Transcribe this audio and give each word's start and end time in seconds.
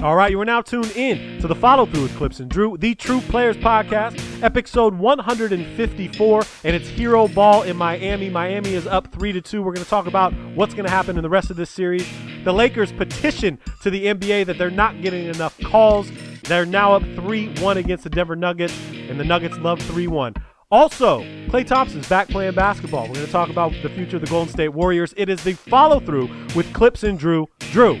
All 0.00 0.14
right, 0.14 0.30
you 0.30 0.40
are 0.40 0.44
now 0.44 0.60
tuned 0.60 0.92
in 0.92 1.40
to 1.40 1.48
the 1.48 1.56
follow 1.56 1.84
through 1.84 2.02
with 2.02 2.16
Clipps 2.16 2.38
and 2.38 2.48
Drew, 2.48 2.76
the 2.76 2.94
True 2.94 3.20
Players 3.22 3.56
Podcast, 3.56 4.22
episode 4.44 4.94
154, 4.94 6.42
and 6.62 6.76
it's 6.76 6.86
Hero 6.86 7.26
Ball 7.26 7.64
in 7.64 7.76
Miami. 7.76 8.30
Miami 8.30 8.74
is 8.74 8.86
up 8.86 9.10
three 9.10 9.32
to 9.32 9.40
two. 9.40 9.60
We're 9.60 9.72
going 9.72 9.82
to 9.82 9.90
talk 9.90 10.06
about 10.06 10.32
what's 10.54 10.72
going 10.72 10.84
to 10.84 10.90
happen 10.90 11.16
in 11.16 11.24
the 11.24 11.28
rest 11.28 11.50
of 11.50 11.56
this 11.56 11.68
series. 11.68 12.06
The 12.44 12.52
Lakers 12.52 12.92
petition 12.92 13.58
to 13.82 13.90
the 13.90 14.04
NBA 14.04 14.46
that 14.46 14.56
they're 14.56 14.70
not 14.70 15.02
getting 15.02 15.26
enough 15.26 15.58
calls. 15.64 16.08
They're 16.44 16.64
now 16.64 16.92
up 16.92 17.02
3 17.02 17.54
1 17.58 17.76
against 17.76 18.04
the 18.04 18.10
Denver 18.10 18.36
Nuggets, 18.36 18.78
and 18.92 19.18
the 19.18 19.24
Nuggets 19.24 19.58
love 19.58 19.82
3 19.82 20.06
1. 20.06 20.34
Also, 20.70 21.22
Klay 21.48 21.66
Thompson's 21.66 22.08
back 22.08 22.28
playing 22.28 22.54
basketball. 22.54 23.08
We're 23.08 23.14
going 23.14 23.26
to 23.26 23.32
talk 23.32 23.50
about 23.50 23.72
the 23.82 23.88
future 23.88 24.18
of 24.18 24.22
the 24.22 24.28
Golden 24.28 24.52
State 24.52 24.68
Warriors. 24.68 25.12
It 25.16 25.28
is 25.28 25.42
the 25.42 25.54
follow 25.54 25.98
through 25.98 26.28
with 26.54 26.72
Clipps 26.72 27.02
and 27.02 27.18
Drew. 27.18 27.48
Drew, 27.58 27.98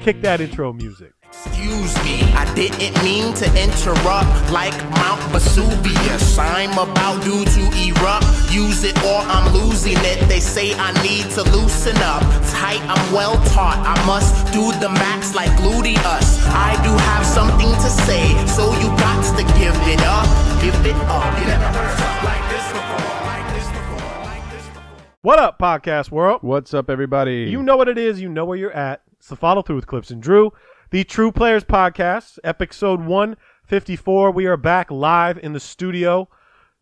kick 0.00 0.20
that 0.22 0.40
intro 0.40 0.72
music. 0.72 1.12
Excuse 1.32 1.94
me, 2.02 2.26
I 2.34 2.44
didn't 2.56 2.92
mean 3.04 3.32
to 3.34 3.46
interrupt 3.54 4.50
like 4.50 4.74
Mount 4.98 5.22
Vesuvius. 5.30 6.36
I'm 6.36 6.72
about 6.72 7.22
due 7.22 7.44
to 7.44 7.62
erupt. 7.78 8.26
Use 8.50 8.82
it 8.82 8.98
or 9.04 9.22
I'm 9.30 9.54
losing 9.54 9.96
it. 9.98 10.28
They 10.28 10.40
say 10.40 10.74
I 10.74 10.90
need 11.06 11.30
to 11.38 11.42
loosen 11.54 11.96
up. 11.98 12.22
Tight, 12.50 12.82
I'm 12.90 13.12
well 13.14 13.36
taught. 13.54 13.78
I 13.86 13.94
must 14.06 14.52
do 14.52 14.72
the 14.82 14.88
max 14.90 15.32
like 15.34 15.50
gluteus. 15.52 16.42
I 16.50 16.74
do 16.82 16.90
have 16.90 17.24
something 17.24 17.70
to 17.78 17.88
say, 17.88 18.26
so 18.50 18.74
you 18.82 18.88
got 18.98 19.22
to 19.38 19.44
give 19.54 19.76
it 19.86 20.02
up. 20.02 20.26
Give 20.60 20.74
it 20.84 20.98
up. 21.06 21.30
You 21.38 21.46
never 21.46 21.70
heard 21.70 21.94
something 21.96 22.24
like 22.26 22.44
this 22.50 22.66
before. 22.74 23.06
Like 23.30 23.46
this 23.54 23.66
before. 23.70 24.24
Like 24.26 24.44
this 24.50 24.66
before. 24.66 25.06
What 25.22 25.38
up, 25.38 25.60
podcast 25.60 26.10
world? 26.10 26.42
What's 26.42 26.74
up, 26.74 26.90
everybody? 26.90 27.46
You 27.48 27.62
know 27.62 27.76
what 27.76 27.88
it 27.88 27.98
is. 27.98 28.20
You 28.20 28.28
know 28.28 28.44
where 28.44 28.58
you're 28.58 28.72
at. 28.72 29.02
It's 29.20 29.28
the 29.28 29.36
follow 29.36 29.60
through 29.62 29.76
with 29.76 29.86
Clipps 29.86 30.10
and 30.10 30.22
Drew, 30.22 30.50
the 30.90 31.04
True 31.04 31.30
Players 31.30 31.62
Podcast, 31.62 32.40
episode 32.42 33.00
154. 33.00 34.32
We 34.32 34.46
are 34.46 34.56
back 34.56 34.90
live 34.90 35.38
in 35.38 35.52
the 35.52 35.60
studio. 35.60 36.28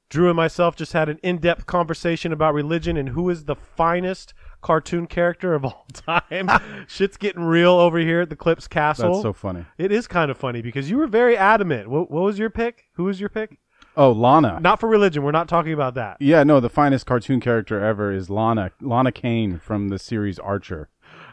Drew 0.09 0.29
and 0.29 0.37
myself 0.37 0.77
just 0.77 0.95
had 0.95 1.11
an 1.11 1.19
in 1.23 1.37
depth 1.37 1.67
conversation 1.67 2.33
about 2.33 2.55
religion 2.55 2.97
and 2.97 3.11
who 3.11 3.29
is 3.29 3.45
the 3.45 3.55
finest 3.55 4.33
cartoon 4.63 5.07
character 5.07 5.53
of 5.53 5.67
all 5.67 5.87
time. 5.93 6.51
Shit's 6.89 7.19
getting 7.19 7.43
real 7.43 7.73
over 7.73 7.99
here 7.99 8.23
at 8.23 8.31
the 8.31 8.37
Clipps 8.37 8.67
Castle. 8.67 9.13
That's 9.13 9.23
so 9.23 9.35
funny. 9.35 9.67
It 9.77 9.93
is 9.93 10.07
kind 10.07 10.31
of 10.31 10.39
funny 10.39 10.63
because 10.63 10.89
you 10.89 10.97
were 10.97 11.07
very 11.07 11.37
adamant. 11.37 11.91
What, 11.91 12.11
what 12.11 12.23
was 12.23 12.39
your 12.39 12.49
pick? 12.49 12.87
Who 12.95 13.05
was 13.05 13.21
your 13.21 13.29
pick? 13.29 13.59
Oh, 13.95 14.13
Lana. 14.13 14.59
Not 14.61 14.81
for 14.81 14.89
religion. 14.89 15.23
We're 15.23 15.33
not 15.33 15.49
talking 15.49 15.73
about 15.73 15.95
that. 15.95 16.17
Yeah, 16.21 16.45
no, 16.45 16.61
the 16.61 16.71
finest 16.71 17.05
cartoon 17.05 17.41
character 17.41 17.85
ever 17.85 18.13
is 18.13 18.31
Lana. 18.31 18.71
Lana 18.81 19.13
Kane 19.13 19.59
from 19.59 19.89
the 19.89 19.99
series 19.99 20.39
Archer. 20.39 20.89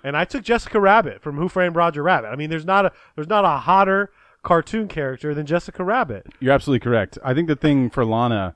And 0.06 0.16
I 0.16 0.24
took 0.24 0.44
Jessica 0.44 0.80
Rabbit 0.80 1.24
from 1.24 1.36
Who 1.38 1.50
Framed 1.50 1.76
Roger 1.76 2.04
Rabbit. 2.04 2.28
I 2.28 2.36
mean, 2.36 2.52
there's 2.52 2.64
not 2.64 2.86
a 2.86 2.92
there's 3.16 3.28
not 3.28 3.44
a 3.44 3.58
hotter 3.58 4.12
cartoon 4.44 4.88
character 4.88 5.34
than 5.34 5.48
Jessica 5.48 5.84
Rabbit. 5.84 6.28
You're 6.40 6.54
absolutely 6.54 6.82
correct. 6.82 7.18
I 7.24 7.34
think 7.34 7.48
the 7.48 7.56
thing 7.56 7.90
for 7.90 8.06
Lana 8.06 8.54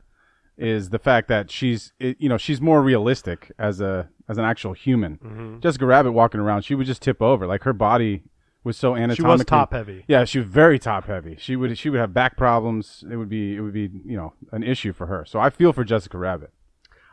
is 0.59 0.91
the 0.91 0.99
fact 0.99 1.27
that 1.29 1.49
she's, 1.49 1.91
you 1.99 2.29
know, 2.29 2.37
she's 2.37 2.61
more 2.61 2.83
realistic 2.83 3.51
as 3.57 3.81
a 3.81 4.09
as 4.29 4.37
an 4.37 4.45
actual 4.45 4.73
human. 4.73 5.17
Mm-hmm. 5.17 5.59
Jessica 5.61 5.87
Rabbit 5.87 6.11
walking 6.11 6.39
around, 6.39 6.61
she 6.61 6.75
would 6.75 6.85
just 6.85 7.01
tip 7.01 7.19
over. 7.19 7.47
Like 7.47 7.63
her 7.63 7.73
body 7.73 8.21
was 8.63 8.77
so 8.77 8.95
anatomically. 8.95 9.23
She 9.23 9.23
was 9.23 9.45
top 9.45 9.73
heavy. 9.73 10.05
Yeah, 10.07 10.25
she 10.25 10.37
was 10.37 10.47
very 10.47 10.77
top 10.77 11.07
heavy. 11.07 11.35
She 11.39 11.55
would 11.55 11.75
she 11.79 11.89
would 11.89 11.99
have 11.99 12.13
back 12.13 12.37
problems. 12.37 13.03
It 13.09 13.15
would 13.15 13.29
be 13.29 13.55
it 13.55 13.61
would 13.61 13.73
be 13.73 13.89
you 14.05 14.15
know 14.15 14.33
an 14.51 14.61
issue 14.61 14.93
for 14.93 15.07
her. 15.07 15.25
So 15.25 15.39
I 15.39 15.49
feel 15.49 15.73
for 15.73 15.83
Jessica 15.83 16.19
Rabbit. 16.19 16.51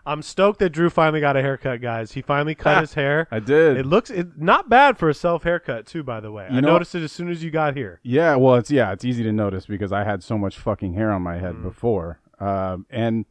I'm 0.06 0.22
stoked 0.22 0.60
that 0.60 0.70
Drew 0.70 0.88
finally 0.88 1.20
got 1.20 1.36
a 1.36 1.42
haircut, 1.42 1.80
guys. 1.80 2.12
He 2.12 2.22
finally 2.22 2.54
cut 2.54 2.80
his 2.80 2.94
hair. 2.94 3.26
I 3.30 3.40
did. 3.40 3.76
It 3.76 3.86
looks 3.86 4.08
it, 4.08 4.38
not 4.38 4.68
bad 4.68 4.96
for 4.98 5.08
a 5.08 5.14
self 5.14 5.42
haircut 5.42 5.84
too, 5.86 6.02
by 6.02 6.20
the 6.20 6.30
way. 6.30 6.46
I 6.48 6.54
You 6.54 6.60
know- 6.60 6.68
noticed 6.74 6.94
it 6.94 7.02
as 7.02 7.12
soon 7.12 7.28
as 7.28 7.42
you 7.42 7.50
got 7.50 7.76
here. 7.76 8.00
Yeah, 8.02 8.36
well, 8.36 8.54
it's 8.54 8.70
yeah, 8.70 8.92
it's 8.92 9.04
easy 9.04 9.22
to 9.24 9.32
notice 9.32 9.66
because 9.66 9.92
I 9.92 10.04
had 10.04 10.22
so 10.22 10.38
much 10.38 10.58
fucking 10.58 10.94
hair 10.94 11.10
on 11.10 11.22
my 11.22 11.38
head 11.38 11.60
before, 11.62 12.20
um, 12.38 12.86
and 12.88 13.24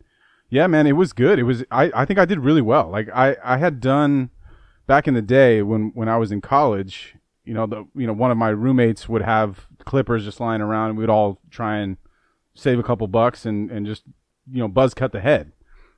yeah, 0.49 0.67
man, 0.67 0.85
it 0.85 0.93
was 0.93 1.13
good. 1.13 1.39
It 1.39 1.43
was 1.43 1.63
I, 1.71 1.91
I 1.95 2.05
think 2.05 2.19
I 2.19 2.25
did 2.25 2.39
really 2.39 2.61
well. 2.61 2.89
Like 2.89 3.09
I, 3.13 3.37
I 3.43 3.57
had 3.57 3.79
done 3.79 4.29
back 4.85 5.07
in 5.07 5.13
the 5.13 5.21
day 5.21 5.61
when 5.61 5.91
when 5.95 6.09
I 6.09 6.17
was 6.17 6.31
in 6.31 6.41
college. 6.41 7.15
You 7.45 7.53
know, 7.53 7.67
the 7.67 7.85
you 7.95 8.05
know 8.07 8.13
one 8.13 8.31
of 8.31 8.37
my 8.37 8.49
roommates 8.49 9.07
would 9.07 9.21
have 9.21 9.67
clippers 9.85 10.25
just 10.25 10.39
lying 10.39 10.61
around, 10.61 10.89
and 10.89 10.97
we'd 10.99 11.09
all 11.09 11.39
try 11.51 11.77
and 11.77 11.97
save 12.53 12.79
a 12.79 12.83
couple 12.83 13.07
bucks 13.07 13.45
and 13.45 13.69
and 13.71 13.85
just 13.85 14.03
you 14.51 14.59
know 14.59 14.67
buzz 14.67 14.93
cut 14.93 15.11
the 15.11 15.21
head. 15.21 15.51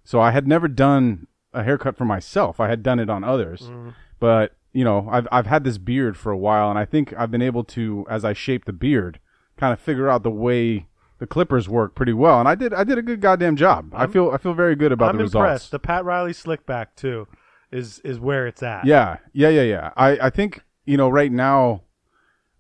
So 0.07 0.22
I 0.22 0.31
had 0.31 0.47
never 0.47 0.69
done 0.69 1.28
a 1.53 1.66
haircut 1.66 1.97
for 1.97 2.06
myself. 2.06 2.62
I 2.62 2.69
had 2.69 2.81
done 2.81 2.97
it 2.97 3.09
on 3.09 3.25
others, 3.25 3.63
mm. 3.63 3.94
but 4.22 4.56
you 4.72 4.85
know, 4.85 5.09
I've 5.12 5.28
I've 5.34 5.47
had 5.47 5.66
this 5.66 5.78
beard 5.78 6.16
for 6.16 6.31
a 6.31 6.38
while, 6.38 6.69
and 6.69 6.79
I 6.79 6.85
think 6.85 7.13
I've 7.18 7.29
been 7.29 7.41
able 7.41 7.66
to, 7.66 8.06
as 8.09 8.23
I 8.23 8.31
shape 8.31 8.63
the 8.63 8.72
beard, 8.72 9.19
kind 9.57 9.73
of 9.73 9.81
figure 9.81 10.07
out 10.07 10.23
the 10.23 10.31
way 10.31 10.88
the 11.19 11.28
clippers 11.28 11.68
work 11.68 11.94
pretty 11.94 12.13
well. 12.13 12.40
And 12.40 12.47
I 12.47 12.56
did 12.56 12.73
I 12.73 12.85
did 12.85 12.97
a 12.97 13.01
good 13.01 13.19
goddamn 13.19 13.57
job. 13.57 13.91
I 13.94 14.07
feel 14.07 14.31
I 14.31 14.38
feel 14.38 14.53
very 14.53 14.78
good 14.78 14.94
about 14.94 15.09
I'm 15.09 15.18
the 15.18 15.25
impressed. 15.25 15.44
results. 15.44 15.69
The 15.72 15.79
Pat 15.79 16.06
Riley 16.06 16.31
slickback 16.31 16.95
too 16.95 17.28
is 17.74 18.00
is 18.06 18.18
where 18.18 18.47
it's 18.47 18.63
at. 18.63 18.85
Yeah, 18.85 19.18
yeah, 19.34 19.50
yeah, 19.50 19.63
yeah. 19.63 19.91
I 19.97 20.12
I 20.22 20.29
think 20.29 20.63
you 20.85 20.95
know 20.95 21.09
right 21.09 21.34
now. 21.34 21.81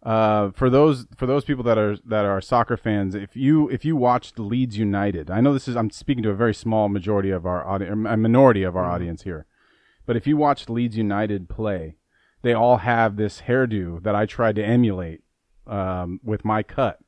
Uh, 0.07 0.51
for 0.51 0.69
those 0.69 1.05
for 1.17 1.25
those 1.25 1.43
people 1.43 1.65
that 1.65 1.77
are 1.77 1.97
that 2.05 2.23
are 2.23 2.39
soccer 2.39 2.77
fans, 2.77 3.13
if 3.13 3.35
you 3.35 3.67
if 3.67 3.83
you 3.83 3.97
watched 3.97 4.39
Leeds 4.39 4.77
United, 4.77 5.29
I 5.29 5.41
know 5.41 5.51
this 5.51 5.67
is 5.67 5.75
I'm 5.75 5.89
speaking 5.89 6.23
to 6.23 6.29
a 6.29 6.33
very 6.33 6.53
small 6.53 6.87
majority 6.87 7.29
of 7.29 7.45
our 7.45 7.67
audience, 7.67 7.91
a 8.07 8.15
minority 8.15 8.63
of 8.63 8.77
our 8.77 8.85
audience 8.85 9.23
here, 9.23 9.45
but 10.05 10.15
if 10.15 10.25
you 10.25 10.37
watched 10.37 10.69
Leeds 10.69 10.95
United 10.95 11.49
play, 11.49 11.97
they 12.41 12.53
all 12.53 12.77
have 12.77 13.17
this 13.17 13.41
hairdo 13.41 14.01
that 14.03 14.15
I 14.15 14.25
tried 14.25 14.55
to 14.55 14.65
emulate 14.65 15.23
um, 15.67 16.21
with 16.23 16.45
my 16.45 16.63
cut. 16.63 16.99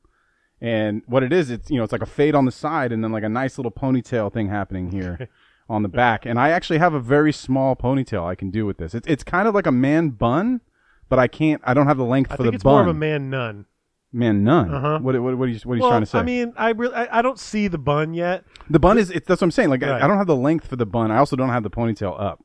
And 0.60 1.00
what 1.06 1.22
it 1.22 1.32
is, 1.32 1.48
it's 1.48 1.70
you 1.70 1.78
know, 1.78 1.84
it's 1.84 1.92
like 1.92 2.02
a 2.02 2.06
fade 2.06 2.34
on 2.34 2.44
the 2.44 2.52
side 2.52 2.92
and 2.92 3.02
then 3.02 3.12
like 3.12 3.24
a 3.24 3.30
nice 3.30 3.56
little 3.56 3.72
ponytail 3.72 4.30
thing 4.30 4.50
happening 4.50 4.90
here 4.90 5.26
on 5.70 5.82
the 5.82 5.88
back. 5.88 6.26
And 6.26 6.38
I 6.38 6.50
actually 6.50 6.80
have 6.80 6.92
a 6.92 7.00
very 7.00 7.32
small 7.32 7.74
ponytail 7.76 8.26
I 8.26 8.34
can 8.34 8.50
do 8.50 8.66
with 8.66 8.76
this. 8.76 8.94
It's 8.94 9.08
it's 9.08 9.24
kind 9.24 9.48
of 9.48 9.54
like 9.54 9.66
a 9.66 9.72
man 9.72 10.10
bun, 10.10 10.60
but 11.10 11.18
I 11.18 11.26
can't. 11.28 11.60
I 11.64 11.74
don't 11.74 11.86
have 11.86 11.98
the 11.98 12.04
length 12.06 12.32
I 12.32 12.36
for 12.36 12.44
think 12.44 12.52
the 12.52 12.54
it's 12.56 12.64
bun. 12.64 12.72
more 12.72 12.80
of 12.82 12.88
a 12.88 12.94
man 12.94 13.28
nun. 13.28 13.66
Man, 14.12 14.42
none. 14.42 14.74
Uh-huh. 14.74 14.98
What, 15.00 15.20
what, 15.22 15.36
what 15.38 15.44
are 15.44 15.52
you, 15.52 15.60
what 15.64 15.74
are 15.74 15.76
you 15.76 15.82
well, 15.82 15.90
trying 15.90 16.00
to 16.02 16.06
say? 16.06 16.18
I 16.18 16.22
mean, 16.22 16.52
I 16.56 16.70
really 16.70 16.94
I, 16.94 17.18
I 17.18 17.22
don't 17.22 17.38
see 17.38 17.68
the 17.68 17.78
bun 17.78 18.12
yet. 18.14 18.44
the 18.68 18.80
bun 18.80 18.98
is, 18.98 19.08
it's, 19.10 19.24
that's 19.28 19.40
what 19.40 19.46
I'm 19.46 19.50
saying. 19.52 19.68
Like, 19.70 19.82
I- 19.84 19.90
Right. 19.90 20.02
I 20.02 20.08
don't 20.08 20.16
have 20.16 20.26
the 20.26 20.34
length 20.34 20.66
for 20.66 20.74
the 20.76 20.86
bun. 20.86 21.12
I 21.12 21.18
also 21.18 21.36
don't 21.36 21.50
have 21.50 21.62
the 21.62 21.70
ponytail 21.70 22.18
up. 22.20 22.42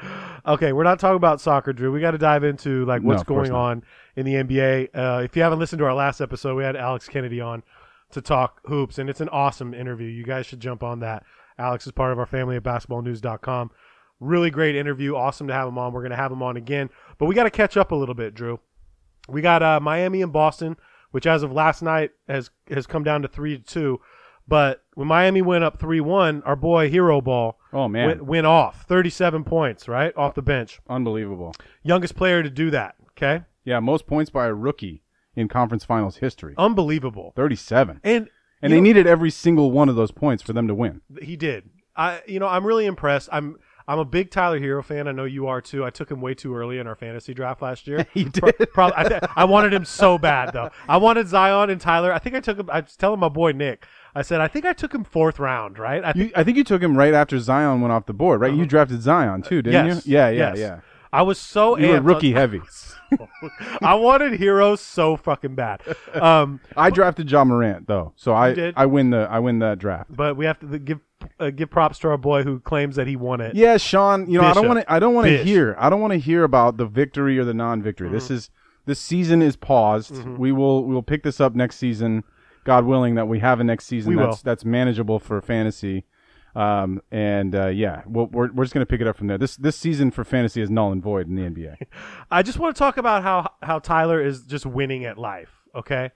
Okay, 0.46 0.74
we're 0.74 0.84
not 0.84 0.98
talking 0.98 1.16
about 1.16 1.40
soccer, 1.40 1.72
Drew. 1.72 1.90
We 1.90 2.02
got 2.02 2.10
to 2.10 2.18
dive 2.18 2.44
into 2.44 2.84
like 2.84 3.00
No, 3.00 3.08
what's 3.08 3.22
of 3.22 3.26
course 3.26 3.48
going 3.48 3.52
not. 3.52 3.64
on 3.70 3.82
in 4.16 4.26
the 4.26 4.34
NBA. 4.34 4.88
Uh, 4.94 5.22
if 5.22 5.34
you 5.36 5.42
haven't 5.42 5.58
listened 5.58 5.78
to 5.78 5.86
our 5.86 5.94
last 5.94 6.20
episode, 6.20 6.54
we 6.54 6.62
had 6.64 6.76
Alex 6.76 7.08
Kennedy 7.08 7.40
on 7.40 7.62
to 8.10 8.20
talk 8.20 8.60
hoops, 8.66 8.98
and 8.98 9.08
it's 9.08 9.22
an 9.22 9.30
awesome 9.30 9.72
interview. 9.72 10.06
You 10.06 10.22
guys 10.22 10.44
should 10.44 10.60
jump 10.60 10.82
on 10.82 11.00
that. 11.00 11.22
Alex 11.58 11.86
is 11.86 11.92
part 11.92 12.12
of 12.12 12.18
our 12.18 12.26
family 12.26 12.56
at 12.56 12.62
basketballnews.com. 12.62 13.70
Really 14.20 14.50
great 14.50 14.76
interview. 14.76 15.14
Awesome 15.16 15.48
to 15.48 15.52
have 15.54 15.68
him 15.68 15.78
on. 15.78 15.92
We're 15.92 16.00
going 16.02 16.10
to 16.10 16.16
have 16.16 16.32
him 16.32 16.42
on 16.42 16.56
again, 16.56 16.88
but 17.18 17.26
we 17.26 17.34
got 17.34 17.44
to 17.44 17.50
catch 17.50 17.76
up 17.76 17.90
a 17.92 17.94
little 17.94 18.14
bit, 18.14 18.34
Drew. 18.34 18.60
We 19.28 19.40
got 19.42 19.62
uh, 19.62 19.80
Miami 19.80 20.22
and 20.22 20.32
Boston, 20.32 20.76
which 21.10 21.26
as 21.26 21.42
of 21.42 21.52
last 21.52 21.82
night 21.82 22.10
has 22.28 22.50
has 22.70 22.86
come 22.86 23.04
down 23.04 23.22
to 23.22 23.28
three 23.28 23.56
to 23.58 23.62
two. 23.64 24.00
But 24.46 24.84
when 24.94 25.08
Miami 25.08 25.40
went 25.42 25.64
up 25.64 25.78
three 25.80 26.00
one, 26.00 26.42
our 26.42 26.56
boy 26.56 26.90
Hero 26.90 27.20
Ball 27.22 27.58
Oh, 27.72 27.88
man. 27.88 28.06
went, 28.08 28.24
went 28.26 28.46
off 28.46 28.84
thirty 28.86 29.08
seven 29.10 29.42
points 29.44 29.88
right 29.88 30.14
off 30.16 30.34
the 30.34 30.42
bench. 30.42 30.80
Unbelievable. 30.88 31.54
Youngest 31.82 32.14
player 32.14 32.42
to 32.42 32.50
do 32.50 32.70
that. 32.70 32.94
Okay, 33.12 33.44
Yeah, 33.64 33.80
most 33.80 34.06
points 34.06 34.30
by 34.30 34.46
a 34.46 34.52
rookie 34.54 35.02
in 35.36 35.48
conference 35.48 35.84
finals 35.84 36.16
history. 36.18 36.54
unbelievable. 36.58 37.32
37. 37.36 38.00
And 38.04 38.28
And 38.60 38.70
you 38.72 38.76
they 38.76 38.76
know, 38.76 38.80
needed 38.82 39.06
every 39.06 39.30
single 39.30 39.70
one 39.70 39.88
of 39.88 39.96
those 39.96 40.10
points 40.10 40.42
for 40.42 40.52
them 40.52 40.68
to 40.68 40.74
win. 40.74 41.00
he 41.22 41.36
did. 41.36 41.70
I 41.96 42.20
you 42.26 42.38
know 42.40 42.48
I'm 42.48 42.66
really 42.66 42.86
impressed. 42.86 43.28
I'm 43.32 43.56
I'm 43.86 43.98
a 43.98 44.04
big 44.04 44.30
Tyler 44.30 44.58
Herro 44.58 44.82
fan. 44.84 45.06
I 45.08 45.12
know 45.12 45.24
you 45.24 45.46
are 45.46 45.60
too. 45.60 45.84
I 45.84 45.90
took 45.90 46.10
him 46.10 46.20
way 46.20 46.32
too 46.34 46.54
early 46.56 46.78
in 46.78 46.86
our 46.86 46.94
fantasy 46.94 47.34
draft 47.34 47.60
last 47.62 47.86
year. 47.86 48.06
You 48.14 48.30
Pro- 48.30 48.50
did? 48.52 48.72
probably, 48.72 48.94
I, 48.96 49.08
th- 49.08 49.22
I 49.36 49.44
wanted 49.44 49.74
him 49.74 49.84
so 49.84 50.16
bad 50.18 50.52
though. 50.52 50.70
I 50.88 50.96
wanted 50.96 51.28
Zion 51.28 51.68
and 51.70 51.80
Tyler. 51.80 52.12
I 52.12 52.18
think 52.18 52.34
I 52.34 52.40
took 52.40 52.58
him. 52.58 52.70
I 52.72 52.80
was 52.80 52.96
telling 52.96 53.20
my 53.20 53.28
boy 53.28 53.52
Nick. 53.52 53.86
I 54.14 54.22
said 54.22 54.40
I 54.40 54.48
think 54.48 54.64
I 54.64 54.72
took 54.72 54.94
him 54.94 55.04
fourth 55.04 55.38
round. 55.38 55.78
Right. 55.78 56.04
I 56.04 56.12
You, 56.14 56.30
I 56.34 56.44
think 56.44 56.56
you 56.56 56.64
took 56.64 56.82
him 56.82 56.96
right 56.96 57.12
after 57.14 57.38
Zion 57.38 57.80
went 57.80 57.92
off 57.92 58.06
the 58.06 58.12
board, 58.14 58.40
right? 58.40 58.54
You 58.54 58.64
drafted 58.64 59.02
Zion 59.02 59.42
too, 59.42 59.60
didn't 59.62 59.76
Uh-huh. 59.80 59.94
yes. 59.96 60.06
you? 60.06 60.12
Yeah, 60.14 60.28
yeah, 60.30 60.48
yes. 60.54 60.58
yeah. 60.58 60.80
I 61.12 61.22
was 61.22 61.38
so 61.38 61.76
You 61.78 61.88
were 61.88 62.00
amped 62.00 62.06
rookie 62.06 62.32
heavy. 62.32 62.60
I 63.82 63.94
wanted 63.94 64.32
heroes 64.34 64.80
so 64.80 65.16
fucking 65.16 65.54
bad. 65.54 65.80
Um, 66.14 66.60
I 66.76 66.90
drafted 66.90 67.30
Ja 67.30 67.44
Morant 67.44 67.86
though, 67.86 68.12
so 68.16 68.34
I 68.34 68.52
did? 68.52 68.74
I 68.76 68.86
win 68.86 69.10
the 69.10 69.28
I 69.30 69.38
win 69.38 69.58
that 69.60 69.78
draft. 69.78 70.14
but 70.14 70.36
we 70.36 70.46
have 70.46 70.58
to 70.60 70.78
give 70.78 71.00
uh, 71.40 71.50
give 71.50 71.70
props 71.70 71.98
to 72.00 72.08
our 72.08 72.16
boy 72.18 72.42
who 72.42 72.60
claims 72.60 72.96
that 72.96 73.06
he 73.06 73.16
won 73.16 73.40
it. 73.40 73.54
Yeah, 73.54 73.76
Sean. 73.76 74.28
You 74.30 74.40
know, 74.40 74.46
I 74.46 74.52
don't 74.52 74.66
want 74.68 74.80
to. 74.80 74.92
I 74.92 74.98
don't 74.98 75.14
want 75.14 75.26
to 75.28 75.42
hear. 75.44 75.74
I 75.78 75.88
don't 75.90 76.00
want 76.00 76.12
to 76.12 76.18
hear 76.18 76.44
about 76.44 76.76
the 76.76 76.86
victory 76.86 77.38
or 77.38 77.44
the 77.44 77.54
non-victory. 77.54 78.08
This 78.10 78.24
Mm-hmm. 78.24 78.34
is 78.34 78.50
this 78.86 79.00
season 79.00 79.40
is 79.42 79.56
paused. 79.56 80.24
We 80.26 80.52
will 80.52 80.84
we 80.84 80.94
will 80.94 81.02
pick 81.02 81.22
this 81.22 81.40
up 81.40 81.54
next 81.54 81.76
season, 81.76 82.22
God 82.64 82.84
willing 82.84 83.14
that 83.14 83.26
we 83.28 83.38
have 83.40 83.60
a 83.60 83.64
next 83.64 83.86
season 83.86 84.10
We 84.10 84.16
that's 84.16 84.28
will. 84.38 84.40
that's 84.44 84.64
manageable 84.64 85.18
for 85.18 85.40
fantasy. 85.40 86.04
Um, 86.56 87.02
and 87.10 87.52
uh, 87.54 87.66
yeah, 87.68 88.02
we'll, 88.06 88.26
we're 88.26 88.52
we're 88.52 88.64
just 88.64 88.74
gonna 88.74 88.86
pick 88.86 89.00
it 89.00 89.06
up 89.08 89.16
from 89.16 89.26
there. 89.26 89.38
This 89.38 89.56
this 89.56 89.74
season 89.76 90.10
for 90.12 90.22
fantasy 90.22 90.60
is 90.62 90.70
null 90.70 90.92
and 90.92 91.02
void 91.02 91.26
in 91.28 91.34
the 91.34 91.42
NBA. 91.42 91.76
I 92.30 92.42
just 92.42 92.58
want 92.58 92.76
to 92.76 92.78
talk 92.78 92.96
about 92.96 93.22
how 93.22 93.50
how 93.62 93.78
Tyler 93.80 94.22
is 94.24 94.42
just 94.44 94.64
winning 94.64 95.04
at 95.04 95.18
life. 95.18 95.50
Okay, 95.74 96.12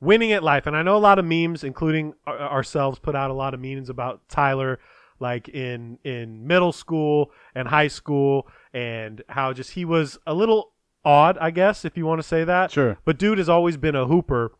winning 0.00 0.32
at 0.32 0.42
life, 0.42 0.66
and 0.66 0.76
I 0.76 0.82
know 0.82 0.96
a 0.96 0.98
lot 0.98 1.18
of 1.18 1.24
memes, 1.24 1.62
including 1.64 2.14
our- 2.26 2.38
ourselves, 2.38 2.98
put 2.98 3.14
out 3.14 3.30
a 3.30 3.34
lot 3.34 3.54
of 3.54 3.60
memes 3.60 3.88
about 3.90 4.20
Tyler, 4.28 4.78
like 5.18 5.48
in 5.48 5.98
in 6.02 6.46
middle 6.46 6.72
school 6.72 7.30
and 7.54 7.68
high 7.68 7.88
school, 7.88 8.48
and 8.72 9.22
how 9.28 9.52
just 9.52 9.72
he 9.72 9.84
was 9.84 10.18
a 10.26 10.32
little 10.34 10.72
odd, 11.04 11.36
I 11.38 11.50
guess, 11.50 11.84
if 11.84 11.96
you 11.96 12.06
want 12.06 12.20
to 12.20 12.26
say 12.26 12.44
that. 12.44 12.70
Sure. 12.70 12.98
But 13.04 13.18
dude 13.18 13.38
has 13.38 13.48
always 13.48 13.76
been 13.76 13.94
a 13.94 14.06
hooper, 14.06 14.52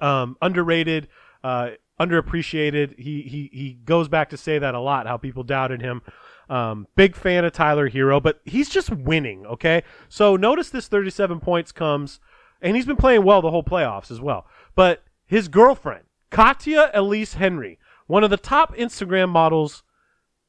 um, 0.00 0.36
underrated, 0.40 1.08
uh, 1.42 1.70
underappreciated. 1.98 2.98
He 2.98 3.22
he 3.22 3.50
he 3.52 3.78
goes 3.84 4.08
back 4.08 4.30
to 4.30 4.36
say 4.36 4.58
that 4.58 4.74
a 4.74 4.80
lot. 4.80 5.06
How 5.06 5.16
people 5.16 5.42
doubted 5.42 5.80
him. 5.80 6.02
Um, 6.48 6.88
big 6.96 7.14
fan 7.14 7.44
of 7.44 7.52
Tyler 7.52 7.88
Herro, 7.88 8.20
but 8.20 8.40
he's 8.44 8.68
just 8.68 8.90
winning. 8.90 9.46
Okay, 9.46 9.84
so 10.08 10.34
notice 10.34 10.70
this 10.70 10.88
37 10.88 11.38
points 11.38 11.70
comes, 11.70 12.18
and 12.60 12.74
he's 12.74 12.86
been 12.86 12.96
playing 12.96 13.22
well 13.24 13.40
the 13.40 13.50
whole 13.52 13.62
playoffs 13.62 14.10
as 14.10 14.20
well. 14.20 14.46
But 14.74 15.02
his 15.26 15.48
girlfriend, 15.48 16.04
Katya 16.30 16.90
Elise 16.94 17.34
Henry, 17.34 17.78
one 18.06 18.24
of 18.24 18.30
the 18.30 18.36
top 18.36 18.74
Instagram 18.76 19.28
models 19.28 19.82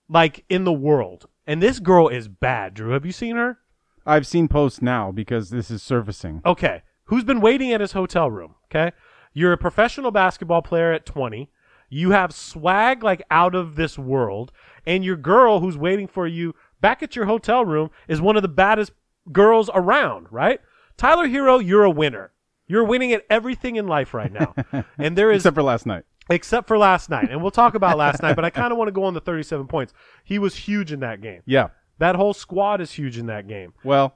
like 0.10 0.44
in 0.50 0.64
the 0.64 0.74
world, 0.74 1.28
and 1.48 1.62
this 1.62 1.80
girl 1.80 2.08
is 2.08 2.28
bad. 2.28 2.74
Drew, 2.74 2.92
have 2.92 3.06
you 3.06 3.12
seen 3.12 3.36
her? 3.36 3.60
I've 4.06 4.28
seen 4.28 4.48
posts 4.48 4.82
now 4.82 5.12
because 5.12 5.50
this 5.50 5.70
is 5.70 5.84
surfacing. 5.84 6.42
Okay. 6.46 6.84
Who's 7.06 7.24
been 7.24 7.42
waiting 7.42 7.72
at 7.74 7.82
his 7.82 7.92
hotel 7.92 8.32
room? 8.32 8.56
Okay. 8.66 8.96
You're 9.34 9.54
a 9.54 9.58
professional 9.58 10.12
basketball 10.12 10.62
player 10.62 10.92
at 10.92 11.06
20. 11.06 11.50
You 11.90 12.12
have 12.12 12.34
swag 12.34 13.04
like 13.04 13.22
out 13.30 13.54
of 13.54 13.76
this 13.76 13.98
world. 13.98 14.52
And 14.86 15.04
your 15.04 15.18
girl 15.18 15.60
who's 15.60 15.78
waiting 15.78 16.08
for 16.08 16.26
you 16.26 16.56
back 16.80 17.04
at 17.04 17.16
your 17.16 17.26
hotel 17.26 17.66
room 17.66 17.90
is 18.08 18.22
one 18.22 18.36
of 18.36 18.42
the 18.42 18.48
baddest 18.48 18.92
girls 19.32 19.70
around, 19.74 20.28
right? 20.32 20.60
Tyler 20.98 21.28
Herro, 21.28 21.64
you're 21.64 21.84
a 21.84 21.92
winner. 21.92 22.32
You're 22.72 22.86
winning 22.86 23.12
at 23.12 23.26
everything 23.30 23.76
in 23.76 23.86
life 23.88 24.14
right 24.14 24.32
now. 24.32 24.56
and 24.98 25.18
there 25.18 25.30
is 25.32 25.42
Except 25.42 25.56
for 25.56 25.64
last 25.64 25.86
night. 25.86 26.04
except 26.30 26.68
for 26.68 26.78
last 26.78 27.10
night. 27.10 27.28
And 27.30 27.42
we'll 27.42 27.52
talk 27.52 27.76
about 27.76 27.98
last 27.98 28.22
night, 28.22 28.36
but 28.38 28.46
I 28.46 28.50
kind 28.50 28.72
of 28.72 28.78
want 28.78 28.88
to 28.88 28.94
go 28.94 29.04
on 29.04 29.14
the 29.14 29.20
37 29.22 29.68
points. 29.68 29.94
He 30.24 30.40
was 30.40 30.56
huge 30.56 30.92
in 30.94 31.02
that 31.02 31.20
game. 31.22 31.42
Yeah. 31.46 31.68
That 31.98 32.16
whole 32.16 32.34
squad 32.34 32.80
is 32.80 32.94
huge 32.94 33.18
in 33.18 33.26
that 33.26 33.48
game. 33.48 33.74
Well, 33.84 34.16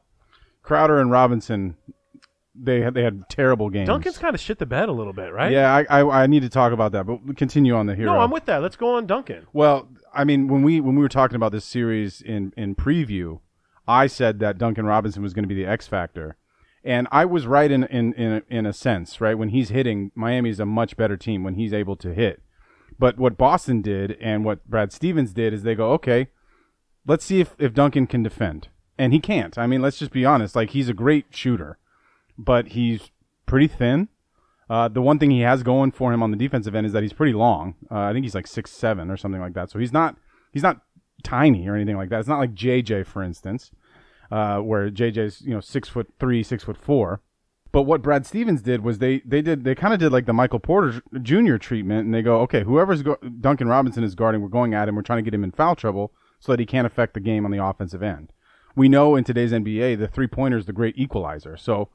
Crowder 0.63 0.99
and 1.01 1.11
Robinson, 1.11 1.75
they 2.55 2.81
had 2.81 2.93
they 2.93 3.03
had 3.03 3.29
terrible 3.29 3.69
games. 3.69 3.87
Duncan's 3.87 4.17
kind 4.17 4.33
of 4.33 4.39
shit 4.39 4.57
the 4.57 4.65
bed 4.65 4.89
a 4.89 4.91
little 4.91 5.13
bit, 5.13 5.33
right? 5.33 5.51
Yeah, 5.51 5.75
I, 5.75 6.01
I 6.01 6.23
I 6.23 6.27
need 6.27 6.41
to 6.41 6.49
talk 6.49 6.71
about 6.71 6.93
that, 6.93 7.05
but 7.05 7.37
continue 7.37 7.75
on 7.75 7.85
the 7.85 7.93
Herro. 7.93 8.05
No, 8.05 8.19
I'm 8.19 8.31
with 8.31 8.45
that. 8.45 8.61
Let's 8.61 8.75
go 8.77 8.95
on 8.95 9.05
Duncan. 9.05 9.45
Well, 9.53 9.89
I 10.13 10.23
mean, 10.23 10.47
when 10.47 10.63
we 10.63 10.79
when 10.79 10.95
we 10.95 11.01
were 11.01 11.09
talking 11.09 11.35
about 11.35 11.51
this 11.51 11.65
series 11.65 12.21
in 12.21 12.53
in 12.57 12.73
preview, 12.75 13.41
I 13.87 14.07
said 14.07 14.39
that 14.39 14.57
Duncan 14.57 14.85
Robinson 14.85 15.21
was 15.21 15.33
going 15.33 15.43
to 15.43 15.49
be 15.49 15.55
the 15.61 15.69
X 15.69 15.87
factor, 15.87 16.37
and 16.85 17.07
I 17.11 17.25
was 17.25 17.47
right 17.47 17.71
in 17.71 17.83
in 17.85 18.13
in 18.13 18.31
a, 18.31 18.41
in 18.47 18.65
a 18.65 18.73
sense. 18.73 19.19
Right 19.19 19.37
when 19.37 19.49
he's 19.49 19.69
hitting, 19.69 20.11
Miami's 20.15 20.59
a 20.59 20.65
much 20.65 20.95
better 20.95 21.17
team 21.17 21.43
when 21.43 21.55
he's 21.55 21.73
able 21.73 21.95
to 21.97 22.13
hit. 22.13 22.41
But 22.97 23.17
what 23.17 23.37
Boston 23.37 23.81
did 23.81 24.15
and 24.21 24.45
what 24.45 24.65
Brad 24.69 24.93
Stevens 24.93 25.33
did 25.33 25.53
is 25.53 25.63
they 25.63 25.75
go, 25.75 25.91
okay, 25.93 26.27
let's 27.05 27.25
see 27.25 27.41
if 27.41 27.55
if 27.57 27.73
Duncan 27.73 28.07
can 28.07 28.23
defend, 28.23 28.69
and 28.97 29.11
he 29.11 29.19
can't. 29.19 29.57
I 29.57 29.67
mean, 29.67 29.81
let's 29.81 29.97
just 29.97 30.11
be 30.11 30.25
honest. 30.25 30.55
Like 30.55 30.69
he's 30.69 30.87
a 30.87 30.93
great 30.93 31.25
shooter, 31.31 31.79
but 32.37 32.69
he's 32.69 33.11
pretty 33.45 33.67
thin. 33.67 34.07
Uh, 34.69 34.87
the 34.87 35.01
one 35.01 35.19
thing 35.19 35.29
he 35.29 35.41
has 35.41 35.61
going 35.63 35.91
for 35.91 36.11
him 36.11 36.23
on 36.23 36.31
the 36.31 36.37
defensive 36.37 36.73
end 36.73 36.87
is 36.87 36.93
that 36.93 37.03
he's 37.03 37.13
pretty 37.13 37.33
long. 37.33 37.75
Uh, 37.91 37.99
I 37.99 38.13
think 38.13 38.25
he's 38.25 38.35
like 38.35 38.47
six 38.47 38.71
seven 38.71 39.11
or 39.11 39.17
something 39.17 39.41
like 39.41 39.53
that. 39.53 39.69
So 39.71 39.79
he's 39.79 39.93
not 39.93 40.15
he's 40.51 40.63
not 40.63 40.81
tiny 41.23 41.67
or 41.67 41.75
anything 41.75 41.97
like 41.97 42.09
that. 42.09 42.19
It's 42.19 42.29
not 42.29 42.39
like 42.39 42.53
JJ, 42.53 43.07
for 43.07 43.23
instance, 43.23 43.71
uh, 44.31 44.59
where 44.59 44.89
JJ's 44.89 45.41
you 45.41 45.53
know 45.53 45.59
six 45.59 45.89
foot 45.89 46.07
three, 46.19 46.43
six 46.43 46.63
foot 46.63 46.77
four. 46.77 47.21
But 47.71 47.83
what 47.83 48.01
Brad 48.01 48.25
Stevens 48.25 48.61
did 48.61 48.83
was 48.83 48.99
they 48.99 49.19
they 49.25 49.41
did 49.41 49.63
they 49.63 49.75
kind 49.75 49.93
of 49.93 49.99
did 49.99 50.11
like 50.11 50.25
the 50.25 50.33
Michael 50.33 50.59
Porter 50.59 51.01
Jr. 51.21 51.57
treatment, 51.57 52.05
and 52.05 52.13
they 52.13 52.21
go, 52.21 52.39
okay, 52.41 52.63
whoever's 52.63 53.03
go- 53.03 53.17
Duncan 53.41 53.67
Robinson 53.67 54.03
is 54.03 54.15
guarding, 54.15 54.41
we're 54.41 54.47
going 54.47 54.73
at 54.73 54.87
him, 54.87 54.95
we're 54.95 55.01
trying 55.01 55.23
to 55.23 55.29
get 55.29 55.33
him 55.33 55.43
in 55.43 55.51
foul 55.51 55.75
trouble 55.75 56.13
so 56.39 56.53
that 56.53 56.59
he 56.59 56.65
can't 56.65 56.87
affect 56.87 57.13
the 57.13 57.19
game 57.19 57.43
on 57.43 57.51
the 57.51 57.63
offensive 57.63 58.01
end. 58.01 58.31
We 58.75 58.87
know 58.87 59.15
in 59.15 59.23
today's 59.23 59.51
NBA 59.51 59.97
the 59.97 60.07
three 60.07 60.27
pointer 60.27 60.57
is 60.57 60.65
the 60.65 60.73
great 60.73 60.97
equalizer. 60.97 61.57
So 61.57 61.89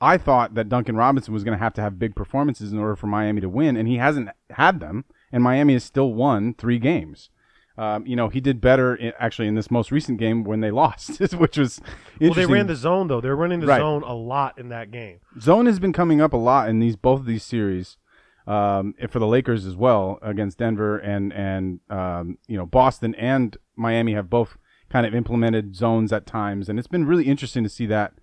I 0.00 0.18
thought 0.18 0.54
that 0.54 0.68
Duncan 0.68 0.96
Robinson 0.96 1.32
was 1.32 1.44
going 1.44 1.56
to 1.56 1.62
have 1.62 1.74
to 1.74 1.82
have 1.82 1.98
big 1.98 2.14
performances 2.14 2.72
in 2.72 2.78
order 2.78 2.96
for 2.96 3.06
Miami 3.06 3.40
to 3.40 3.48
win, 3.48 3.76
and 3.76 3.88
he 3.88 3.96
hasn't 3.96 4.30
had 4.50 4.80
them. 4.80 5.04
And 5.32 5.42
Miami 5.42 5.72
has 5.72 5.84
still 5.84 6.12
won 6.12 6.54
three 6.54 6.78
games. 6.78 7.30
Um, 7.78 8.06
you 8.06 8.16
know, 8.16 8.28
he 8.28 8.40
did 8.40 8.60
better 8.60 8.94
in, 8.94 9.12
actually 9.18 9.48
in 9.48 9.54
this 9.54 9.70
most 9.70 9.90
recent 9.92 10.18
game 10.18 10.44
when 10.44 10.60
they 10.60 10.70
lost, 10.82 11.20
which 11.34 11.58
was 11.58 11.80
Well, 12.20 12.32
they 12.34 12.46
ran 12.46 12.66
the 12.66 12.76
zone 12.76 13.08
though. 13.08 13.20
They're 13.20 13.36
running 13.36 13.60
the 13.60 13.66
Right. 13.66 13.80
zone 13.80 14.02
a 14.02 14.14
lot 14.14 14.58
in 14.58 14.68
that 14.70 14.90
game. 14.90 15.18
Zone 15.40 15.66
has 15.66 15.78
been 15.78 15.92
coming 15.92 16.20
up 16.20 16.32
a 16.32 16.38
lot 16.38 16.68
in 16.68 16.78
these 16.78 16.96
both 16.96 17.20
of 17.20 17.26
these 17.26 17.42
series, 17.44 17.98
um, 18.46 18.94
for 19.10 19.18
the 19.18 19.26
Lakers 19.26 19.66
as 19.66 19.76
well 19.76 20.18
against 20.22 20.58
Denver 20.58 20.98
and 20.98 21.32
and 21.32 21.80
um, 21.90 22.38
you 22.46 22.56
know 22.56 22.64
Boston 22.66 23.14
and 23.16 23.56
Miami 23.76 24.14
have 24.14 24.30
both 24.30 24.56
kind 24.88 25.04
of 25.04 25.14
implemented 25.14 25.74
zones 25.74 26.12
at 26.12 26.26
times, 26.26 26.68
and 26.68 26.78
it's 26.78 26.88
been 26.88 27.04
really 27.06 27.24
interesting 27.24 27.62
to 27.64 27.68
see 27.68 27.86
that 27.86 28.14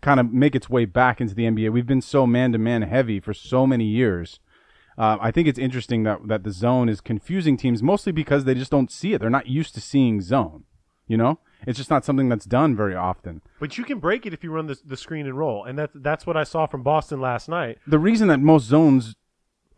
kind 0.00 0.20
of 0.20 0.32
make 0.32 0.54
its 0.54 0.70
way 0.70 0.84
back 0.84 1.20
into 1.20 1.34
the 1.34 1.44
NBA. 1.44 1.70
We've 1.72 1.86
been 1.86 2.00
so 2.00 2.26
man 2.26 2.52
to 2.52 2.58
man 2.58 2.82
heavy 2.82 3.20
for 3.20 3.34
so 3.34 3.66
many 3.66 3.84
years. 3.84 4.38
Uh, 4.98 5.16
I 5.20 5.30
think 5.30 5.48
it's 5.48 5.58
interesting 5.58 6.02
that 6.04 6.26
that 6.28 6.44
the 6.44 6.50
zone 6.50 6.88
is 6.88 7.00
confusing 7.00 7.56
teams 7.56 7.82
mostly 7.82 8.12
because 8.12 8.44
they 8.44 8.54
just 8.54 8.70
don't 8.70 8.90
see 8.90 9.14
it. 9.14 9.20
They're 9.20 9.30
not 9.30 9.46
used 9.46 9.74
to 9.74 9.80
seeing 9.80 10.20
zone. 10.20 10.64
You 11.08 11.16
know, 11.16 11.40
it's 11.66 11.76
just 11.76 11.90
not 11.90 12.04
something 12.04 12.28
that's 12.28 12.44
done 12.44 12.76
very 12.76 12.94
often. 12.94 13.42
But 13.58 13.76
you 13.76 13.84
can 13.84 13.98
break 13.98 14.24
it 14.24 14.32
if 14.32 14.42
you 14.44 14.50
run 14.50 14.66
the, 14.66 14.78
the 14.84 14.96
screen 14.96 15.26
and 15.26 15.36
roll, 15.36 15.64
and 15.64 15.78
that's 15.78 15.92
that's 15.94 16.26
what 16.26 16.36
I 16.36 16.44
saw 16.44 16.66
from 16.66 16.82
Boston 16.82 17.20
last 17.20 17.48
night. 17.48 17.78
the 17.86 17.98
reason 17.98 18.28
that 18.28 18.40
most 18.40 18.66
zones 18.66 19.16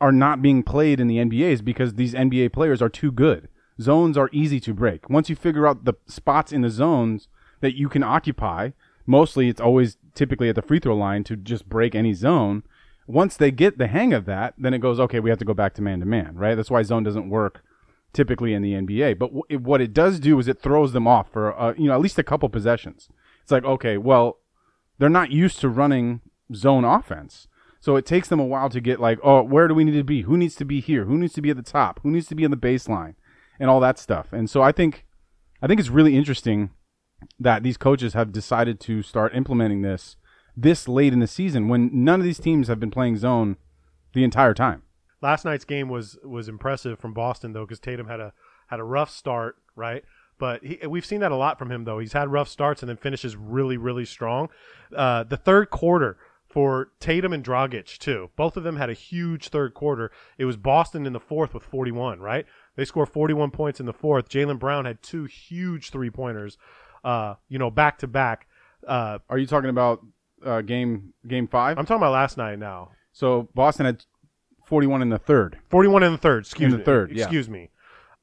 are 0.00 0.12
not 0.12 0.42
being 0.42 0.62
played 0.62 1.00
in 1.00 1.06
the 1.06 1.16
NBA 1.16 1.50
is 1.50 1.62
because 1.62 1.94
these 1.94 2.14
NBA 2.14 2.52
players 2.52 2.82
are 2.82 2.88
too 2.88 3.10
good. 3.10 3.48
Zones 3.80 4.16
are 4.16 4.28
easy 4.32 4.60
to 4.60 4.74
break. 4.74 5.08
Once 5.08 5.28
you 5.28 5.36
figure 5.36 5.66
out 5.66 5.84
the 5.84 5.94
spots 6.06 6.52
in 6.52 6.60
the 6.60 6.70
zones 6.70 7.28
that 7.60 7.76
you 7.76 7.88
can 7.88 8.02
occupy, 8.02 8.70
mostly 9.06 9.48
it's 9.48 9.60
always 9.60 9.96
typically 10.14 10.48
at 10.48 10.54
the 10.54 10.62
free 10.62 10.78
throw 10.78 10.94
line 10.94 11.24
to 11.24 11.36
just 11.36 11.68
break 11.68 11.94
any 11.94 12.12
zone. 12.12 12.62
Once 13.06 13.36
they 13.36 13.50
get 13.50 13.78
the 13.78 13.86
hang 13.86 14.12
of 14.12 14.24
that, 14.24 14.54
then 14.56 14.72
it 14.72 14.78
goes, 14.78 14.98
okay, 14.98 15.20
we 15.20 15.30
have 15.30 15.38
to 15.38 15.44
go 15.44 15.54
back 15.54 15.74
to 15.74 15.82
man 15.82 16.00
to 16.00 16.06
man, 16.06 16.34
right? 16.34 16.54
That's 16.54 16.70
why 16.70 16.82
zone 16.82 17.02
doesn't 17.02 17.28
work 17.28 17.62
typically 18.12 18.54
in 18.54 18.62
the 18.62 18.72
NBA. 18.72 19.18
But 19.18 19.26
w- 19.26 19.42
it, 19.48 19.60
what 19.60 19.80
it 19.80 19.92
does 19.92 20.18
do 20.18 20.38
is 20.38 20.48
it 20.48 20.60
throws 20.60 20.92
them 20.92 21.06
off 21.06 21.30
for, 21.30 21.58
uh, 21.58 21.74
you 21.76 21.88
know, 21.88 21.94
at 21.94 22.00
least 22.00 22.18
a 22.18 22.22
couple 22.22 22.48
possessions. 22.48 23.08
It's 23.42 23.52
like, 23.52 23.64
okay, 23.64 23.98
well, 23.98 24.38
they're 24.98 25.10
not 25.10 25.30
used 25.30 25.60
to 25.60 25.68
running 25.68 26.22
zone 26.54 26.84
offense. 26.84 27.46
So 27.80 27.96
it 27.96 28.06
takes 28.06 28.28
them 28.28 28.40
a 28.40 28.46
while 28.46 28.70
to 28.70 28.80
get 28.80 29.00
like, 29.00 29.18
oh, 29.22 29.42
where 29.42 29.68
do 29.68 29.74
we 29.74 29.84
need 29.84 29.92
to 29.92 30.04
be? 30.04 30.22
Who 30.22 30.38
needs 30.38 30.54
to 30.56 30.64
be 30.64 30.80
here? 30.80 31.04
Who 31.04 31.18
needs 31.18 31.34
to 31.34 31.42
be 31.42 31.50
at 31.50 31.56
the 31.56 31.62
top? 31.62 32.00
Who 32.02 32.10
needs 32.10 32.28
to 32.28 32.34
be 32.34 32.44
on 32.44 32.50
the 32.50 32.56
baseline? 32.56 33.14
And 33.60 33.68
all 33.68 33.80
that 33.80 33.98
stuff. 33.98 34.32
And 34.32 34.48
so 34.48 34.62
I 34.62 34.72
think 34.72 35.04
I 35.62 35.66
think 35.66 35.78
it's 35.78 35.90
really 35.90 36.16
interesting 36.16 36.70
that 37.38 37.62
these 37.62 37.76
coaches 37.76 38.14
have 38.14 38.32
decided 38.32 38.80
to 38.80 39.02
start 39.02 39.34
implementing 39.34 39.82
this 39.82 40.16
this 40.56 40.88
late 40.88 41.12
in 41.12 41.18
the 41.18 41.26
season 41.26 41.68
when 41.68 41.90
none 41.92 42.20
of 42.20 42.24
these 42.24 42.38
teams 42.38 42.68
have 42.68 42.80
been 42.80 42.90
playing 42.90 43.16
zone 43.16 43.56
the 44.12 44.24
entire 44.24 44.54
time. 44.54 44.82
Last 45.20 45.44
night's 45.44 45.64
game 45.64 45.88
was 45.88 46.18
was 46.24 46.48
impressive 46.48 46.98
from 46.98 47.14
Boston 47.14 47.52
though, 47.52 47.64
because 47.64 47.80
Tatum 47.80 48.06
had 48.06 48.20
a 48.20 48.32
had 48.68 48.80
a 48.80 48.84
rough 48.84 49.10
start, 49.10 49.56
right? 49.74 50.04
But 50.38 50.64
he, 50.64 50.86
we've 50.86 51.06
seen 51.06 51.20
that 51.20 51.32
a 51.32 51.36
lot 51.36 51.58
from 51.58 51.70
him 51.70 51.84
though. 51.84 51.98
He's 51.98 52.12
had 52.12 52.30
rough 52.30 52.48
starts 52.48 52.82
and 52.82 52.88
then 52.88 52.96
finishes 52.96 53.36
really 53.36 53.76
really 53.76 54.04
strong. 54.04 54.48
Uh, 54.94 55.24
the 55.24 55.36
third 55.36 55.70
quarter 55.70 56.18
for 56.46 56.92
Tatum 57.00 57.32
and 57.32 57.44
Dragic 57.44 57.98
too. 57.98 58.30
Both 58.36 58.56
of 58.56 58.62
them 58.62 58.76
had 58.76 58.90
a 58.90 58.94
huge 58.94 59.48
third 59.48 59.74
quarter. 59.74 60.12
It 60.38 60.44
was 60.44 60.56
Boston 60.56 61.04
in 61.04 61.12
the 61.12 61.18
fourth 61.18 61.52
with 61.52 61.64
41, 61.64 62.20
right? 62.20 62.46
They 62.76 62.84
scored 62.84 63.08
41 63.08 63.50
points 63.50 63.80
in 63.80 63.86
the 63.86 63.92
fourth. 63.92 64.28
Jaylen 64.28 64.60
Brown 64.60 64.84
had 64.84 65.02
two 65.02 65.24
huge 65.24 65.90
three 65.90 66.10
pointers, 66.10 66.56
uh, 67.02 67.34
you 67.48 67.58
know, 67.58 67.72
back 67.72 67.98
to 67.98 68.06
back. 68.06 68.46
Uh, 68.86 69.18
Are 69.28 69.38
you 69.38 69.48
talking 69.48 69.70
about 69.70 70.04
uh, 70.44 70.60
game 70.60 71.12
game 71.26 71.48
five? 71.48 71.78
I'm 71.78 71.86
talking 71.86 72.02
about 72.02 72.12
last 72.12 72.36
night 72.36 72.58
now. 72.58 72.90
so 73.12 73.48
Boston 73.54 73.86
had 73.86 74.04
41 74.66 75.02
in 75.02 75.08
the 75.10 75.18
third. 75.18 75.58
41 75.70 76.02
in 76.02 76.12
the 76.12 76.18
third. 76.18 76.44
Excuse 76.44 76.66
In 76.66 76.70
the 76.72 76.78
me. 76.78 76.84
third, 76.84 77.10
yeah. 77.12 77.24
Excuse 77.24 77.48
me. 77.48 77.70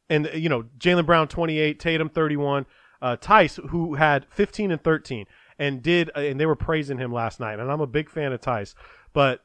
And 0.09 0.29
you 0.33 0.49
know, 0.49 0.63
Jaylen 0.79 1.05
Brown 1.05 1.27
28, 1.27 1.79
Tatum 1.79 2.09
31, 2.09 2.65
uh, 3.01 3.15
Theis 3.17 3.57
who 3.69 3.95
had 3.95 4.25
15 4.31 4.71
and 4.71 4.83
13 4.83 5.25
and 5.59 5.81
did 5.83 6.09
uh, 6.15 6.19
and 6.19 6.39
they 6.39 6.45
were 6.45 6.55
praising 6.55 6.97
him 6.97 7.13
last 7.13 7.39
night. 7.39 7.59
And 7.59 7.71
I'm 7.71 7.81
a 7.81 7.87
big 7.87 8.09
fan 8.09 8.33
of 8.33 8.41
Theis, 8.41 8.73
but 9.13 9.41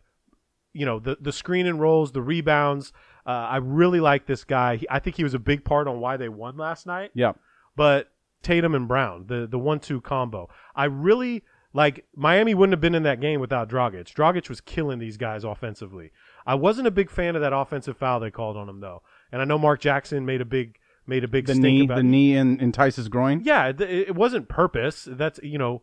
you 0.73 0.85
know 0.87 0.99
the 0.99 1.17
the 1.21 1.33
screen 1.33 1.67
and 1.67 1.81
rolls, 1.81 2.13
the 2.13 2.23
rebounds. 2.23 2.93
Uh, 3.27 3.31
I 3.31 3.57
really 3.57 3.99
like 4.01 4.27
this 4.27 4.45
guy. 4.45 4.77
He, 4.77 4.87
I 4.89 4.99
think 5.01 5.17
he 5.17 5.25
was 5.25 5.35
a 5.35 5.39
big 5.39 5.65
part 5.65 5.89
on 5.89 5.99
why 6.01 6.17
they 6.17 6.29
won 6.29 6.57
last 6.57 6.87
night 6.87 7.11
Yeah. 7.15 7.33
but 7.75 8.09
Tatum 8.43 8.75
and 8.75 8.87
Brown, 8.87 9.25
the 9.27 9.47
the 9.47 9.59
one 9.59 9.81
two 9.81 10.01
combo. 10.01 10.49
I 10.77 10.85
really 10.85 11.43
like 11.77 12.07
Miami 12.17 12.55
wouldn't 12.55 12.73
have 12.73 12.81
been 12.81 12.95
in 12.95 13.03
that 13.03 13.21
game 13.21 13.39
without 13.39 13.69
Dragic. 13.69 14.13
Dragic 14.15 14.49
was 14.49 14.63
killing 14.63 14.99
these 14.99 15.19
guys 15.19 15.45
offensively. 15.45 16.11
I 16.47 16.55
wasn't 16.55 16.87
a 16.87 16.91
big 16.91 17.11
fan 17.11 17.37
of 17.37 17.43
that 17.43 17.53
offensive 17.53 17.99
foul 17.99 18.19
they 18.19 18.31
called 18.31 18.57
on 18.57 18.67
him 18.67 18.81
though, 18.81 19.03
and 19.31 19.43
I 19.43 19.45
know 19.45 19.59
Mark 19.59 19.81
Jackson 19.81 20.25
made 20.25 20.41
a 20.41 20.47
big 20.47 20.79
made 21.07 21.23
a 21.23 21.29
big 21.29 21.47
The 21.47 21.53
stink 21.53 21.65
knee, 21.65 21.85
about 21.85 21.97
the 21.97 22.03
knee 22.03 22.35
in, 22.35 22.59
in 22.61 22.73
Theis's 22.73 23.09
groin. 23.09 23.43
Yeah, 23.45 23.73
th- 23.73 24.09
it 24.09 24.15
wasn't 24.15 24.49
purpose. 24.49 25.07
That's 25.11 25.39
you 25.43 25.59
know, 25.59 25.83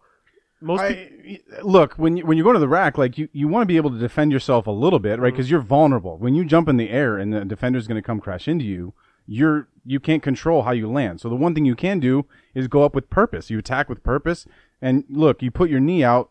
most 0.61 0.81
I, 0.81 1.39
look 1.61 1.93
when 1.93 2.17
you 2.17 2.25
when 2.25 2.39
you 2.39 2.43
go 2.43 2.53
to 2.53 2.59
the 2.59 2.67
rack, 2.67 2.97
like 2.97 3.19
you, 3.19 3.29
you 3.31 3.47
want 3.47 3.61
to 3.61 3.67
be 3.67 3.77
able 3.77 3.91
to 3.91 3.99
defend 3.99 4.31
yourself 4.31 4.65
a 4.65 4.71
little 4.71 4.99
bit, 4.99 5.19
right? 5.19 5.27
Mm-hmm. 5.27 5.35
Because 5.35 5.51
you're 5.51 5.61
vulnerable 5.61 6.17
when 6.17 6.33
you 6.33 6.43
jump 6.43 6.67
in 6.67 6.77
the 6.77 6.89
air 6.89 7.19
and 7.19 7.31
the 7.31 7.45
defender's 7.45 7.87
going 7.87 8.01
to 8.01 8.05
come 8.05 8.19
crash 8.19 8.47
into 8.47 8.65
you. 8.65 8.95
You're 9.27 9.67
you 9.85 9.99
can't 9.99 10.23
control 10.23 10.63
how 10.63 10.71
you 10.71 10.89
land. 10.89 11.21
So 11.21 11.29
the 11.29 11.35
one 11.35 11.53
thing 11.53 11.65
you 11.65 11.75
can 11.75 11.99
do 11.99 12.25
is 12.55 12.67
go 12.67 12.83
up 12.83 12.95
with 12.95 13.09
purpose. 13.09 13.49
You 13.49 13.59
attack 13.59 13.89
with 13.89 14.03
purpose, 14.03 14.47
and 14.81 15.03
look, 15.09 15.41
you 15.41 15.51
put 15.51 15.69
your 15.69 15.79
knee 15.79 16.03
out. 16.03 16.29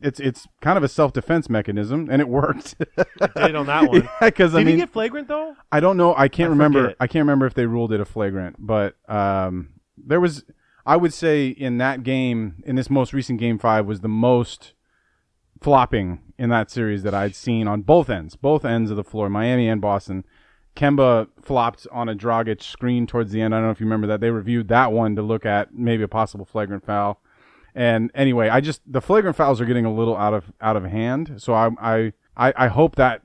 It's 0.00 0.20
it's 0.20 0.46
kind 0.60 0.76
of 0.76 0.84
a 0.84 0.88
self 0.88 1.12
defense 1.12 1.48
mechanism, 1.48 2.08
and 2.10 2.20
it 2.20 2.28
worked. 2.28 2.74
did 3.36 3.54
on 3.54 3.66
that 3.66 3.88
one. 3.88 4.08
Because 4.20 4.54
I 4.54 4.58
Did 4.58 4.66
mean, 4.66 4.74
he 4.74 4.80
get 4.82 4.90
flagrant 4.90 5.28
though? 5.28 5.56
I 5.72 5.80
don't 5.80 5.96
know. 5.96 6.14
I 6.14 6.28
can't 6.28 6.48
I 6.48 6.50
remember. 6.50 6.82
forget. 6.82 6.96
I 7.00 7.06
can't 7.06 7.22
remember 7.22 7.46
if 7.46 7.54
they 7.54 7.66
ruled 7.66 7.92
it 7.92 8.00
a 8.00 8.04
flagrant, 8.04 8.56
but 8.58 8.96
um, 9.08 9.70
there 9.96 10.20
was. 10.20 10.44
I 10.84 10.96
would 10.96 11.12
say 11.12 11.48
in 11.48 11.78
that 11.78 12.04
game, 12.04 12.62
in 12.64 12.76
this 12.76 12.88
most 12.88 13.12
recent 13.12 13.40
game 13.40 13.58
five, 13.58 13.86
was 13.86 14.02
the 14.02 14.08
most 14.08 14.74
flopping 15.60 16.20
in 16.38 16.50
that 16.50 16.70
series 16.70 17.02
that 17.02 17.14
I'd 17.14 17.34
seen 17.34 17.66
on 17.66 17.82
both 17.82 18.08
ends, 18.10 18.36
both 18.36 18.64
ends 18.64 18.90
of 18.90 18.96
the 18.96 19.02
floor, 19.02 19.28
Miami 19.28 19.68
and 19.68 19.80
Boston. 19.80 20.24
Kemba 20.76 21.28
flopped 21.40 21.86
on 21.90 22.08
a 22.08 22.14
Dragic 22.14 22.62
screen 22.62 23.06
towards 23.06 23.32
the 23.32 23.40
end. 23.40 23.54
I 23.54 23.58
don't 23.58 23.66
know 23.66 23.70
if 23.72 23.80
you 23.80 23.86
remember 23.86 24.06
that. 24.08 24.20
They 24.20 24.30
reviewed 24.30 24.68
that 24.68 24.92
one 24.92 25.16
to 25.16 25.22
look 25.22 25.46
at 25.46 25.74
maybe 25.74 26.02
a 26.02 26.08
possible 26.08 26.44
flagrant 26.44 26.84
foul. 26.84 27.20
And 27.76 28.10
anyway, 28.14 28.48
I 28.48 28.62
just 28.62 28.80
the 28.90 29.02
flagrant 29.02 29.36
fouls 29.36 29.60
are 29.60 29.66
getting 29.66 29.84
a 29.84 29.92
little 29.92 30.16
out 30.16 30.32
of 30.32 30.50
out 30.62 30.76
of 30.76 30.84
hand. 30.84 31.34
So 31.36 31.52
I 31.52 31.68
I 31.78 32.12
I, 32.34 32.52
I 32.56 32.66
hope 32.68 32.96
that 32.96 33.20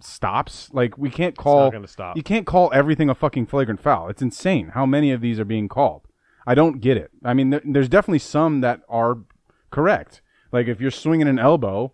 stops. 0.00 0.70
Like 0.72 0.96
we 0.96 1.10
can't 1.10 1.36
call 1.36 1.72
you 2.14 2.22
can't 2.22 2.46
call 2.46 2.70
everything 2.72 3.10
a 3.10 3.16
fucking 3.16 3.46
flagrant 3.46 3.80
foul. 3.80 4.08
It's 4.08 4.22
insane 4.22 4.68
how 4.74 4.86
many 4.86 5.10
of 5.10 5.20
these 5.20 5.40
are 5.40 5.44
being 5.44 5.68
called. 5.68 6.06
I 6.46 6.54
don't 6.54 6.80
get 6.80 6.96
it. 6.96 7.10
I 7.24 7.34
mean, 7.34 7.50
there, 7.50 7.62
there's 7.64 7.88
definitely 7.88 8.20
some 8.20 8.60
that 8.60 8.82
are 8.88 9.18
correct. 9.70 10.22
Like 10.52 10.68
if 10.68 10.80
you're 10.80 10.92
swinging 10.92 11.26
an 11.26 11.40
elbow 11.40 11.92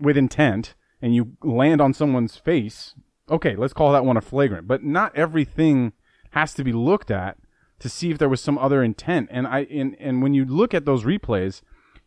with 0.00 0.16
intent 0.16 0.74
and 1.00 1.14
you 1.14 1.36
land 1.44 1.80
on 1.80 1.94
someone's 1.94 2.36
face, 2.36 2.96
okay, 3.30 3.54
let's 3.54 3.72
call 3.72 3.92
that 3.92 4.04
one 4.04 4.16
a 4.16 4.20
flagrant. 4.20 4.66
But 4.66 4.82
not 4.82 5.14
everything 5.14 5.92
has 6.32 6.52
to 6.54 6.64
be 6.64 6.72
looked 6.72 7.12
at 7.12 7.36
to 7.78 7.88
see 7.88 8.10
if 8.10 8.18
there 8.18 8.28
was 8.28 8.40
some 8.40 8.58
other 8.58 8.82
intent. 8.82 9.28
And 9.30 9.46
I 9.46 9.60
and, 9.64 9.96
and 9.98 10.22
when 10.22 10.34
you 10.34 10.44
look 10.44 10.74
at 10.74 10.84
those 10.84 11.04
replays, 11.04 11.62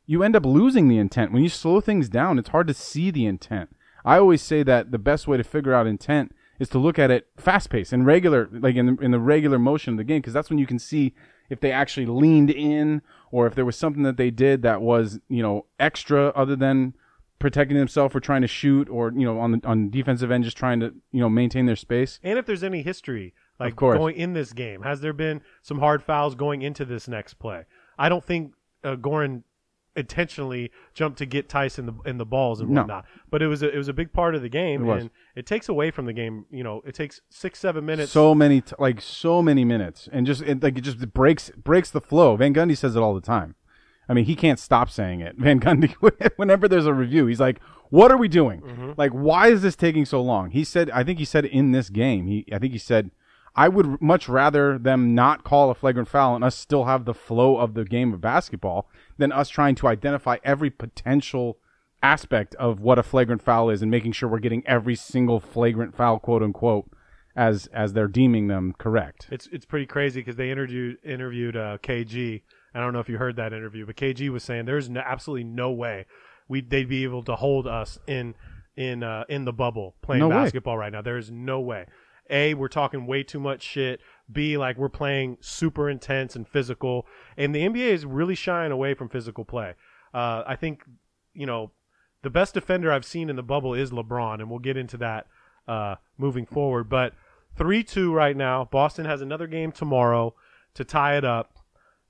you 0.06 0.24
end 0.24 0.36
up 0.36 0.46
losing 0.46 0.88
the 0.88 0.98
intent. 0.98 1.32
When 1.32 1.44
you 1.44 1.50
slow 1.50 1.82
things 1.82 2.10
down, 2.10 2.40
it's 2.40 2.50
hard 2.50 2.68
to 2.68 2.74
see 2.74 3.12
the 3.12 3.26
intent. 3.26 3.76
I 4.04 4.18
always 4.18 4.42
say 4.42 4.64
that 4.64 4.92
the 4.92 4.98
best 4.98 5.28
way 5.28 5.38
to 5.38 5.44
figure 5.44 5.74
out 5.74 5.88
intent 5.88 6.34
is 6.60 6.70
to 6.70 6.80
look 6.80 7.00
at 7.00 7.12
it 7.12 7.28
fast 7.38 7.70
paced 7.70 7.94
and 7.94 8.06
regular, 8.06 8.50
like 8.52 8.76
in 8.76 8.86
the, 8.86 9.04
in 9.04 9.12
the 9.12 9.20
regular 9.20 9.58
motion 9.58 9.94
of 9.94 9.98
the 9.98 10.04
game, 10.04 10.22
because 10.22 10.34
that's 10.34 10.50
when 10.50 10.60
you 10.60 10.68
can 10.68 10.80
see 10.80 11.14
if 11.50 11.60
they 11.60 11.72
actually 11.72 12.06
leaned 12.06 12.50
in 12.50 13.02
or 13.32 13.48
if 13.48 13.56
there 13.56 13.66
was 13.66 13.76
something 13.76 14.04
that 14.04 14.18
they 14.18 14.30
did 14.30 14.62
that 14.62 14.82
was, 14.82 15.20
you 15.28 15.42
know, 15.42 15.66
extra 15.80 16.28
other 16.30 16.56
than 16.56 16.94
protecting 17.40 17.78
themselves 17.78 18.16
or 18.16 18.20
trying 18.20 18.42
to 18.42 18.48
shoot 18.48 18.88
or, 18.90 19.12
you 19.12 19.26
know, 19.26 19.40
on 19.40 19.52
the 19.54 19.68
on 19.68 19.90
defensive 19.90 20.30
end 20.30 20.44
just 20.44 20.58
trying 20.58 20.80
to, 20.80 20.94
you 21.12 21.20
know, 21.20 21.30
maintain 21.30 21.66
their 21.66 21.76
space. 21.76 22.20
And 22.24 22.38
if 22.38 22.46
there's 22.46 22.64
any 22.64 22.84
history, 22.84 23.34
like 23.62 23.74
Of 23.74 23.78
course. 23.78 23.98
going 23.98 24.16
in 24.16 24.34
this 24.34 24.54
game, 24.54 24.82
has 24.82 25.02
there 25.02 25.14
been 25.14 25.42
some 25.62 25.80
hard 25.80 26.04
fouls 26.04 26.36
going 26.36 26.62
into 26.62 26.84
this 26.86 27.08
next 27.08 27.36
play? 27.36 27.66
I 27.98 28.10
don't 28.10 28.24
think 28.24 28.54
uh, 28.84 28.96
intentionally 29.96 30.72
jumped 30.94 31.18
to 31.18 31.26
get 31.26 31.50
Tyson 31.50 31.86
the 31.86 31.94
in 32.10 32.18
the 32.18 32.26
balls 32.26 32.62
and 32.62 32.70
No. 32.70 32.82
whatnot, 32.82 33.06
but 33.30 33.42
it 33.42 33.48
was 33.48 33.62
a, 33.62 33.70
it 33.74 33.78
was 33.78 33.90
a 33.90 33.94
big 33.94 34.14
part 34.14 34.36
of 34.36 34.42
the 34.42 34.50
game, 34.50 34.84
It 34.84 34.86
was. 34.86 35.02
and 35.04 35.12
it 35.36 35.46
takes 35.46 35.68
away 35.68 35.92
from 35.92 36.06
the 36.06 36.14
game. 36.14 36.46
You 36.50 36.64
know, 36.64 36.82
it 36.86 36.96
takes 36.96 37.20
six 37.30 37.60
seven 37.60 37.86
minutes. 37.86 38.12
So 38.12 38.34
many, 38.34 38.62
t- 38.62 38.74
like 38.80 39.02
so 39.02 39.42
many 39.42 39.66
minutes, 39.66 40.08
and 40.12 40.26
just 40.26 40.42
it, 40.44 40.64
like 40.64 40.78
it 40.78 40.82
just 40.82 41.14
breaks 41.14 41.50
breaks 41.52 41.90
the 41.92 42.02
flow. 42.02 42.36
Van 42.38 42.54
Gundy 42.54 42.78
says 42.78 42.96
it 42.96 43.00
all 43.02 43.14
the 43.14 43.22
time. 43.22 43.56
I 44.08 44.14
mean, 44.14 44.26
he 44.26 44.36
can't 44.36 44.60
stop 44.60 44.90
saying 44.90 45.20
it. 45.22 45.36
Van 45.38 45.60
Gundy, 45.60 45.94
whenever 46.38 46.68
there's 46.70 46.86
a 46.86 46.94
review, 46.94 47.26
he's 47.28 47.42
like, 47.42 47.60
"What 47.90 48.12
are 48.12 48.18
we 48.18 48.30
doing? 48.30 48.62
Mm-hmm. 48.62 48.92
Like, 48.96 49.12
why 49.12 49.50
is 49.50 49.62
this 49.62 49.76
taking 49.76 50.06
so 50.06 50.22
long?" 50.22 50.52
He 50.52 50.64
said, 50.64 50.90
"I 50.92 51.04
think 51.04 51.20
he 51.20 51.26
said 51.26 51.44
in 51.46 51.74
this 51.74 51.90
game, 51.90 52.28
he, 52.28 52.46
I 52.54 52.60
think 52.60 52.72
he 52.72 52.80
said, 52.80 53.12
I 53.56 53.68
would 53.68 54.02
much 54.02 54.30
rather 54.30 54.78
them 54.78 55.14
not 55.14 55.44
call 55.44 55.70
a 55.70 55.76
flagrant 55.76 56.08
foul 56.08 56.36
and 56.36 56.44
us 56.44 56.56
still 56.56 56.86
have 56.86 57.06
the 57.06 57.14
flow 57.14 57.58
of 57.58 57.74
the 57.74 57.84
game 57.84 58.14
of 58.14 58.22
basketball 58.22 58.90
than 59.18 59.32
us 59.32 59.50
trying 59.50 59.76
to 59.76 59.88
identify 59.88 60.38
every 60.44 60.70
potential." 60.70 61.58
aspect 62.04 62.56
of 62.56 62.80
what 62.80 62.98
a 62.98 63.04
flagrant 63.04 63.42
foul 63.42 63.70
is 63.70 63.84
and 63.84 63.92
making 63.92 64.12
sure 64.12 64.28
we're 64.28 64.40
getting 64.40 64.66
every 64.66 64.96
single 64.96 65.40
flagrant 65.40 65.96
foul 65.96 66.18
quote 66.18 66.42
unquote 66.42 66.90
as 67.36 67.68
as 67.68 67.94
they're 67.94 68.08
deeming 68.08 68.48
them 68.48 68.74
correct. 68.78 69.28
It's 69.32 69.48
it's 69.52 69.66
pretty 69.66 69.86
crazy 69.86 70.20
because 70.22 70.36
they 70.36 70.50
interviewed 70.50 70.98
interviewed 71.04 71.56
uh, 71.56 71.78
KG. 71.78 72.42
I 72.74 72.80
don't 72.80 72.94
know 72.94 73.00
if 73.00 73.10
you 73.10 73.18
heard 73.18 73.36
that 73.36 73.54
interview, 73.54 73.86
but 73.86 73.96
KG 73.96 74.30
was 74.30 74.44
saying 74.44 74.66
there's 74.66 74.90
no, 74.90 75.02
absolutely 75.02 75.44
no 75.44 75.72
way 75.72 76.06
we 76.48 76.62
they'd 76.62 76.90
be 76.90 77.04
able 77.04 77.24
to 77.24 77.36
hold 77.36 77.68
us 77.68 78.00
in 78.08 78.36
in 78.76 79.04
uh, 79.04 79.24
in 79.30 79.46
the 79.46 79.54
bubble 79.54 79.96
playing 80.02 80.22
No 80.22 80.30
way. 80.30 80.36
basketball 80.36 80.78
right 80.78 80.92
now. 80.92 81.02
There 81.02 81.18
is 81.18 81.32
no 81.32 81.60
way. 81.60 81.86
A, 82.32 82.54
we're 82.54 82.68
talking 82.68 83.06
way 83.06 83.24
too 83.24 83.40
much 83.40 83.62
shit. 83.62 84.00
B, 84.32 84.58
like 84.58 84.78
we're 84.78 84.90
playing 84.90 85.38
super 85.42 85.90
intense 85.90 86.36
and 86.36 86.48
physical, 86.48 87.06
and 87.38 87.54
the 87.54 87.68
NBA 87.68 87.90
is 87.92 88.06
really 88.06 88.36
shying 88.36 88.72
away 88.72 88.94
from 88.94 89.10
physical 89.10 89.46
play. 89.46 89.76
Uh, 90.14 90.44
I 90.48 90.56
think 90.56 90.84
you 91.34 91.46
know 91.46 91.72
the 92.22 92.30
best 92.30 92.54
defender 92.54 92.92
I've 92.92 93.06
seen 93.06 93.30
in 93.30 93.36
the 93.36 93.44
bubble 93.44 93.74
is 93.74 93.92
LeBron, 93.92 94.36
and 94.36 94.50
we'll 94.50 94.60
get 94.60 94.78
into 94.78 94.98
that 94.98 95.28
uh, 95.68 95.96
moving 96.18 96.46
forward. 96.46 96.90
But 96.90 97.14
three 97.58 97.84
two 97.84 98.14
right 98.14 98.36
now. 98.36 98.66
Boston 98.66 99.06
has 99.06 99.22
another 99.22 99.48
game 99.48 99.72
tomorrow 99.72 100.34
to 100.76 100.84
tie 100.84 101.18
it 101.18 101.26
up. 101.26 101.58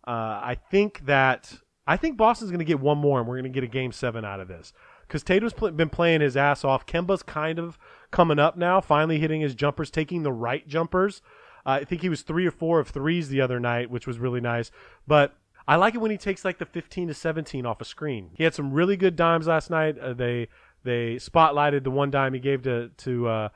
Uh, 0.07 0.39
I 0.43 0.57
think 0.69 1.05
that 1.05 1.53
I 1.87 1.97
think 1.97 2.17
Boston's 2.17 2.51
going 2.51 2.59
to 2.59 2.65
get 2.65 2.79
one 2.79 2.97
more, 2.97 3.19
and 3.19 3.27
we're 3.27 3.35
going 3.35 3.51
to 3.51 3.59
get 3.61 3.63
a 3.63 3.71
game 3.71 3.91
seven 3.91 4.23
out 4.23 4.39
of 4.39 4.47
this 4.47 4.73
because 5.07 5.23
Tatum's 5.23 5.53
pl- 5.53 5.71
been 5.71 5.89
playing 5.89 6.21
his 6.21 6.37
ass 6.37 6.63
off. 6.63 6.85
Kemba's 6.85 7.23
kind 7.23 7.59
of 7.59 7.77
coming 8.11 8.39
up 8.39 8.57
now, 8.57 8.81
finally 8.81 9.19
hitting 9.19 9.41
his 9.41 9.55
jumpers, 9.55 9.89
taking 9.89 10.23
the 10.23 10.31
right 10.31 10.67
jumpers. 10.67 11.21
Uh, 11.65 11.79
I 11.81 11.83
think 11.83 12.01
he 12.01 12.09
was 12.09 12.21
three 12.21 12.45
or 12.45 12.51
four 12.51 12.79
of 12.79 12.89
threes 12.89 13.29
the 13.29 13.41
other 13.41 13.59
night, 13.59 13.89
which 13.89 14.07
was 14.07 14.19
really 14.19 14.41
nice. 14.41 14.71
But 15.07 15.35
I 15.67 15.75
like 15.75 15.95
it 15.95 15.99
when 15.99 16.11
he 16.11 16.17
takes 16.17 16.43
like 16.43 16.57
the 16.57 16.65
15 16.65 17.09
to 17.09 17.13
17 17.13 17.65
off 17.65 17.81
a 17.81 17.85
screen. 17.85 18.31
He 18.35 18.43
had 18.43 18.53
some 18.53 18.73
really 18.73 18.97
good 18.97 19.15
dimes 19.15 19.47
last 19.47 19.69
night. 19.69 19.97
Uh, 19.97 20.13
they 20.13 20.47
they 20.83 21.15
spotlighted 21.15 21.83
the 21.83 21.91
one 21.91 22.11
dime 22.11 22.33
he 22.33 22.39
gave 22.39 22.63
to 22.63 22.89
to 22.89 23.27
uh, 23.27 23.49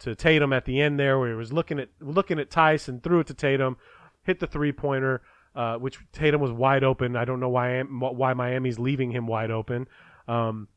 to 0.00 0.14
Tatum 0.14 0.52
at 0.52 0.64
the 0.64 0.80
end 0.80 0.98
there, 0.98 1.18
where 1.18 1.30
he 1.30 1.34
was 1.34 1.52
looking 1.52 1.78
at 1.78 1.88
looking 2.00 2.38
at 2.38 2.50
Tyson, 2.50 3.00
threw 3.00 3.20
it 3.20 3.28
to 3.28 3.34
Tatum, 3.34 3.76
hit 4.24 4.40
the 4.40 4.46
three 4.46 4.72
pointer, 4.72 5.22
uh, 5.54 5.76
which 5.76 5.98
Tatum 6.12 6.40
was 6.40 6.50
wide 6.50 6.82
open. 6.82 7.16
I 7.16 7.24
don't 7.24 7.40
know 7.40 7.48
why 7.48 7.80
why 7.82 8.34
Miami's 8.34 8.78
leaving 8.78 9.12
him 9.12 9.26
wide 9.26 9.50
open. 9.50 9.88
Um, 10.26 10.68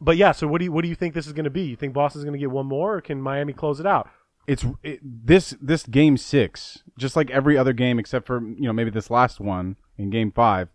but 0.00 0.16
yeah, 0.16 0.32
so 0.32 0.46
what 0.46 0.58
do 0.58 0.64
you 0.64 0.72
what 0.72 0.82
do 0.82 0.88
you 0.88 0.94
think 0.94 1.14
this 1.14 1.26
is 1.26 1.32
going 1.32 1.44
to 1.44 1.50
be? 1.50 1.62
You 1.62 1.76
think 1.76 1.94
Boston's 1.94 2.24
going 2.24 2.34
to 2.34 2.38
get 2.38 2.50
one 2.50 2.66
more, 2.66 2.96
or 2.96 3.00
can 3.00 3.20
Miami 3.20 3.52
close 3.52 3.80
it 3.80 3.86
out? 3.86 4.08
It's 4.46 4.64
it, 4.82 5.00
this 5.02 5.54
this 5.60 5.84
game 5.84 6.16
6, 6.16 6.82
just 6.98 7.16
like 7.16 7.30
every 7.30 7.56
other 7.56 7.72
game 7.72 7.98
except 7.98 8.26
for, 8.26 8.40
you 8.40 8.62
know, 8.62 8.72
maybe 8.72 8.90
this 8.90 9.10
last 9.10 9.40
one 9.40 9.76
in 9.98 10.10
game 10.10 10.32
5. 10.32 10.68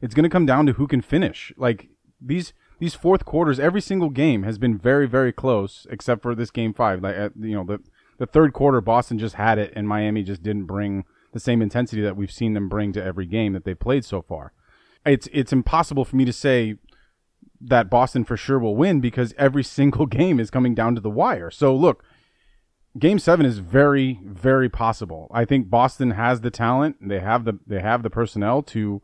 It's 0.00 0.14
going 0.14 0.24
to 0.24 0.30
come 0.30 0.46
down 0.46 0.66
to 0.66 0.74
who 0.74 0.86
can 0.86 1.00
finish. 1.00 1.52
Like 1.56 1.88
these 2.20 2.52
these 2.78 2.94
fourth 2.94 3.24
quarters 3.24 3.58
every 3.58 3.80
single 3.80 4.10
game 4.10 4.44
has 4.44 4.58
been 4.58 4.78
very 4.78 5.08
very 5.08 5.32
close 5.32 5.86
except 5.90 6.22
for 6.22 6.34
this 6.34 6.50
game 6.50 6.72
5. 6.72 7.02
Like 7.02 7.16
you 7.40 7.54
know, 7.54 7.64
the 7.64 7.80
the 8.18 8.26
third 8.26 8.52
quarter 8.52 8.80
Boston 8.80 9.18
just 9.18 9.36
had 9.36 9.58
it 9.58 9.72
and 9.74 9.88
Miami 9.88 10.22
just 10.22 10.42
didn't 10.42 10.64
bring 10.64 11.04
the 11.32 11.40
same 11.40 11.62
intensity 11.62 12.02
that 12.02 12.16
we've 12.16 12.32
seen 12.32 12.54
them 12.54 12.68
bring 12.68 12.92
to 12.92 13.02
every 13.02 13.26
game 13.26 13.52
that 13.52 13.64
they've 13.64 13.78
played 13.78 14.04
so 14.04 14.22
far. 14.22 14.52
It's 15.04 15.28
it's 15.32 15.52
impossible 15.52 16.04
for 16.04 16.16
me 16.16 16.24
to 16.24 16.32
say 16.32 16.76
that 17.60 17.90
Boston 17.90 18.24
for 18.24 18.36
sure 18.36 18.58
will 18.58 18.76
win 18.76 19.00
because 19.00 19.34
every 19.36 19.64
single 19.78 20.06
game 20.06 20.40
is 20.40 20.50
coming 20.50 20.74
down 20.74 20.94
to 20.94 21.00
the 21.00 21.10
wire. 21.10 21.50
So 21.50 21.74
look, 21.74 22.04
game 22.98 23.18
7 23.18 23.44
is 23.44 23.58
very 23.58 24.20
very 24.24 24.68
possible. 24.68 25.30
I 25.32 25.44
think 25.44 25.70
Boston 25.70 26.12
has 26.12 26.40
the 26.40 26.50
talent, 26.50 26.96
they 27.00 27.20
have 27.20 27.44
the 27.44 27.58
they 27.66 27.80
have 27.80 28.02
the 28.02 28.10
personnel 28.10 28.62
to 28.64 29.02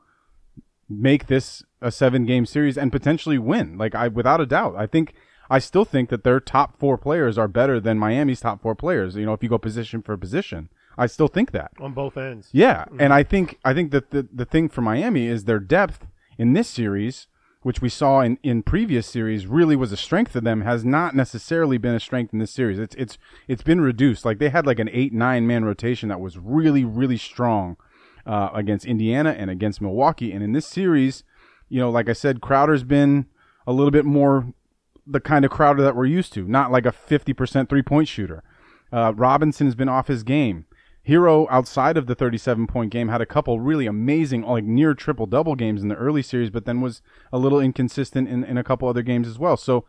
make 0.88 1.26
this 1.26 1.62
a 1.80 1.90
7 1.90 2.26
game 2.26 2.46
series 2.46 2.78
and 2.78 2.92
potentially 2.92 3.38
win. 3.38 3.78
Like 3.78 3.94
I 3.94 4.08
without 4.08 4.40
a 4.40 4.46
doubt. 4.46 4.74
I 4.76 4.86
think 4.86 5.14
I 5.50 5.58
still 5.58 5.84
think 5.84 6.08
that 6.08 6.24
their 6.24 6.40
top 6.40 6.78
4 6.78 6.96
players 6.96 7.36
are 7.36 7.48
better 7.48 7.78
than 7.78 7.98
Miami's 7.98 8.40
top 8.40 8.62
4 8.62 8.74
players, 8.74 9.14
you 9.14 9.26
know, 9.26 9.34
if 9.34 9.42
you 9.42 9.48
go 9.48 9.58
position 9.58 10.00
for 10.02 10.16
position. 10.16 10.70
I 10.96 11.06
still 11.06 11.28
think 11.28 11.50
that. 11.52 11.72
on 11.80 11.92
both 11.92 12.16
ends. 12.16 12.48
Yeah, 12.52 12.84
mm-hmm. 12.84 13.00
and 13.00 13.12
I 13.12 13.22
think 13.22 13.58
I 13.64 13.74
think 13.74 13.90
that 13.90 14.10
the 14.10 14.28
the 14.32 14.44
thing 14.44 14.68
for 14.68 14.80
Miami 14.80 15.26
is 15.26 15.44
their 15.44 15.58
depth 15.58 16.06
in 16.38 16.52
this 16.52 16.68
series, 16.68 17.26
which 17.64 17.80
we 17.80 17.88
saw 17.88 18.20
in, 18.20 18.38
in 18.42 18.62
previous 18.62 19.06
series, 19.06 19.46
really 19.46 19.74
was 19.74 19.90
a 19.90 19.96
strength 19.96 20.32
to 20.34 20.40
them. 20.42 20.60
Has 20.60 20.84
not 20.84 21.16
necessarily 21.16 21.78
been 21.78 21.94
a 21.94 22.00
strength 22.00 22.34
in 22.34 22.38
this 22.38 22.50
series. 22.50 22.78
It's 22.78 22.94
it's 22.96 23.18
it's 23.48 23.62
been 23.62 23.80
reduced. 23.80 24.24
Like 24.24 24.38
they 24.38 24.50
had 24.50 24.66
like 24.66 24.78
an 24.78 24.90
eight 24.92 25.14
nine 25.14 25.46
man 25.46 25.64
rotation 25.64 26.10
that 26.10 26.20
was 26.20 26.38
really 26.38 26.84
really 26.84 27.16
strong 27.16 27.78
uh, 28.26 28.50
against 28.52 28.84
Indiana 28.84 29.30
and 29.30 29.50
against 29.50 29.80
Milwaukee. 29.80 30.30
And 30.30 30.44
in 30.44 30.52
this 30.52 30.66
series, 30.66 31.24
you 31.70 31.80
know, 31.80 31.88
like 31.88 32.10
I 32.10 32.12
said, 32.12 32.42
Crowder's 32.42 32.84
been 32.84 33.26
a 33.66 33.72
little 33.72 33.90
bit 33.90 34.04
more 34.04 34.52
the 35.06 35.20
kind 35.20 35.46
of 35.46 35.50
Crowder 35.50 35.82
that 35.82 35.96
we're 35.96 36.04
used 36.04 36.34
to, 36.34 36.46
not 36.46 36.70
like 36.70 36.84
a 36.84 36.92
fifty 36.92 37.32
percent 37.32 37.70
three 37.70 37.82
point 37.82 38.08
shooter. 38.08 38.42
Uh, 38.92 39.14
Robinson 39.16 39.66
has 39.66 39.74
been 39.74 39.88
off 39.88 40.08
his 40.08 40.22
game. 40.22 40.66
Herro, 41.06 41.46
outside 41.50 41.96
of 41.96 42.06
the 42.06 42.14
37 42.14 42.66
point 42.66 42.90
game, 42.90 43.08
had 43.08 43.20
a 43.20 43.26
couple 43.26 43.60
really 43.60 43.86
amazing, 43.86 44.42
like 44.42 44.64
near 44.64 44.94
triple 44.94 45.26
double 45.26 45.54
games 45.54 45.82
in 45.82 45.88
the 45.88 45.96
early 45.96 46.22
series, 46.22 46.50
but 46.50 46.64
then 46.64 46.80
was 46.80 47.02
a 47.32 47.38
little 47.38 47.60
inconsistent 47.60 48.28
in, 48.28 48.42
in 48.42 48.56
a 48.56 48.64
couple 48.64 48.88
other 48.88 49.02
games 49.02 49.28
as 49.28 49.38
well. 49.38 49.56
So 49.56 49.84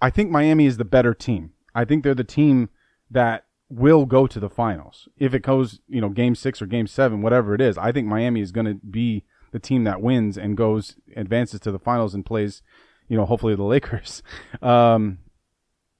I 0.00 0.10
think 0.10 0.30
Miami 0.30 0.66
is 0.66 0.78
the 0.78 0.84
better 0.84 1.14
team. 1.14 1.52
I 1.74 1.84
think 1.84 2.02
they're 2.02 2.14
the 2.14 2.24
team 2.24 2.70
that 3.10 3.44
will 3.68 4.04
go 4.04 4.26
to 4.26 4.40
the 4.40 4.50
finals. 4.50 5.08
If 5.16 5.32
it 5.32 5.42
goes, 5.42 5.80
you 5.88 6.00
know, 6.00 6.08
game 6.08 6.34
six 6.34 6.60
or 6.60 6.66
game 6.66 6.88
seven, 6.88 7.22
whatever 7.22 7.54
it 7.54 7.60
is, 7.60 7.78
I 7.78 7.92
think 7.92 8.08
Miami 8.08 8.40
is 8.40 8.52
going 8.52 8.66
to 8.66 8.74
be 8.74 9.24
the 9.52 9.60
team 9.60 9.84
that 9.84 10.02
wins 10.02 10.36
and 10.36 10.56
goes, 10.56 10.96
advances 11.16 11.60
to 11.60 11.70
the 11.70 11.78
finals 11.78 12.14
and 12.14 12.26
plays, 12.26 12.62
you 13.08 13.16
know, 13.16 13.24
hopefully 13.24 13.54
the 13.54 13.62
Lakers. 13.62 14.22
Um, 14.60 15.18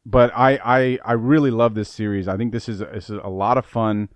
but 0.05 0.33
I, 0.35 0.59
I, 0.65 0.99
I 1.05 1.13
really 1.13 1.53
love 1.53 1.75
this 1.75 1.89
series. 1.89 2.27
I 2.27 2.37
think 2.37 2.53
this 2.53 2.69
is, 2.69 2.81
this 2.81 3.09
is 3.09 3.21
a 3.23 3.31
lot 3.31 3.57
of 3.57 3.65
fun 3.65 4.09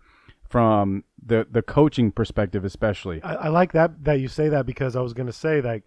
from 0.49 1.05
the, 1.25 1.47
the 1.51 1.63
coaching 1.63 2.11
perspective, 2.11 2.65
especially. 2.65 3.23
I, 3.23 3.35
I 3.35 3.49
like 3.49 3.73
that, 3.73 4.05
that 4.05 4.21
you 4.21 4.29
say 4.29 4.49
that 4.49 4.67
because 4.67 4.97
I 4.97 5.01
was 5.01 5.13
going 5.13 5.27
to 5.27 5.33
say 5.33 5.61
like 5.61 5.85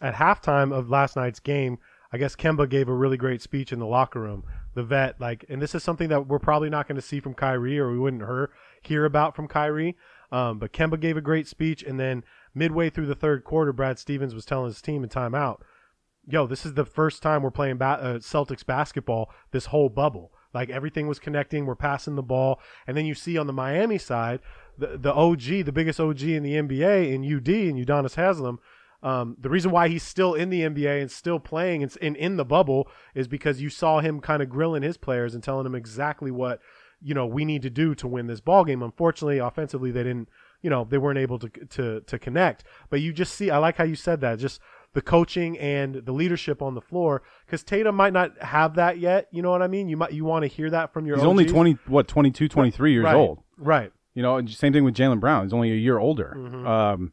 at 0.00 0.14
halftime 0.14 0.72
of 0.72 0.90
last 0.90 1.16
night's 1.16 1.40
game, 1.40 1.78
I 2.12 2.18
guess 2.18 2.36
Kemba 2.36 2.68
gave 2.68 2.88
a 2.88 2.94
really 2.94 3.16
great 3.16 3.40
speech 3.40 3.72
in 3.72 3.78
the 3.78 3.86
locker 3.86 4.20
room. 4.20 4.44
The 4.74 4.82
vet, 4.82 5.20
like, 5.20 5.46
and 5.48 5.62
this 5.62 5.74
is 5.74 5.82
something 5.82 6.08
that 6.10 6.26
we're 6.26 6.38
probably 6.38 6.68
not 6.68 6.86
going 6.86 6.96
to 6.96 7.02
see 7.02 7.20
from 7.20 7.34
Kyrie, 7.34 7.78
or 7.78 7.90
we 7.90 7.98
wouldn't 7.98 8.22
hear 8.22 8.50
hear 8.82 9.04
about 9.04 9.34
from 9.34 9.48
Kyrie. 9.48 9.96
Um, 10.30 10.58
but 10.58 10.72
Kemba 10.72 10.98
gave 11.00 11.16
a 11.16 11.22
great 11.22 11.46
speech, 11.46 11.82
and 11.82 12.00
then 12.00 12.24
midway 12.54 12.90
through 12.90 13.06
the 13.06 13.14
third 13.14 13.44
quarter, 13.44 13.72
Brad 13.72 13.98
Stevens 13.98 14.34
was 14.34 14.44
telling 14.44 14.66
his 14.66 14.82
team 14.82 15.02
in 15.02 15.10
timeout, 15.10 15.60
"Yo, 16.26 16.46
this 16.46 16.66
is 16.66 16.74
the 16.74 16.84
first 16.84 17.22
time 17.22 17.42
we're 17.42 17.50
playing 17.50 17.78
ba- 17.78 18.00
uh, 18.00 18.18
Celtics 18.18 18.64
basketball 18.64 19.30
this 19.50 19.66
whole 19.66 19.88
bubble. 19.88 20.32
Like 20.54 20.70
everything 20.70 21.06
was 21.06 21.18
connecting, 21.18 21.66
we're 21.66 21.74
passing 21.74 22.14
the 22.14 22.22
ball, 22.22 22.60
and 22.86 22.96
then 22.96 23.06
you 23.06 23.14
see 23.14 23.38
on 23.38 23.46
the 23.46 23.52
Miami 23.52 23.98
side, 23.98 24.40
the 24.78 24.98
the 24.98 25.12
OG, 25.12 25.64
the 25.64 25.72
biggest 25.72 26.00
OG 26.00 26.22
in 26.22 26.42
the 26.42 26.54
NBA 26.54 27.12
in 27.12 27.24
UD 27.24 27.48
and 27.48 27.86
Udonis 27.86 28.16
Haslem." 28.16 28.58
Um, 29.02 29.36
the 29.40 29.50
reason 29.50 29.72
why 29.72 29.88
he's 29.88 30.04
still 30.04 30.34
in 30.34 30.48
the 30.48 30.60
NBA 30.60 31.00
and 31.00 31.10
still 31.10 31.40
playing 31.40 31.82
and 31.82 31.96
in, 31.96 32.14
in 32.14 32.36
the 32.36 32.44
bubble 32.44 32.88
is 33.14 33.26
because 33.26 33.60
you 33.60 33.68
saw 33.68 33.98
him 33.98 34.20
kind 34.20 34.40
of 34.42 34.48
grilling 34.48 34.84
his 34.84 34.96
players 34.96 35.34
and 35.34 35.42
telling 35.42 35.64
them 35.64 35.74
exactly 35.74 36.30
what 36.30 36.60
you 37.02 37.12
know 37.14 37.26
we 37.26 37.44
need 37.44 37.62
to 37.62 37.70
do 37.70 37.94
to 37.96 38.06
win 38.06 38.28
this 38.28 38.40
ball 38.40 38.64
game. 38.64 38.82
Unfortunately, 38.82 39.38
offensively, 39.38 39.90
they 39.90 40.04
didn't. 40.04 40.28
You 40.62 40.70
know, 40.70 40.86
they 40.88 40.98
weren't 40.98 41.18
able 41.18 41.40
to 41.40 41.48
to 41.48 42.00
to 42.02 42.18
connect. 42.18 42.62
But 42.90 43.00
you 43.00 43.12
just 43.12 43.34
see. 43.34 43.50
I 43.50 43.58
like 43.58 43.76
how 43.76 43.84
you 43.84 43.96
said 43.96 44.20
that. 44.20 44.38
Just 44.38 44.60
the 44.94 45.02
coaching 45.02 45.58
and 45.58 45.94
the 45.94 46.12
leadership 46.12 46.60
on 46.60 46.74
the 46.74 46.80
floor 46.80 47.22
because 47.46 47.62
Tatum 47.62 47.94
might 47.94 48.12
not 48.12 48.40
have 48.42 48.74
that 48.74 48.98
yet. 48.98 49.28
You 49.30 49.42
know 49.42 49.50
what 49.50 49.62
I 49.62 49.68
mean? 49.68 49.88
You 49.88 49.96
might 49.96 50.12
you 50.12 50.24
want 50.24 50.42
to 50.42 50.48
hear 50.48 50.70
that 50.70 50.92
from 50.92 51.06
your. 51.06 51.16
He's 51.16 51.24
OGs. 51.24 51.30
only 51.30 51.44
20, 51.46 51.78
what, 51.86 52.08
22, 52.08 52.48
23 52.48 52.92
years 52.92 53.04
right. 53.04 53.14
old. 53.14 53.42
Right. 53.56 53.92
You 54.14 54.22
know, 54.22 54.44
same 54.46 54.72
thing 54.72 54.84
with 54.84 54.94
Jaylen 54.94 55.20
Brown. 55.20 55.44
He's 55.44 55.54
only 55.54 55.72
a 55.72 55.76
year 55.76 55.98
older. 55.98 56.36
Um, 56.66 57.12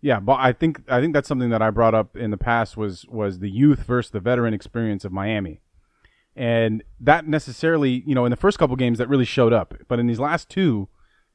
yeah, 0.00 0.20
but 0.20 0.38
I 0.38 0.52
think 0.52 0.82
I 0.88 1.00
think 1.00 1.12
that's 1.12 1.26
something 1.26 1.50
that 1.50 1.60
I 1.60 1.70
brought 1.70 1.94
up 1.94 2.16
in 2.16 2.30
the 2.30 2.36
past 2.36 2.76
was 2.76 3.04
was 3.08 3.40
the 3.40 3.50
youth 3.50 3.80
versus 3.80 4.12
the 4.12 4.20
veteran 4.20 4.54
experience 4.54 5.04
of 5.04 5.12
Miami, 5.12 5.60
and 6.36 6.84
that 7.00 7.26
necessarily, 7.26 8.04
you 8.06 8.14
know, 8.14 8.24
in 8.24 8.30
the 8.30 8.36
first 8.36 8.58
couple 8.58 8.76
games 8.76 8.98
that 8.98 9.08
really 9.08 9.24
showed 9.24 9.52
up, 9.52 9.74
but 9.88 9.98
in 9.98 10.06
these 10.06 10.20
last 10.20 10.48
two, 10.48 10.88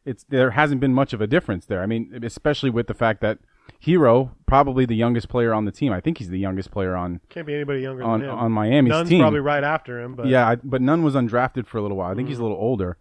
it's 0.06 0.24
there 0.30 0.52
hasn't 0.52 0.80
been 0.80 0.94
much 0.94 1.12
of 1.12 1.20
a 1.20 1.28
difference 1.28 1.66
there. 1.66 1.84
I 1.84 1.86
mean, 1.86 2.22
especially 2.24 2.70
with 2.70 2.88
the 2.88 2.94
fact 2.94 3.20
that 3.22 3.40
Herro, 3.86 4.32
probably 4.46 4.86
the 4.86 4.96
youngest 4.96 5.28
player 5.28 5.54
on 5.54 5.66
the 5.66 5.72
team. 5.72 5.92
I 5.92 6.00
think 6.00 6.18
he's 6.18 6.30
the 6.30 6.40
youngest 6.40 6.72
player 6.72 6.96
on 6.96 7.20
Can't 7.30 7.46
be 7.46 7.54
anybody 7.54 7.82
younger 7.82 8.04
on 8.04 8.22
than 8.22 8.30
him. 8.30 8.36
on 8.36 8.52
Miami's 8.52 8.90
Nunn's 8.92 9.10
team. 9.10 9.20
probably 9.20 9.42
right 9.42 9.64
after 9.64 10.00
him, 10.00 10.16
but 10.16 10.28
Yeah, 10.28 10.48
I, 10.48 10.56
but 10.56 10.82
Nunn 10.82 11.04
was 11.04 11.16
undrafted 11.16 11.68
for 11.68 11.78
a 11.80 11.82
little 11.82 11.98
while. 11.98 12.12
I 12.12 12.16
think 12.16 12.30
he's 12.30 12.40
a 12.40 12.44
little 12.44 12.58
older. 12.58 12.98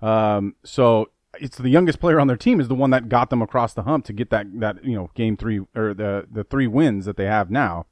Um, 0.00 0.54
so 0.64 1.10
it's 1.38 1.58
the 1.58 1.68
youngest 1.68 2.00
player 2.00 2.18
on 2.18 2.26
their 2.28 2.36
team 2.36 2.60
is 2.60 2.68
the 2.68 2.74
one 2.74 2.90
that 2.90 3.08
got 3.08 3.30
them 3.30 3.42
across 3.42 3.74
the 3.74 3.82
hump 3.82 4.04
to 4.06 4.12
get 4.12 4.30
that 4.30 4.46
that 4.60 4.84
you 4.84 4.94
know 4.94 5.10
game 5.14 5.36
three 5.36 5.60
or 5.74 5.94
the 5.94 6.26
the 6.30 6.44
three 6.44 6.66
wins 6.66 7.04
that 7.04 7.16
they 7.16 7.26
have 7.26 7.50
now. 7.50 7.86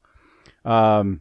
Um, 0.65 1.21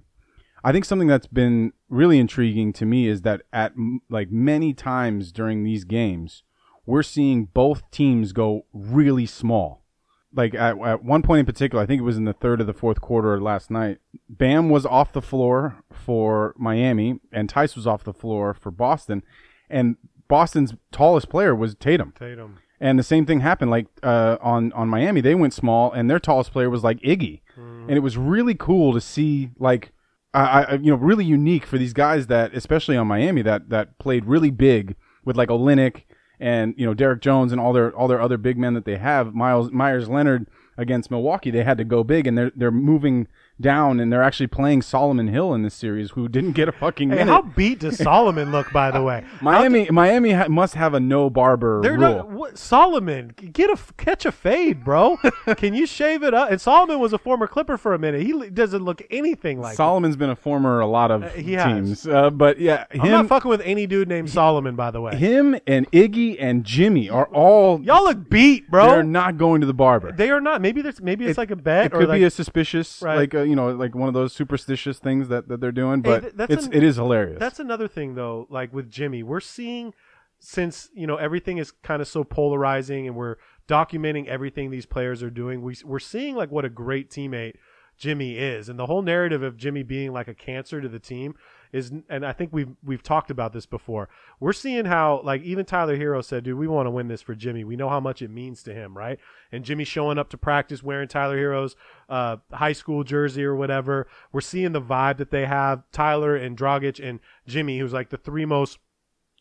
I 0.64 0.72
think 0.72 0.86
something 0.86 1.08
that's 1.08 1.28
been 1.28 1.72
really 1.90 2.20
intriguing 2.20 2.74
to 2.74 2.86
me 2.86 3.08
is 3.08 3.22
that 3.22 3.44
at 3.54 3.74
like 4.10 4.32
many 4.32 4.74
times 4.74 5.32
during 5.32 5.64
these 5.64 5.84
games, 5.86 6.44
we're 6.86 7.04
seeing 7.04 7.46
both 7.46 7.90
teams 7.92 8.34
go 8.34 8.66
really 8.74 9.26
small. 9.26 9.86
Like 10.34 10.54
at, 10.54 10.80
at 10.80 11.04
one 11.04 11.22
point 11.22 11.40
in 11.40 11.46
particular, 11.46 11.84
I 11.84 11.88
think 11.88 12.00
it 12.00 12.04
was 12.04 12.18
in 12.18 12.26
the 12.26 12.34
third 12.34 12.62
or 12.62 12.64
the 12.64 12.74
fourth 12.74 13.02
quarter 13.02 13.40
last 13.42 13.72
night. 13.72 13.98
Bam 14.30 14.70
was 14.70 14.86
off 14.86 15.12
the 15.12 15.22
floor 15.22 15.84
for 15.92 16.54
Miami, 16.58 17.20
and 17.32 17.50
Theis 17.52 17.76
was 17.76 17.88
off 17.88 18.04
the 18.04 18.14
floor 18.14 18.54
for 18.54 18.72
Boston, 18.72 19.24
and 19.70 19.96
Boston's 20.28 20.76
tallest 20.92 21.30
player 21.30 21.56
was 21.56 21.76
Tatum. 21.76 22.14
Tatum. 22.18 22.60
And 22.80 22.98
the 22.98 23.04
same 23.04 23.26
thing 23.26 23.42
happened 23.42 23.72
like 23.72 23.88
uh, 24.04 24.38
on 24.40 24.72
on 24.74 24.88
Miami. 24.88 25.20
They 25.20 25.36
went 25.36 25.54
small, 25.54 25.92
and 25.92 26.10
their 26.10 26.20
tallest 26.20 26.52
player 26.52 26.70
was 26.70 26.84
like 26.84 27.00
Iggy, 27.02 27.42
and 27.90 27.92
it 27.92 28.02
was 28.02 28.16
really 28.16 28.56
cool 28.56 28.94
to 28.94 29.02
see 29.02 29.50
like 29.58 29.92
I, 30.34 30.64
I 30.64 30.74
you 30.76 30.92
know 30.92 30.96
really 30.96 31.26
unique 31.26 31.66
for 31.66 31.78
these 31.78 31.94
guys 31.94 32.28
that 32.28 32.54
especially 32.54 32.96
on 32.96 33.08
Miami 33.08 33.42
that 33.42 33.70
that 33.70 33.98
played 34.00 34.26
really 34.26 34.52
big 34.52 34.96
with 35.26 35.36
like 35.36 35.50
Olynyk 35.50 36.04
and 36.40 36.74
you 36.78 36.86
know 36.86 36.94
Derrick 36.94 37.22
Jones 37.22 37.52
and 37.52 37.60
all 37.60 37.74
their 37.74 37.92
all 37.96 38.08
their 38.08 38.22
other 38.22 38.38
big 38.38 38.58
men 38.58 38.74
that 38.74 38.86
they 38.86 38.98
have. 38.98 39.34
Miles 39.34 39.72
Meyers 39.72 40.10
Leonard 40.10 40.48
against 40.78 41.12
Milwaukee, 41.12 41.52
they 41.52 41.64
had 41.64 41.78
to 41.78 41.84
go 41.84 42.04
big, 42.04 42.28
and 42.28 42.38
they're 42.38 42.52
they're 42.56 42.72
moving 42.72 43.28
down, 43.62 44.00
and 44.00 44.12
they're 44.12 44.24
actually 44.24 44.48
playing 44.48 44.82
Solomon 44.82 45.28
Hill 45.28 45.54
in 45.54 45.64
this 45.64 45.74
series, 45.74 46.12
who 46.12 46.28
didn't 46.28 46.54
get 46.54 46.68
a 46.68 46.72
fucking 46.72 47.10
Hey, 47.10 47.18
minute. 47.18 47.32
how 47.32 47.42
beat 47.42 47.80
does 47.80 47.98
Solomon 48.04 48.52
look? 48.52 48.72
By 48.72 48.92
the 48.92 49.02
way, 49.02 49.24
Miami 49.42 49.88
Miami 49.92 50.32
ha- 50.32 50.48
must 50.48 50.76
have 50.76 50.94
a 50.94 51.00
no 51.00 51.30
barber 51.30 51.82
They're 51.82 51.94
rule. 51.94 52.00
not 52.00 52.30
what, 52.30 52.58
Solomon. 52.58 53.34
Get 53.36 53.70
a 53.70 53.78
catch 53.98 54.26
a 54.26 54.32
fade, 54.32 54.84
bro. 54.84 55.18
Can 55.58 55.74
you 55.74 55.86
shave 55.86 56.24
it 56.24 56.34
up? 56.34 56.52
And 56.52 56.60
Solomon 56.62 57.00
was 57.00 57.14
a 57.14 57.18
former 57.18 57.48
Clipper 57.48 57.78
for 57.78 57.94
a 57.94 58.00
minute. 58.00 58.22
He 58.22 58.50
doesn't 58.50 58.84
look 58.84 59.02
anything 59.10 59.60
like. 59.60 59.76
Solomon's 59.76 60.16
been 60.16 60.30
a 60.30 60.36
former 60.36 60.80
a 60.80 60.88
lot 60.88 61.12
of 61.12 61.24
has. 61.24 61.34
teams, 61.66 62.08
uh, 62.08 62.30
but 62.30 62.60
yeah, 62.60 62.86
him. 62.92 63.02
I'm 63.02 63.12
not 63.12 63.28
fucking 63.28 63.50
with 63.50 63.62
any 63.62 63.88
dude 63.88 64.08
named 64.08 64.30
Solomon. 64.30 64.76
By 64.76 64.92
the 64.92 65.02
way, 65.02 65.16
him 65.16 65.58
and 65.68 65.90
Iggy 65.92 66.38
and 66.40 66.64
Jimmy 66.64 67.10
are 67.10 67.26
all 67.28 67.82
y'all 67.82 68.04
look 68.04 68.30
beat, 68.30 68.70
bro. 68.70 68.88
they're 68.88 69.04
not 69.04 69.38
going 69.38 69.62
to 69.62 69.68
the 69.68 69.74
barber. 69.74 70.12
They 70.12 70.30
are 70.30 70.42
not. 70.42 70.62
Maybe 70.62 70.82
there's 70.82 71.02
maybe 71.02 71.26
it's 71.26 71.38
like 71.38 71.52
a 71.52 71.56
bet 71.56 71.88
it 71.88 71.92
could 71.92 72.08
like 72.08 72.20
be 72.20 72.24
a 72.26 72.30
suspicious, 72.30 73.02
Right. 73.02 73.16
like 73.18 73.36
uh, 73.36 73.40
you 73.50 73.56
know, 73.56 73.70
like 73.72 73.96
one 73.96 74.08
of 74.08 74.14
those 74.14 74.34
superstitious 74.34 75.00
things 75.00 75.28
that, 75.30 75.48
that 75.48 75.60
they're 75.60 75.72
doing, 75.72 76.02
but 76.02 76.38
that's 76.38 76.54
it's 76.54 76.66
an- 76.68 76.74
it 76.74 76.84
is 76.84 76.96
hilarious. 76.96 77.40
That's 77.40 77.60
another 77.60 77.88
thing, 77.88 78.16
though. 78.16 78.48
Like 78.50 78.74
with 78.74 78.90
Jimmy, 78.90 79.24
we're 79.24 79.40
seeing 79.40 79.94
since 80.40 80.90
you 80.94 81.08
know 81.08 81.18
everything 81.18 81.58
is 81.58 81.72
kind 81.72 82.02
of 82.02 82.08
so 82.08 82.24
polarizing, 82.24 83.08
and 83.08 83.16
we're 83.16 83.36
documenting 83.68 84.28
everything 84.28 84.72
these 84.72 84.86
players 84.86 85.22
are 85.22 85.30
doing. 85.30 85.62
We 85.62 85.76
we're 85.84 86.00
seeing 86.00 86.36
like 86.36 86.52
what 86.52 86.66
a 86.66 86.70
great 86.70 87.10
teammate 87.10 87.56
Jimmy 87.98 88.38
is, 88.38 88.70
and 88.70 88.80
the 88.80 88.86
whole 88.86 89.02
narrative 89.02 89.44
of 89.44 89.58
Jimmy 89.58 89.84
being 89.84 90.14
like 90.14 90.28
a 90.28 90.34
cancer 90.34 90.80
to 90.82 90.88
the 90.90 91.00
team 91.00 91.36
is. 91.72 91.92
And 92.10 92.26
I 92.26 92.34
think 92.34 92.52
we've 92.54 92.76
we've 92.84 93.04
talked 93.04 93.32
about 93.32 93.54
this 93.54 93.66
before. 93.66 94.10
We're 94.40 94.54
seeing 94.54 94.86
how 94.86 95.22
like 95.24 95.42
even 95.44 95.66
Tyler 95.66 95.98
Herro 95.98 96.24
said, 96.24 96.44
"Dude, 96.44 96.58
we 96.58 96.68
want 96.68 96.88
to 96.88 96.92
win 96.92 97.08
this 97.08 97.22
for 97.22 97.36
Jimmy. 97.36 97.64
We 97.64 97.76
know 97.76 97.90
how 97.90 98.00
much 98.00 98.22
it 98.22 98.30
means 98.30 98.64
to 98.64 98.74
him, 98.74 98.98
right?" 98.98 99.20
And 99.52 99.64
Jimmy 99.64 99.84
showing 99.84 100.18
up 100.18 100.30
to 100.30 100.38
practice 100.38 100.84
wearing 100.84 101.08
Tyler 101.08 101.38
Herro's 101.38 101.76
uh, 102.08 102.38
high 102.52 102.74
school 102.74 103.04
jersey 103.04 103.44
or 103.44 103.56
whatever. 103.56 104.08
We're 104.32 104.42
seeing 104.42 104.72
the 104.72 104.82
vibe 104.82 105.18
that 105.18 105.32
they 105.32 105.46
have. 105.46 105.84
Tyler 105.92 106.36
and 106.36 106.58
Dragic 106.58 107.04
and 107.04 107.20
Jimmy, 107.48 107.80
who's 107.80 107.94
like 107.94 108.10
the 108.10 108.18
three 108.18 108.46
most 108.46 108.80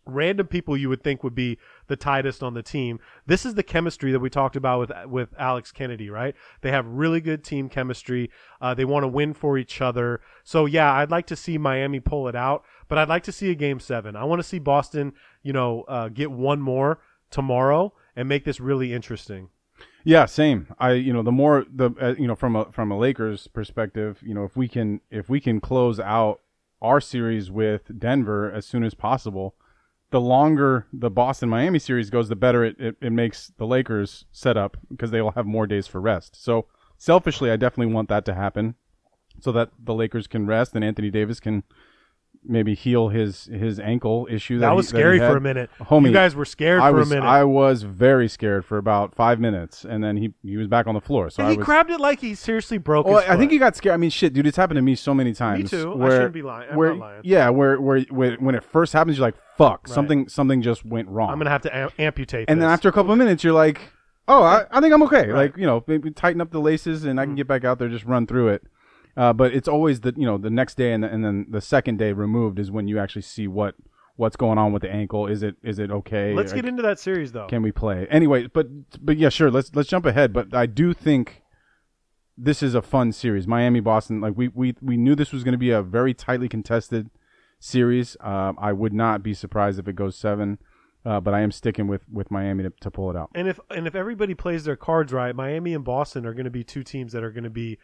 random 0.09 0.47
people 0.47 0.77
you 0.77 0.89
would 0.89 1.03
think 1.03 1.23
would 1.23 1.35
be 1.35 1.59
the 1.87 1.97
tightest 1.97 2.43
on 2.43 2.55
the 2.55 2.63
team. 2.63 2.99
This 3.27 3.47
is 3.47 3.55
the 3.55 3.63
chemistry 3.63 4.13
that 4.13 4.21
we 4.21 4.31
talked 4.31 4.57
about 4.57 4.81
with 4.81 4.93
with 5.07 5.35
Alex 5.39 5.71
Kennedy, 5.71 6.11
right? 6.11 6.35
They 6.63 6.71
have 6.71 6.87
really 6.87 7.21
good 7.21 7.45
team 7.45 7.69
chemistry. 7.69 8.31
Uh, 8.61 8.75
they 8.75 8.85
want 8.85 9.05
to 9.05 9.09
win 9.09 9.35
for 9.35 9.59
each 9.59 9.81
other. 9.81 10.21
So 10.45 10.67
yeah, 10.67 10.93
I'd 10.93 11.11
like 11.11 11.27
to 11.29 11.37
see 11.37 11.59
Miami 11.59 12.01
pull 12.01 12.29
it 12.29 12.35
out, 12.35 12.65
but 12.89 12.99
I'd 12.99 13.09
like 13.09 13.25
to 13.25 13.33
see 13.33 13.51
a 13.51 13.55
game 13.55 13.81
seven. 13.81 14.17
I 14.17 14.25
want 14.25 14.41
to 14.41 14.49
see 14.49 14.59
Boston, 14.59 15.13
you 15.43 15.53
know, 15.53 15.83
uh, 15.83 16.09
get 16.09 16.31
one 16.31 16.61
more 16.61 17.01
tomorrow 17.31 17.93
and 18.17 18.29
make 18.29 18.45
this 18.45 18.61
really 18.61 18.93
interesting. 18.93 19.51
Yeah, 20.05 20.27
same. 20.27 20.69
I 20.79 20.93
you 20.93 21.13
know 21.13 21.23
the 21.23 21.33
more 21.33 21.67
the 21.71 21.91
uh, 22.01 22.15
you 22.19 22.27
know 22.27 22.35
from 22.35 22.57
a 22.57 22.73
from 22.73 22.91
a 22.91 22.99
Lakers 22.99 23.47
perspective, 23.47 24.21
you 24.23 24.35
know 24.35 24.45
if 24.45 24.57
we 24.57 24.69
can 24.69 25.01
if 25.11 25.29
we 25.29 25.41
can 25.41 25.61
close 25.61 26.01
out 26.01 26.41
our 26.81 27.01
series 27.01 27.51
with 27.51 27.99
Denver 27.99 28.51
as 28.51 28.65
soon 28.65 28.85
as 28.85 28.95
possible, 28.95 29.55
the 30.11 30.21
longer 30.21 30.87
the 30.93 31.11
Boston 31.11 31.49
Miami 31.49 31.79
series 31.79 32.11
goes, 32.11 32.29
the 32.29 32.37
better 32.37 32.65
it, 32.65 32.77
it, 32.79 32.97
it 33.01 33.13
makes 33.13 33.53
the 33.59 33.67
Lakers 33.67 34.25
set 34.33 34.57
up 34.57 34.77
because 34.91 35.11
they 35.11 35.21
will 35.21 35.33
have 35.33 35.47
more 35.47 35.67
days 35.67 35.87
for 35.87 36.01
rest. 36.01 36.43
So 36.43 36.67
selfishly, 36.97 37.51
I 37.51 37.57
definitely 37.57 37.93
want 37.93 38.09
that 38.09 38.25
to 38.27 38.35
happen 38.35 38.75
so 39.41 39.53
that 39.53 39.71
the 39.79 39.95
Lakers 39.95 40.27
can 40.27 40.47
rest 40.47 40.75
and 40.75 40.85
Anthony 40.85 41.11
Davis 41.11 41.41
can 41.41 41.63
maybe 42.45 42.75
heal 42.75 43.09
his 43.09 43.47
his 43.47 43.79
ankle 43.81 44.27
issue. 44.31 44.59
That, 44.59 44.69
That 44.69 44.77
was 44.77 44.91
that 44.91 44.97
he 44.97 45.03
scary 45.03 45.19
had. 45.19 45.31
for 45.31 45.37
a 45.37 45.41
minute. 45.41 45.71
Homie, 45.81 46.07
you 46.09 46.13
guys 46.13 46.35
were 46.35 46.45
scared 46.45 46.81
I 46.81 46.91
for 46.91 46.97
was 46.99 47.11
a 47.11 47.15
minute. 47.15 47.27
I 47.27 47.45
was 47.45 47.83
very 47.83 48.29
scared 48.29 48.65
for 48.65 48.79
about 48.79 49.15
five 49.15 49.39
minutes, 49.41 49.85
and 49.85 50.03
then 50.03 50.17
he 50.17 50.33
he 50.43 50.57
was 50.57 50.67
back 50.67 50.87
on 50.87 50.95
the 50.95 51.01
floor. 51.01 51.31
So 51.31 51.43
and 51.43 51.49
I 51.49 51.53
he 51.53 51.57
was. 51.59 51.65
grabbed 51.67 51.91
it 51.91 52.01
like 52.01 52.21
he 52.21 52.35
seriously 52.35 52.79
broke 52.79 53.07
well, 53.07 53.25
I 53.29 53.37
think 53.37 53.51
he 53.51 53.59
got 53.59 53.77
scared. 53.77 53.95
I 53.95 53.97
mean, 53.97 54.11
shit, 54.11 54.33
dude, 54.33 54.47
it's 54.47 54.57
happened 54.57 54.77
to 54.77 54.83
me 54.83 54.95
so 54.95 55.15
many 55.15 55.33
times. 55.33 55.73
Me 55.73 55.79
too. 55.79 56.03
I 56.03 56.09
shouldn't 56.11 56.33
be 56.35 56.43
lying. 56.43 56.71
I'm 56.71 56.77
where, 56.77 56.91
not 56.91 56.99
lying. 56.99 57.21
Yeah, 57.25 57.49
where, 57.51 57.81
where 57.81 58.01
where 58.11 58.37
when 58.37 58.55
it 58.55 58.65
first 58.65 58.93
happens, 58.93 59.19
you're 59.19 59.27
like, 59.27 59.37
"Fuck, 59.57 59.89
something 59.89 60.29
something 60.29 60.63
just 60.63 60.85
went 60.85 61.09
wrong." 61.09 61.31
I'm 61.31 61.39
gonna 61.39 61.51
have 61.51 61.63
to 61.63 61.77
am- 61.77 61.91
amputate. 61.99 62.49
and 62.49 62.61
then 62.63 62.69
after 62.71 62.89
a 62.89 62.93
couple 62.93 63.13
of 63.13 63.19
minutes, 63.19 63.43
you're 63.45 63.53
like, 63.53 63.81
"Oh, 64.27 64.43
I, 64.43 64.65
I 64.71 64.81
think 64.81 64.93
I'm 64.95 65.03
okay." 65.05 65.33
Like 65.33 65.57
you 65.57 65.67
know, 65.67 65.83
maybe 65.87 66.11
tighten 66.11 66.41
up 66.41 66.51
the 66.51 66.61
laces, 66.61 67.05
and 67.05 67.19
I 67.21 67.25
Mm. 67.25 67.29
can 67.29 67.35
get 67.37 67.49
back 67.49 67.65
out 67.65 67.79
there, 67.79 67.89
just 67.89 68.05
run 68.05 68.27
through 68.27 68.49
it. 68.49 68.63
Uh, 69.19 69.33
but 69.33 69.53
it's 69.53 69.67
always 69.67 70.01
the 70.01 70.15
you 70.17 70.25
know 70.25 70.39
the 70.39 70.49
next 70.49 70.77
day 70.77 70.93
and, 70.93 71.03
the, 71.03 71.13
and 71.13 71.25
then 71.25 71.45
the 71.51 71.61
second 71.61 71.99
day 71.99 72.13
removed 72.13 72.61
is 72.61 72.71
when 72.71 72.87
you 72.87 73.01
actually 73.01 73.23
see 73.23 73.49
what 73.49 73.75
what's 74.15 74.37
going 74.37 74.59
on 74.59 74.73
with 74.73 74.83
the 74.83 74.91
ankle. 74.91 75.27
Is 75.27 75.43
it 75.43 75.57
is 75.61 75.81
it 75.81 75.91
okay? 75.91 76.33
let's 76.35 76.53
get 76.53 76.65
into 76.65 76.83
that 76.83 77.01
series 77.01 77.33
though. 77.33 77.49
can 77.49 77.61
we 77.61 77.73
play 77.73 78.07
anyway? 78.11 78.47
But 78.47 78.69
but 79.05 79.17
yeah, 79.19 79.29
sure. 79.29 79.51
Let's 79.51 79.75
let's 79.75 79.89
jump 79.89 80.07
ahead. 80.07 80.33
But 80.33 80.55
I 80.55 80.67
do 80.67 80.95
think 80.95 81.43
this 82.37 82.63
is 82.63 82.77
a 82.77 82.83
fun 82.83 83.11
series. 83.11 83.49
Miami 83.49 83.81
Boston. 83.81 84.21
Like 84.21 84.35
we 84.37 84.49
we 84.49 84.77
we 84.81 84.97
knew 84.97 85.17
this 85.17 85.33
was 85.33 85.43
going 85.43 85.53
to 85.53 85.59
be 85.59 85.73
a 85.73 85.83
very 85.83 86.15
tightly 86.15 86.49
contested 86.49 87.11
series. 87.59 88.17
Um, 88.21 88.57
I 88.61 88.73
would 88.73 88.93
not 88.93 89.25
be 89.25 89.35
surprised 89.35 89.81
if 89.81 89.89
it 89.89 89.97
goes 89.97 90.17
seven. 90.17 90.59
Uh, 91.05 91.21
but 91.21 91.33
I 91.33 91.41
am 91.41 91.53
sticking 91.53 91.87
with, 91.87 92.03
with 92.13 92.31
Miami 92.31 92.65
to, 92.65 92.73
to 92.81 92.91
pull 92.91 93.09
it 93.09 93.17
out. 93.17 93.31
And 93.35 93.49
if 93.49 93.59
and 93.71 93.87
if 93.87 93.95
everybody 93.95 94.35
plays 94.35 94.65
their 94.65 94.77
cards 94.77 95.13
right, 95.13 95.35
Miami 95.35 95.73
and 95.73 95.85
Boston 95.85 96.27
are 96.27 96.35
going 96.35 96.45
to 96.45 96.51
be 96.51 96.65
two 96.65 96.83
teams 96.83 97.13
that 97.13 97.23
are 97.23 97.31
going 97.31 97.45
to 97.45 97.51
be 97.51 97.79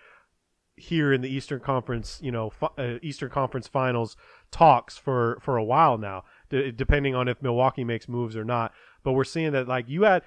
here 0.77 1.13
in 1.13 1.21
the 1.21 1.29
Eastern 1.29 1.61
Conference, 1.61 2.19
you 2.23 2.33
know, 2.33 2.53
uh, 2.79 2.95
Eastern 3.03 3.31
Conference 3.31 3.69
Finals 3.69 4.17
talks 4.51 4.97
for 4.97 5.39
for 5.41 5.57
a 5.57 5.65
while 5.65 5.99
now, 5.99 6.25
d- 6.51 6.71
depending 6.73 7.15
on 7.15 7.29
if 7.29 7.43
Milwaukee 7.43 7.85
makes 7.85 8.09
moves 8.09 8.37
or 8.37 8.45
not. 8.45 8.73
But 9.03 9.13
we're 9.13 9.25
seeing 9.25 9.53
that 9.53 9.69
like 9.69 9.89
you 9.89 10.03
had. 10.03 10.23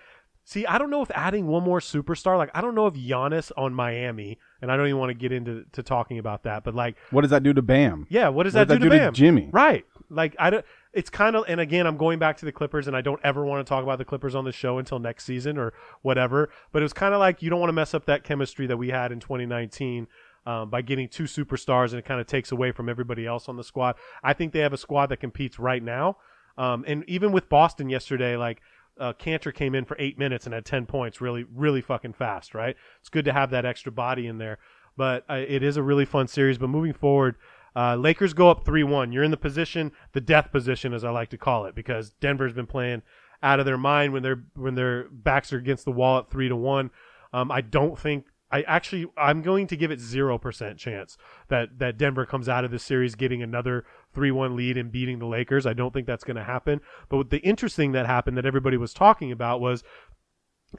See, 0.46 0.66
I 0.66 0.78
don't 0.78 0.90
know 0.90 1.02
if 1.02 1.12
adding 1.14 1.46
one 1.48 1.64
more 1.64 1.82
superstar, 1.82 2.38
like 2.38 2.50
I 2.54 2.62
don't 2.62 2.74
know 2.74 2.88
if 2.88 2.94
Giannis 2.94 3.52
on 3.58 3.74
Miami, 3.74 4.40
and 4.62 4.72
I 4.72 4.78
don't 4.78 4.88
even 4.88 4.98
want 4.98 5.10
to 5.10 5.14
get 5.14 5.34
into 5.34 5.66
to 5.74 5.84
talking 5.84 6.20
about 6.20 6.44
that, 6.44 6.64
but 6.64 6.74
like 6.74 6.96
What 7.12 7.24
does 7.24 7.32
that 7.32 7.44
do 7.44 7.52
to 7.54 7.62
Bam? 7.62 8.08
yeah, 8.10 8.30
what 8.30 8.44
does 8.44 8.54
What 8.54 8.70
that, 8.70 8.76
does 8.76 8.84
do, 8.84 8.90
that 8.90 8.96
to 8.96 8.96
do 8.96 8.98
to 9.00 9.06
Bam? 9.08 9.14
Jimmy? 9.14 9.50
Right. 9.52 9.86
Like 10.10 10.38
I 10.40 10.50
don't. 10.50 10.66
It's 10.94 11.10
kind 11.10 11.36
of, 11.36 11.44
and 11.50 11.60
again, 11.60 11.86
I'm 11.86 11.98
going 11.98 12.18
back 12.18 12.38
to 12.38 12.46
the 12.46 12.54
Clippers, 12.54 12.88
and 12.88 12.96
I 12.96 13.02
don't 13.02 13.20
ever 13.26 13.46
want 13.46 13.64
to 13.64 13.70
talk 13.70 13.84
about 13.84 13.98
the 13.98 14.06
Clippers 14.06 14.36
on 14.36 14.46
the 14.46 14.54
show 14.54 14.78
until 14.80 15.00
next 15.00 15.26
season 15.26 15.58
or 15.58 15.74
whatever. 16.02 16.50
But 16.72 16.82
it 16.82 16.86
was 16.86 16.94
kind 16.94 17.14
of 17.14 17.20
like 17.20 17.42
you 17.42 17.50
don't 17.50 17.60
want 17.60 17.68
to 17.70 17.74
mess 17.74 17.94
up 17.94 18.06
that 18.06 18.24
chemistry 18.24 18.68
that 18.68 18.78
we 18.78 18.90
had 18.90 19.12
in 19.12 19.20
2019 19.20 20.08
um, 20.48 20.70
by 20.70 20.82
getting 20.82 21.10
two 21.10 21.26
superstars, 21.26 21.90
and 21.90 22.00
it 22.00 22.06
kind 22.06 22.22
of 22.22 22.28
takes 22.28 22.52
away 22.52 22.72
from 22.72 22.88
everybody 22.90 23.26
else 23.26 23.50
on 23.50 23.58
the 23.58 23.64
squad. 23.64 23.96
I 24.24 24.34
think 24.34 24.54
they 24.54 24.60
have 24.60 24.74
a 24.74 24.78
squad 24.78 25.08
that 25.08 25.18
competes 25.18 25.60
right 25.60 25.84
now, 25.84 26.18
um, 26.58 26.86
and 26.88 27.04
even 27.08 27.32
with 27.32 27.50
Boston 27.50 27.90
yesterday, 27.90 28.36
like. 28.36 28.62
Uh, 29.00 29.14
Kanter 29.14 29.54
came 29.54 29.76
in 29.76 29.86
for 29.86 29.96
eight 30.00 30.18
minutes 30.18 30.48
and 30.48 30.56
had 30.56 30.66
10 30.66 30.88
points 30.88 31.22
really, 31.22 31.46
really 31.54 31.82
fucking 31.82 32.14
fast, 32.14 32.56
right? 32.56 32.76
It's 33.00 33.10
good 33.10 33.26
to 33.26 33.32
have 33.32 33.52
that 33.52 33.64
extra 33.64 33.92
body 33.92 34.26
in 34.26 34.40
there. 34.40 34.58
But 34.98 35.24
uh, 35.30 35.36
it 35.48 35.62
is 35.62 35.78
a 35.78 35.84
really 35.84 36.06
fun 36.06 36.28
series. 36.28 36.58
But 36.58 36.70
moving 36.70 36.94
forward, 36.94 37.36
uh, 37.76 37.96
Lakers 37.96 38.34
go 38.34 38.50
up 38.50 38.66
3 38.66 38.84
1. 38.84 39.12
You're 39.12 39.24
in 39.24 39.30
the 39.30 39.38
position, 39.38 39.92
the 40.14 40.20
death 40.20 40.52
position, 40.52 40.96
as 40.96 41.04
I 41.04 41.12
like 41.12 41.30
to 41.30 41.38
call 41.38 41.66
it, 41.66 41.76
because 41.76 42.10
Denver's 42.20 42.54
been 42.54 42.66
playing 42.66 43.04
out 43.44 43.60
of 43.60 43.68
their 43.68 43.78
mind 43.78 44.14
when 44.14 44.24
their 44.24 44.44
when 44.56 44.74
their 44.74 45.08
backs 45.12 45.54
are 45.54 45.60
against 45.60 45.86
the 45.86 45.92
wall 45.92 46.18
at 46.18 46.32
3 46.32 46.50
to 46.50 46.56
1. 46.56 46.90
Um, 47.34 47.52
I 47.52 47.62
don't 47.62 48.00
think. 48.00 48.26
I 48.52 48.62
actually, 48.62 49.08
I'm 49.18 49.42
going 49.42 49.68
to 49.68 49.76
give 49.76 49.92
it 49.92 50.00
zero 50.00 50.38
percent 50.38 50.78
chance 50.78 51.18
that 51.50 51.80
that 51.80 51.98
Denver 51.98 52.26
comes 52.26 52.48
out 52.48 52.64
of 52.64 52.72
this 52.72 52.84
series 52.84 53.16
getting 53.16 53.44
another 53.44 53.86
three-one 54.14 54.56
lead 54.56 54.78
and 54.78 54.92
beating 54.92 55.20
the 55.20 55.26
Lakers. 55.26 55.66
I 55.66 55.74
don't 55.74 55.94
think 55.94 56.08
that's 56.08 56.24
going 56.24 56.38
to 56.38 56.44
happen. 56.44 56.82
But 57.10 57.30
the 57.30 57.40
interesting 57.40 57.92
that 57.92 58.06
happened 58.06 58.38
that 58.38 58.46
everybody 58.46 58.78
was 58.78 58.94
talking 58.94 59.32
about 59.32 59.60
was 59.60 59.84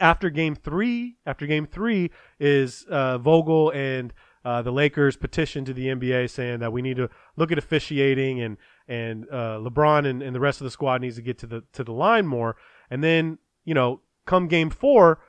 after 0.01 0.31
game 0.31 0.55
three, 0.55 1.17
after 1.27 1.47
game 1.47 1.67
three 1.67 2.11
is 2.39 2.85
uh, 2.91 3.19
Vogel 3.19 3.71
and 3.71 4.13
uh, 4.45 4.63
the 4.63 4.73
Lakers 4.73 5.17
petition 5.17 5.65
to 5.65 5.75
the 5.75 5.89
NBA 5.89 6.31
saying 6.31 6.61
that 6.61 6.73
we 6.73 6.81
need 6.81 6.97
to 6.97 7.11
look 7.37 7.53
at 7.53 7.59
officiating 7.59 8.41
and 8.41 8.57
and 8.87 9.27
uh, 9.31 9.59
LeBron 9.59 10.07
and, 10.07 10.23
and 10.23 10.35
the 10.35 10.41
rest 10.41 10.61
of 10.61 10.65
the 10.65 10.71
squad 10.71 11.03
needs 11.03 11.17
to 11.17 11.23
get 11.23 11.39
to 11.39 11.47
the 11.47 11.65
to 11.73 11.85
the 11.85 11.93
line 11.93 12.27
more. 12.27 12.57
And 12.91 13.05
then 13.05 13.39
you 13.65 13.75
know, 13.75 14.01
come 14.25 14.49
game 14.49 14.71
four, 14.71 15.21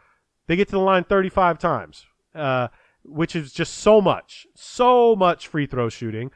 they 0.47 0.56
get 0.56 0.69
to 0.69 0.73
the 0.73 0.80
line 0.80 1.04
35 1.04 1.60
times, 1.60 2.06
uh, 2.36 2.70
which 3.04 3.36
is 3.36 3.54
just 3.54 3.76
so 3.76 4.02
much, 4.02 4.48
so 4.56 5.15
much 5.15 5.48
free 5.48 5.65
throw 5.65 5.89
shooting. 5.89 6.32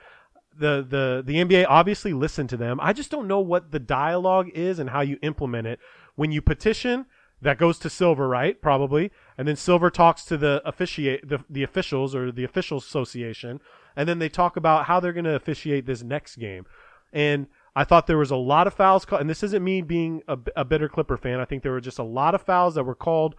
The, 0.56 0.86
the 0.88 1.24
the 1.26 1.44
NBA 1.44 1.66
obviously 1.68 2.14
listened 2.14 2.50
to 2.50 2.58
them. 2.58 2.80
I 2.82 2.94
just 2.94 3.10
don't 3.10 3.28
know 3.28 3.40
what 3.40 3.72
the 3.72 3.80
dialogue 3.80 4.50
is 4.54 4.78
and 4.78 4.92
how 4.92 5.02
you 5.02 5.18
implement 5.22 5.66
it. 5.68 5.80
When 6.16 6.32
you 6.32 6.44
petition, 6.44 7.08
that 7.42 7.58
goes 7.58 7.80
to 7.80 7.90
Silver, 7.90 8.28
right? 8.28 8.62
Probably, 8.62 9.12
and 9.38 9.48
then 9.48 9.56
Silver 9.56 9.90
talks 9.90 10.24
to 10.26 10.38
the 10.38 10.62
officiate 10.64 11.28
the, 11.28 11.40
the 11.50 11.64
officials 11.64 12.14
or 12.14 12.32
the 12.32 12.44
officials 12.44 12.86
association, 12.86 13.60
and 13.96 14.08
then 14.08 14.20
they 14.20 14.30
talk 14.30 14.56
about 14.56 14.86
how 14.86 15.00
they're 15.00 15.14
going 15.14 15.26
to 15.26 15.36
officiate 15.36 15.86
this 15.86 16.04
next 16.04 16.36
game. 16.36 16.66
And 17.12 17.48
I 17.76 17.84
thought 17.84 18.08
there 18.08 18.18
was 18.18 18.32
a 18.32 18.36
lot 18.36 18.68
of 18.68 18.74
fouls 18.74 19.06
called, 19.06 19.22
and 19.22 19.30
this 19.30 19.44
isn't 19.44 19.64
me 19.64 19.82
being 19.82 20.22
a, 20.28 20.38
a 20.56 20.64
bitter 20.64 20.88
Clipper 20.88 21.18
fan. 21.18 21.40
I 21.40 21.46
think 21.46 21.64
there 21.64 21.72
were 21.72 21.82
just 21.82 22.00
a 22.00 22.04
lot 22.04 22.36
of 22.36 22.42
fouls 22.42 22.76
that 22.76 22.84
were 22.84 22.96
called 22.96 23.36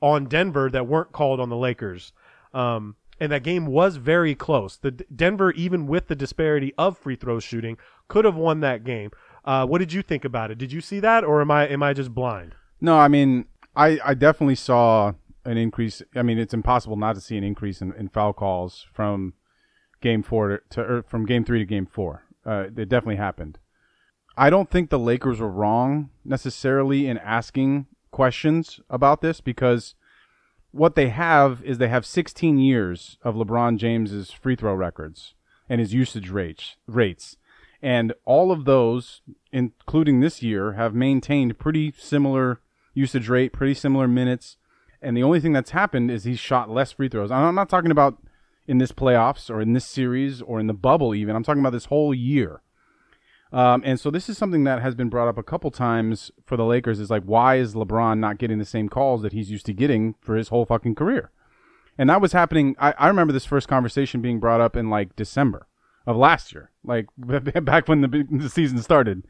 on 0.00 0.26
Denver 0.26 0.70
that 0.70 0.86
weren't 0.86 1.12
called 1.12 1.40
on 1.40 1.48
the 1.48 1.56
Lakers. 1.56 2.12
Um, 2.54 2.96
and 3.20 3.32
that 3.32 3.42
game 3.42 3.66
was 3.66 3.96
very 3.96 4.34
close. 4.34 4.76
The 4.76 4.92
Denver, 4.92 5.50
even 5.52 5.86
with 5.86 6.08
the 6.08 6.14
disparity 6.14 6.72
of 6.78 6.96
free 6.96 7.16
throw 7.16 7.40
shooting, 7.40 7.76
could 8.06 8.24
have 8.24 8.36
won 8.36 8.60
that 8.60 8.84
game. 8.84 9.10
Uh, 9.44 9.66
what 9.66 9.78
did 9.78 9.92
you 9.92 10.02
think 10.02 10.24
about 10.24 10.50
it? 10.50 10.58
Did 10.58 10.72
you 10.72 10.80
see 10.80 11.00
that, 11.00 11.24
or 11.24 11.40
am 11.40 11.50
I 11.50 11.66
am 11.66 11.82
I 11.82 11.94
just 11.94 12.14
blind? 12.14 12.54
No, 12.80 12.98
I 12.98 13.08
mean, 13.08 13.46
I, 13.74 13.98
I 14.04 14.14
definitely 14.14 14.54
saw 14.54 15.14
an 15.44 15.56
increase. 15.56 16.02
I 16.14 16.22
mean, 16.22 16.38
it's 16.38 16.54
impossible 16.54 16.96
not 16.96 17.14
to 17.14 17.20
see 17.20 17.36
an 17.36 17.44
increase 17.44 17.80
in, 17.80 17.92
in 17.94 18.08
foul 18.08 18.32
calls 18.32 18.86
from 18.92 19.34
game 20.00 20.22
four 20.22 20.62
to, 20.70 21.02
from 21.08 21.26
game 21.26 21.44
three 21.44 21.58
to 21.58 21.64
game 21.64 21.86
four. 21.86 22.24
Uh, 22.46 22.66
it 22.76 22.88
definitely 22.88 23.16
happened. 23.16 23.58
I 24.36 24.50
don't 24.50 24.70
think 24.70 24.90
the 24.90 24.98
Lakers 24.98 25.40
were 25.40 25.50
wrong 25.50 26.10
necessarily 26.24 27.08
in 27.08 27.18
asking 27.18 27.86
questions 28.10 28.80
about 28.90 29.20
this 29.20 29.40
because 29.40 29.94
what 30.70 30.94
they 30.94 31.08
have 31.08 31.62
is 31.64 31.78
they 31.78 31.88
have 31.88 32.04
16 32.04 32.58
years 32.58 33.18
of 33.22 33.34
LeBron 33.34 33.78
James's 33.78 34.30
free 34.30 34.56
throw 34.56 34.74
records 34.74 35.34
and 35.68 35.80
his 35.80 35.94
usage 35.94 36.30
rates 36.30 36.76
rates. 36.86 37.36
And 37.80 38.12
all 38.24 38.50
of 38.50 38.64
those, 38.64 39.22
including 39.52 40.20
this 40.20 40.42
year, 40.42 40.72
have 40.72 40.94
maintained 40.94 41.58
pretty 41.58 41.94
similar 41.96 42.60
usage 42.92 43.28
rate, 43.28 43.52
pretty 43.52 43.74
similar 43.74 44.08
minutes. 44.08 44.56
And 45.00 45.16
the 45.16 45.22
only 45.22 45.38
thing 45.38 45.52
that's 45.52 45.70
happened 45.70 46.10
is 46.10 46.24
he's 46.24 46.40
shot 46.40 46.68
less 46.68 46.92
free 46.92 47.08
throws. 47.08 47.30
I'm 47.30 47.54
not 47.54 47.68
talking 47.68 47.92
about 47.92 48.18
in 48.66 48.78
this 48.78 48.92
playoffs 48.92 49.48
or 49.48 49.60
in 49.60 49.72
this 49.72 49.84
series 49.84 50.42
or 50.42 50.58
in 50.58 50.66
the 50.66 50.74
bubble 50.74 51.14
even. 51.14 51.36
I'm 51.36 51.44
talking 51.44 51.60
about 51.60 51.72
this 51.72 51.86
whole 51.86 52.12
year. 52.12 52.62
Um, 53.52 53.82
and 53.84 53.98
so 53.98 54.10
this 54.10 54.28
is 54.28 54.36
something 54.36 54.64
that 54.64 54.82
has 54.82 54.94
been 54.94 55.08
brought 55.08 55.28
up 55.28 55.38
a 55.38 55.42
couple 55.42 55.70
times 55.70 56.30
for 56.44 56.56
the 56.56 56.64
Lakers 56.64 57.00
is 57.00 57.10
like, 57.10 57.22
why 57.24 57.56
is 57.56 57.74
LeBron 57.74 58.18
not 58.18 58.38
getting 58.38 58.58
the 58.58 58.64
same 58.64 58.88
calls 58.88 59.22
that 59.22 59.32
he's 59.32 59.50
used 59.50 59.66
to 59.66 59.72
getting 59.72 60.14
for 60.20 60.36
his 60.36 60.48
whole 60.48 60.66
fucking 60.66 60.94
career? 60.94 61.30
And 61.96 62.10
that 62.10 62.20
was 62.20 62.32
happening. 62.32 62.76
I, 62.78 62.94
I 62.98 63.08
remember 63.08 63.32
this 63.32 63.46
first 63.46 63.66
conversation 63.66 64.20
being 64.20 64.38
brought 64.38 64.60
up 64.60 64.76
in 64.76 64.90
like 64.90 65.16
December 65.16 65.66
of 66.06 66.16
last 66.16 66.52
year, 66.52 66.70
like 66.84 67.06
back 67.16 67.88
when 67.88 68.02
the, 68.02 68.26
the 68.30 68.48
season 68.50 68.82
started. 68.82 69.24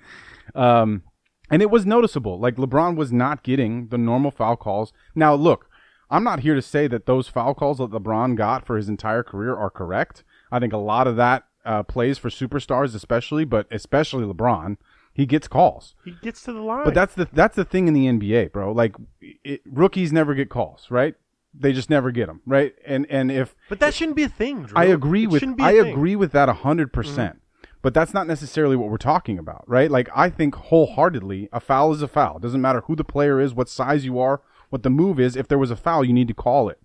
Um, 0.54 1.02
and 1.50 1.62
it 1.62 1.70
was 1.70 1.86
noticeable. 1.86 2.38
Like 2.38 2.56
LeBron 2.56 2.96
was 2.96 3.12
not 3.12 3.42
getting 3.42 3.88
the 3.88 3.98
normal 3.98 4.30
foul 4.30 4.56
calls. 4.56 4.92
Now, 5.14 5.34
look, 5.34 5.70
I'm 6.10 6.24
not 6.24 6.40
here 6.40 6.54
to 6.54 6.62
say 6.62 6.86
that 6.88 7.06
those 7.06 7.28
foul 7.28 7.54
calls 7.54 7.78
that 7.78 7.90
LeBron 7.90 8.36
got 8.36 8.66
for 8.66 8.76
his 8.76 8.88
entire 8.88 9.22
career 9.22 9.54
are 9.54 9.70
correct. 9.70 10.24
I 10.50 10.58
think 10.58 10.72
a 10.72 10.78
lot 10.78 11.06
of 11.06 11.16
that 11.16 11.44
uh, 11.64 11.82
plays 11.82 12.18
for 12.18 12.28
superstars, 12.30 12.94
especially, 12.94 13.44
but 13.44 13.66
especially 13.70 14.24
LeBron. 14.24 14.76
He 15.12 15.26
gets 15.26 15.48
calls, 15.48 15.96
He 16.04 16.12
gets 16.22 16.42
to 16.42 16.52
the 16.52 16.60
line, 16.60 16.84
but 16.84 16.94
that's 16.94 17.14
the 17.14 17.28
that's 17.32 17.56
the 17.56 17.64
thing 17.64 17.88
in 17.88 17.94
the 17.94 18.06
NBA, 18.06 18.52
bro. 18.52 18.70
Like 18.70 18.94
it, 19.20 19.62
rookies 19.66 20.12
never 20.12 20.32
get 20.34 20.48
calls, 20.48 20.86
right? 20.90 21.14
They 21.52 21.72
just 21.72 21.90
never 21.90 22.12
get 22.12 22.26
them, 22.28 22.40
right? 22.46 22.72
And 22.86 23.04
and 23.10 23.32
if 23.32 23.56
but 23.68 23.80
that 23.80 23.94
shouldn't 23.94 24.16
be 24.16 24.22
a 24.22 24.28
thing. 24.28 24.62
Drew. 24.64 24.78
I 24.78 24.84
agree 24.84 25.24
It 25.24 25.30
with 25.30 25.40
shouldn't 25.40 25.56
be 25.58 25.64
a 25.64 25.66
I 25.66 25.72
thing. 25.72 25.82
Mm-hmm. 25.86 25.92
agree 25.92 26.14
with 26.16 26.30
that 26.32 26.48
hundred 26.48 26.92
percent. 26.92 27.40
But 27.82 27.94
that's 27.94 28.14
not 28.14 28.26
necessarily 28.28 28.76
what 28.76 28.90
we're 28.90 28.96
talking 28.96 29.38
about, 29.38 29.64
right? 29.66 29.90
Like 29.90 30.08
I 30.14 30.30
think 30.30 30.54
wholeheartedly, 30.54 31.48
a 31.52 31.58
foul 31.58 31.92
is 31.92 32.02
a 32.02 32.06
foul. 32.08 32.36
It 32.36 32.42
doesn't 32.42 32.60
matter 32.60 32.82
who 32.86 32.94
the 32.94 33.04
player 33.04 33.40
is, 33.40 33.54
what 33.54 33.68
size 33.68 34.04
you 34.04 34.20
are, 34.20 34.40
what 34.70 34.84
the 34.84 34.90
move 34.90 35.18
is. 35.18 35.34
If 35.34 35.48
there 35.48 35.58
was 35.58 35.70
a 35.72 35.76
foul, 35.76 36.04
you 36.04 36.12
need 36.12 36.28
to 36.28 36.34
call 36.34 36.68
it. 36.68 36.80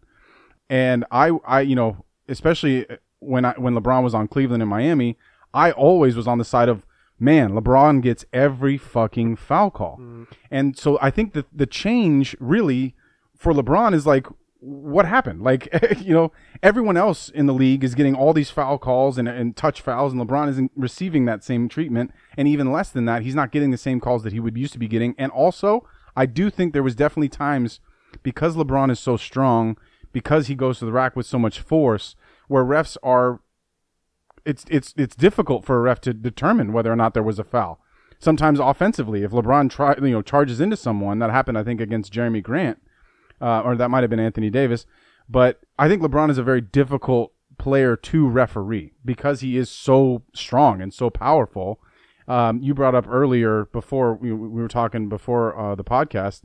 And 0.69 1.05
I, 1.12 1.31
I, 1.45 1.62
you 1.62 1.75
know, 1.75 2.03
especially 2.27 2.88
when 3.23 3.45
I 3.45 3.53
when 3.57 3.73
LeBron 3.75 4.03
was 4.03 4.13
on 4.13 4.27
Cleveland 4.27 4.62
and 4.63 4.69
Miami, 4.69 5.17
I 5.53 5.71
always 5.71 6.15
was 6.15 6.27
on 6.27 6.38
the 6.38 6.45
side 6.45 6.69
of 6.69 6.86
man. 7.19 7.51
LeBron 7.51 8.01
gets 8.01 8.25
every 8.33 8.77
fucking 8.77 9.36
foul 9.38 9.71
call, 9.71 9.97
Mm. 9.99 10.27
and 10.51 10.77
so 10.77 10.97
I 11.01 11.09
think 11.12 11.33
that 11.33 11.45
the 11.55 11.65
change 11.65 12.36
really 12.39 12.95
for 13.36 13.53
LeBron 13.53 13.93
is 13.93 14.05
like 14.05 14.27
what 14.65 15.05
happened? 15.05 15.41
Like, 15.41 15.67
you 15.99 16.13
know, 16.13 16.31
everyone 16.62 16.95
else 16.95 17.27
in 17.27 17.47
the 17.47 17.53
league 17.53 17.83
is 17.83 17.95
getting 17.95 18.15
all 18.15 18.31
these 18.31 18.49
foul 18.49 18.77
calls 18.77 19.17
and, 19.17 19.27
and 19.27 19.57
touch 19.57 19.81
fouls, 19.81 20.13
and 20.13 20.21
LeBron 20.21 20.47
isn't 20.51 20.71
receiving 20.77 21.25
that 21.25 21.43
same 21.43 21.67
treatment. 21.67 22.12
And 22.38 22.47
even 22.47 22.71
less 22.71 22.89
than 22.89 23.03
that, 23.03 23.23
he's 23.23 23.36
not 23.36 23.51
getting 23.51 23.71
the 23.71 23.77
same 23.77 23.99
calls 23.99 24.23
that 24.23 24.31
he 24.31 24.39
would 24.39 24.57
used 24.57 24.71
to 24.71 24.79
be 24.79 24.88
getting. 24.88 25.15
And 25.17 25.33
also, 25.33 25.86
I 26.15 26.25
do 26.25 26.49
think 26.49 26.71
there 26.71 26.81
was 26.81 26.95
definitely 26.95 27.27
times 27.27 27.81
because 28.21 28.55
LeBron 28.55 28.89
is 28.89 29.01
so 29.01 29.17
strong, 29.17 29.75
because 30.13 30.47
he 30.47 30.55
goes 30.55 30.79
to 30.79 30.86
the 30.86 30.93
rack 30.93 31.17
with 31.17 31.25
so 31.25 31.38
much 31.38 31.59
force, 31.59 32.15
where 32.47 32.63
refs 32.63 32.97
are. 33.03 33.41
It's 34.45 34.65
it's 34.69 34.93
it's 34.97 35.15
difficult 35.15 35.63
for 35.63 35.77
a 35.77 35.82
ref 35.82 36.01
to 36.01 36.13
determine 36.13 36.73
whether 36.73 36.91
or 36.91 36.95
not 36.95 37.13
there 37.13 37.23
was 37.23 37.39
a 37.39 37.43
foul. 37.43 37.79
Sometimes 38.19 38.60
offensively, 38.60 39.23
if 39.23 39.32
LeBron 39.32 39.69
try, 39.69 39.95
you 39.95 40.12
know 40.12 40.21
charges 40.21 40.60
into 40.60 40.77
someone, 40.77 41.19
that 41.19 41.29
happened 41.29 41.58
I 41.58 41.63
think 41.63 41.79
against 41.79 42.12
Jerami 42.12 42.43
Grant 42.43 42.79
uh, 43.43 43.62
or 43.62 43.75
that 43.75 43.89
might 43.89 44.01
have 44.01 44.10
been 44.10 44.19
Anthony 44.19 44.49
Davis. 44.49 44.86
But 45.29 45.62
I 45.77 45.88
think 45.88 46.01
LeBron 46.01 46.29
is 46.29 46.38
a 46.38 46.43
very 46.43 46.62
difficult 46.62 47.34
player 47.58 47.95
to 47.95 48.27
referee 48.27 48.93
because 49.03 49.41
he 49.41 49.58
is 49.58 49.69
so 49.69 50.23
strong 50.34 50.82
and 50.82 50.93
so 50.93 51.10
powerful. 51.10 51.79
Um, 52.27 52.62
you 52.62 52.73
brought 52.73 52.95
up 52.95 53.06
earlier 53.08 53.65
before 53.65 54.15
we, 54.15 54.32
we 54.32 54.62
were 54.62 54.69
talking 54.69 55.10
before 55.10 55.58
uh, 55.58 55.75
the 55.75 55.84
podcast, 55.84 56.43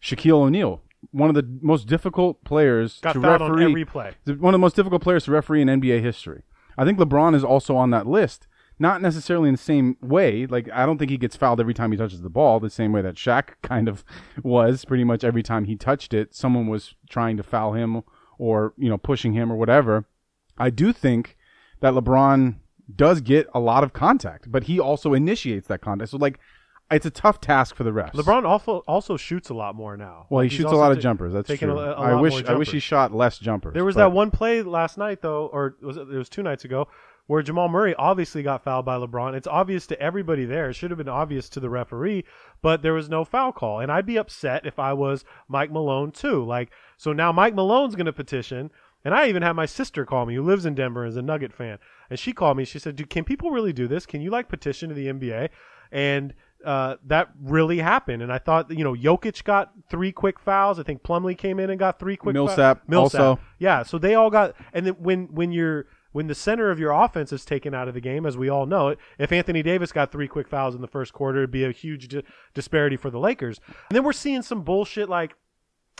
Shaquille 0.00 0.42
O'Neal, 0.42 0.82
one 1.10 1.28
of 1.28 1.34
the 1.34 1.58
most 1.62 1.86
difficult 1.86 2.42
players 2.44 3.00
Got 3.00 3.14
to 3.14 3.20
fouled 3.20 3.42
on 3.42 3.50
referee. 3.52 3.64
every 3.64 3.84
play. 3.84 4.12
One 4.26 4.52
of 4.54 4.58
the 4.58 4.58
most 4.58 4.76
difficult 4.76 5.02
players 5.02 5.24
to 5.24 5.30
referee 5.30 5.62
in 5.62 5.68
NBA 5.68 6.02
history. 6.02 6.42
I 6.78 6.84
think 6.84 6.98
LeBron 6.98 7.34
is 7.34 7.44
also 7.44 7.76
on 7.76 7.90
that 7.90 8.06
list. 8.06 8.46
Not 8.78 9.00
necessarily 9.00 9.48
in 9.48 9.54
the 9.54 9.60
same 9.62 9.96
way. 10.02 10.46
Like 10.46 10.68
I 10.72 10.84
don't 10.84 10.98
think 10.98 11.10
he 11.10 11.16
gets 11.16 11.36
fouled 11.36 11.60
every 11.60 11.72
time 11.72 11.92
he 11.92 11.98
touches 11.98 12.20
the 12.20 12.28
ball, 12.28 12.60
the 12.60 12.68
same 12.68 12.92
way 12.92 13.00
that 13.02 13.14
Shaq 13.14 13.50
kind 13.62 13.88
of 13.88 14.04
was. 14.42 14.84
Pretty 14.84 15.04
much 15.04 15.24
every 15.24 15.42
time 15.42 15.64
he 15.64 15.76
touched 15.76 16.12
it, 16.12 16.34
someone 16.34 16.66
was 16.66 16.94
trying 17.08 17.36
to 17.38 17.42
foul 17.42 17.72
him 17.72 18.02
or 18.38 18.74
you 18.76 18.88
know 18.90 18.98
pushing 18.98 19.32
him 19.32 19.50
or 19.50 19.56
whatever. 19.56 20.04
I 20.58 20.70
do 20.70 20.92
think 20.92 21.36
that 21.80 21.94
LeBron 21.94 22.56
does 22.94 23.20
get 23.20 23.48
a 23.54 23.60
lot 23.60 23.82
of 23.82 23.92
contact, 23.92 24.50
but 24.50 24.64
he 24.64 24.78
also 24.78 25.12
initiates 25.14 25.68
that 25.68 25.80
contact. 25.80 26.10
So 26.10 26.18
like, 26.18 26.38
it's 26.90 27.06
a 27.06 27.10
tough 27.10 27.40
task 27.40 27.74
for 27.74 27.82
the 27.84 27.90
refs. 27.90 28.12
LeBron 28.12 28.44
also 28.44 28.78
also 28.86 29.16
shoots 29.16 29.48
a 29.50 29.54
lot 29.54 29.74
more 29.74 29.96
now. 29.96 30.26
Well, 30.30 30.42
he 30.42 30.48
he's 30.48 30.56
shoots 30.58 30.72
a 30.72 30.76
lot 30.76 30.92
of 30.92 30.98
ta- 30.98 31.02
jumpers. 31.02 31.32
That's 31.32 31.48
taking 31.48 31.68
true. 31.68 31.78
a- 31.78 31.92
a 31.92 31.94
I 31.94 32.14
wish 32.20 32.44
I 32.44 32.54
wish 32.54 32.68
he 32.68 32.72
jumpers. 32.74 32.82
shot 32.82 33.12
less 33.14 33.38
jumpers. 33.38 33.74
There 33.74 33.84
was 33.84 33.94
but- 33.96 34.08
that 34.08 34.12
one 34.12 34.30
play 34.30 34.62
last 34.62 34.96
night 34.98 35.20
though, 35.22 35.46
or 35.46 35.76
was 35.82 35.96
it, 35.96 36.02
it 36.02 36.16
was 36.16 36.28
two 36.28 36.42
nights 36.44 36.64
ago, 36.64 36.86
where 37.26 37.42
Jamal 37.42 37.68
Murray 37.68 37.94
obviously 37.96 38.42
got 38.44 38.62
fouled 38.62 38.84
by 38.84 38.96
LeBron. 38.96 39.34
It's 39.34 39.48
obvious 39.48 39.86
to 39.88 40.00
everybody 40.00 40.44
there. 40.44 40.70
It 40.70 40.74
should 40.74 40.90
have 40.92 40.98
been 40.98 41.08
obvious 41.08 41.48
to 41.50 41.60
the 41.60 41.68
referee, 41.70 42.24
but 42.62 42.82
there 42.82 42.94
was 42.94 43.08
no 43.08 43.24
foul 43.24 43.50
call. 43.52 43.80
And 43.80 43.90
I'd 43.90 44.06
be 44.06 44.16
upset 44.16 44.64
if 44.64 44.78
I 44.78 44.92
was 44.92 45.24
Mike 45.48 45.72
Malone 45.72 46.12
too. 46.12 46.44
Like 46.44 46.70
so 46.96 47.12
now 47.12 47.32
Mike 47.32 47.54
Malone's 47.54 47.96
going 47.96 48.06
to 48.06 48.12
petition. 48.12 48.70
And 49.04 49.14
I 49.14 49.28
even 49.28 49.42
had 49.42 49.52
my 49.52 49.66
sister 49.66 50.04
call 50.04 50.26
me, 50.26 50.34
who 50.34 50.42
lives 50.42 50.66
in 50.66 50.74
Denver 50.74 51.04
and 51.04 51.10
is 51.10 51.16
a 51.16 51.22
Nugget 51.22 51.52
fan, 51.52 51.78
and 52.10 52.18
she 52.18 52.32
called 52.32 52.56
me. 52.56 52.64
She 52.64 52.80
said, 52.80 52.96
"Dude, 52.96 53.08
can 53.08 53.22
people 53.22 53.52
really 53.52 53.72
do 53.72 53.86
this? 53.86 54.04
Can 54.04 54.20
you 54.20 54.30
like 54.30 54.48
petition 54.48 54.88
to 54.88 54.96
the 54.96 55.06
NBA?" 55.06 55.48
And 55.92 56.34
uh, 56.66 56.96
that 57.06 57.28
really 57.40 57.78
happened. 57.78 58.22
And 58.22 58.32
I 58.32 58.38
thought, 58.38 58.70
you 58.70 58.84
know, 58.84 58.92
Jokic 58.92 59.44
got 59.44 59.72
three 59.88 60.10
quick 60.12 60.38
fouls. 60.40 60.78
I 60.78 60.82
think 60.82 61.02
Plumlee 61.02 61.38
came 61.38 61.60
in 61.60 61.70
and 61.70 61.78
got 61.78 61.98
three 61.98 62.16
quick. 62.16 62.34
Millsap 62.34 62.80
fou- 62.84 62.90
Millsap. 62.90 63.20
also. 63.20 63.40
Yeah, 63.58 63.84
so 63.84 63.98
they 63.98 64.14
all 64.14 64.30
got, 64.30 64.54
and 64.72 64.84
then 64.84 64.94
when 64.94 65.28
when 65.32 65.52
you're 65.52 65.86
when 66.10 66.26
the 66.26 66.34
center 66.34 66.70
of 66.70 66.78
your 66.78 66.92
offense 66.92 67.32
is 67.32 67.44
taken 67.44 67.72
out 67.74 67.88
of 67.88 67.94
the 67.94 68.00
game, 68.00 68.26
as 68.26 68.36
we 68.36 68.48
all 68.48 68.66
know, 68.66 68.96
if 69.18 69.30
Anthony 69.32 69.62
Davis 69.62 69.92
got 69.92 70.10
three 70.10 70.26
quick 70.26 70.48
fouls 70.48 70.74
in 70.74 70.80
the 70.80 70.88
first 70.88 71.12
quarter, 71.12 71.38
it'd 71.38 71.50
be 71.50 71.64
a 71.64 71.70
huge 71.70 72.08
di- 72.08 72.22
disparity 72.52 72.96
for 72.96 73.10
the 73.10 73.18
Lakers. 73.18 73.60
And 73.68 73.94
then 73.96 74.02
we're 74.02 74.12
seeing 74.12 74.42
some 74.42 74.62
bullshit 74.62 75.08
like, 75.08 75.34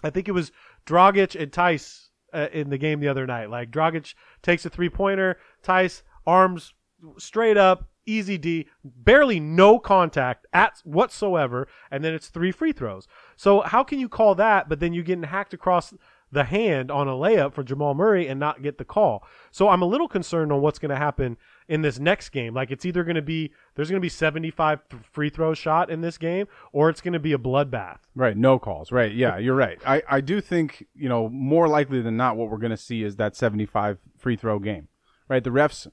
I 0.03 0.11
think 0.11 0.27
it 0.27 0.33
was 0.33 0.53
Dragic 0.87 1.41
and 1.41 1.53
Theis 1.53 2.09
uh, 2.33 2.49
in 2.51 2.71
the 2.71 2.79
game 2.79 3.01
the 3.01 3.09
other 3.09 3.27
night. 3.27 3.51
Like 3.51 3.71
Dragic 3.71 4.15
takes 4.43 4.65
a 4.65 4.71
three 4.71 4.89
pointer, 4.89 5.37
Theis 5.63 6.03
arms 6.27 6.73
straight 7.19 7.59
up, 7.59 7.91
easy 8.07 8.39
D, 8.39 8.67
barely 8.85 9.41
no 9.41 9.79
contact 9.79 10.47
at 10.53 10.81
whatsoever, 10.85 11.69
and 11.91 12.05
then 12.05 12.15
it's 12.15 12.29
three 12.29 12.53
free 12.53 12.73
throws. 12.73 13.07
So 13.37 13.61
how 13.61 13.85
can 13.85 13.99
you 13.99 14.09
call 14.09 14.35
that, 14.37 14.69
but 14.69 14.81
then 14.81 14.93
you 14.93 15.03
getting 15.03 15.25
hacked 15.25 15.53
across 15.53 15.93
the 16.33 16.45
hand 16.45 16.91
on 16.91 17.07
a 17.07 17.13
layup 17.13 17.53
for 17.53 17.63
Jamal 17.63 17.95
Murray 17.95 18.27
and 18.27 18.41
not 18.41 18.63
get 18.63 18.79
the 18.79 18.85
call? 18.85 19.25
So 19.51 19.69
I'm 19.69 19.83
a 19.83 19.87
little 19.87 20.09
concerned 20.09 20.53
on 20.53 20.61
what's 20.61 20.79
going 20.79 20.91
to 20.91 20.97
happen 20.97 21.37
in 21.69 21.83
this 21.83 21.99
next 21.99 22.31
game. 22.31 22.55
Like 22.55 22.71
it's 22.71 22.85
either 22.85 23.05
going 23.05 23.17
to 23.17 23.23
be 23.23 23.53
there's 23.75 23.91
going 23.91 24.01
to 24.01 24.05
be 24.05 24.09
75 24.09 24.81
free 25.11 25.31
throw 25.31 25.55
shot 25.55 25.91
in 25.91 26.01
this 26.01 26.19
game, 26.19 26.47
or 26.73 26.89
it's 26.89 27.01
going 27.01 27.13
to 27.13 27.21
be 27.21 27.33
a 27.33 27.39
bloodbath. 27.39 27.99
Right, 28.15 28.37
no 28.37 28.59
calls. 28.59 28.93
Right, 28.93 29.13
yeah, 29.13 29.39
you're 29.39 29.55
right. 29.55 29.79
I, 29.87 30.03
I 30.09 30.21
do 30.21 30.41
think, 30.41 30.87
you 30.95 31.09
know, 31.09 31.29
more 31.29 31.69
likely 31.69 32.01
than 32.01 32.17
not, 32.17 32.37
what 32.37 32.51
we're 32.51 32.59
going 32.59 32.71
to 32.71 32.77
see 32.77 33.03
is 33.03 33.17
that 33.17 33.37
75 33.37 33.99
free 34.19 34.37
throw 34.37 34.59
game. 34.59 34.89
Right, 35.29 35.43
the 35.43 35.51
refs 35.51 35.89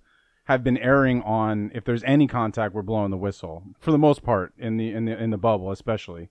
have 0.45 0.63
been 0.63 0.77
erring 0.77 1.21
on 1.21 1.71
if 1.73 1.85
there's 1.85 2.03
any 2.03 2.27
contact, 2.27 2.73
we're 2.73 2.81
blowing 2.81 3.11
the 3.11 3.17
whistle 3.17 3.63
for 3.79 3.91
the 3.91 3.97
most 3.97 4.23
part 4.23 4.53
in 4.57 4.77
the 4.77 4.91
in 4.91 5.05
the 5.05 5.21
in 5.21 5.29
the 5.29 5.37
bubble, 5.37 5.71
especially. 5.71 6.29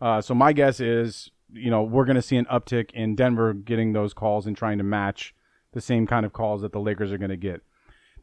Uh, 0.00 0.20
so 0.20 0.34
my 0.34 0.52
guess 0.52 0.78
is, 0.78 1.30
you 1.52 1.70
know, 1.70 1.82
we're 1.82 2.04
going 2.04 2.16
to 2.16 2.22
see 2.22 2.36
an 2.36 2.44
uptick 2.46 2.90
in 2.92 3.14
Denver 3.14 3.54
getting 3.54 3.94
those 3.94 4.12
calls 4.12 4.46
and 4.46 4.56
trying 4.56 4.76
to 4.76 4.84
match 4.84 5.34
the 5.72 5.80
same 5.80 6.06
kind 6.06 6.26
of 6.26 6.34
calls 6.34 6.60
that 6.60 6.72
the 6.72 6.80
Lakers 6.80 7.12
are 7.12 7.18
going 7.18 7.30
to 7.30 7.36
get. 7.36 7.62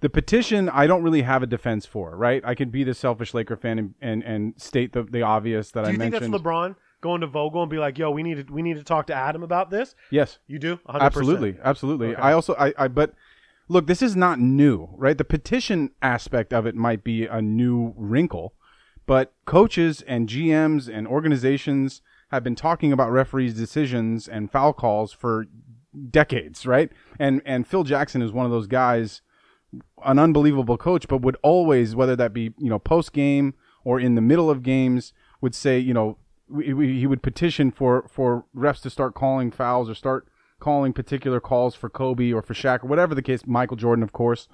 The 0.02 0.10
petition, 0.10 0.70
I 0.70 0.86
don't 0.86 1.02
really 1.02 1.24
have 1.24 1.42
a 1.42 1.48
defense 1.48 1.86
for. 1.86 2.16
Right, 2.16 2.44
I 2.46 2.54
could 2.54 2.72
be 2.72 2.84
the 2.84 2.94
selfish 2.94 3.34
Laker 3.34 3.56
fan 3.56 3.80
and 3.80 3.94
and, 4.02 4.24
and 4.24 4.54
state 4.62 4.94
the 4.94 5.04
the 5.04 5.24
obvious 5.24 5.72
that 5.72 5.86
I 5.86 5.88
mentioned. 5.88 6.00
Do 6.00 6.06
you 6.06 6.20
think 6.20 6.32
that's 6.32 6.44
LeBron 6.44 6.76
going 7.02 7.22
to 7.22 7.28
Vogel 7.28 7.62
and 7.64 7.72
be 7.72 7.78
like, 7.78 7.98
"Yo, 7.98 8.12
we 8.12 8.22
need 8.22 8.48
to 8.48 8.54
we 8.54 8.62
need 8.62 8.78
to 8.78 8.84
talk 8.84 9.08
to 9.08 9.16
Adam 9.16 9.42
about 9.42 9.72
this"? 9.72 9.96
yes. 10.12 10.38
You 10.46 10.60
do? 10.60 10.78
100%. 10.88 11.00
Absolutely, 11.00 11.58
absolutely. 11.64 12.08
Okay. 12.14 12.22
I 12.22 12.34
also, 12.34 12.54
I, 12.56 12.74
I, 12.78 12.88
but 12.88 13.14
look, 13.74 13.88
this 13.88 14.02
is 14.02 14.16
not 14.16 14.40
new, 14.40 14.88
right? 14.94 15.18
The 15.18 15.26
petition 15.26 15.92
aspect 16.02 16.54
of 16.54 16.66
it 16.66 16.76
might 16.76 17.04
be 17.04 17.26
a 17.26 17.42
new 17.42 17.94
wrinkle, 17.98 18.54
but 19.06 19.34
coaches 19.46 20.02
and 20.04 20.30
GMs 20.30 20.88
and 20.88 21.08
organizations 21.08 22.02
have 22.32 22.44
been 22.44 22.56
talking 22.56 22.94
about 22.94 23.12
referees' 23.12 23.56
decisions 23.56 24.28
and 24.28 24.52
foul 24.52 24.74
calls 24.74 25.12
for 25.12 25.48
decades, 26.10 26.66
right? 26.66 26.92
And 27.20 27.42
and 27.46 27.68
Phil 27.68 27.84
Jackson 27.84 28.22
is 28.22 28.32
one 28.32 28.46
of 28.46 28.52
those 28.52 28.68
guys, 28.68 29.22
an 30.06 30.20
unbelievable 30.20 30.78
coach, 30.78 31.08
but 31.08 31.22
would 31.22 31.38
always, 31.42 31.96
whether 31.96 32.16
that 32.16 32.34
be 32.34 32.54
you 32.58 32.70
know 32.70 32.80
post 32.80 33.12
game 33.12 33.56
or 33.84 34.00
in 34.00 34.16
the 34.16 34.22
middle 34.22 34.50
of 34.50 34.64
games, 34.64 35.14
would 35.42 35.56
say 35.56 35.80
you 35.80 35.94
know 35.94 36.18
we, 36.48 36.74
we, 36.74 37.00
he 37.00 37.08
would 37.08 37.24
petition 37.24 37.72
for 37.72 38.08
for 38.08 38.46
refs 38.56 38.82
to 38.82 38.90
start 38.90 39.16
calling 39.16 39.52
fouls 39.52 39.90
or 39.90 39.96
start 39.96 40.28
calling 40.64 40.94
particular 40.94 41.42
calls 41.42 41.76
for 41.76 41.90
Kobe 41.90 42.32
or 42.32 42.42
for 42.42 42.54
Shaq 42.54 42.86
or 42.86 42.88
whatever 42.88 43.14
the 43.14 43.22
case. 43.22 43.46
Michael 43.46 43.76
Jordan, 43.76 44.02
of 44.02 44.14
course. 44.14 44.48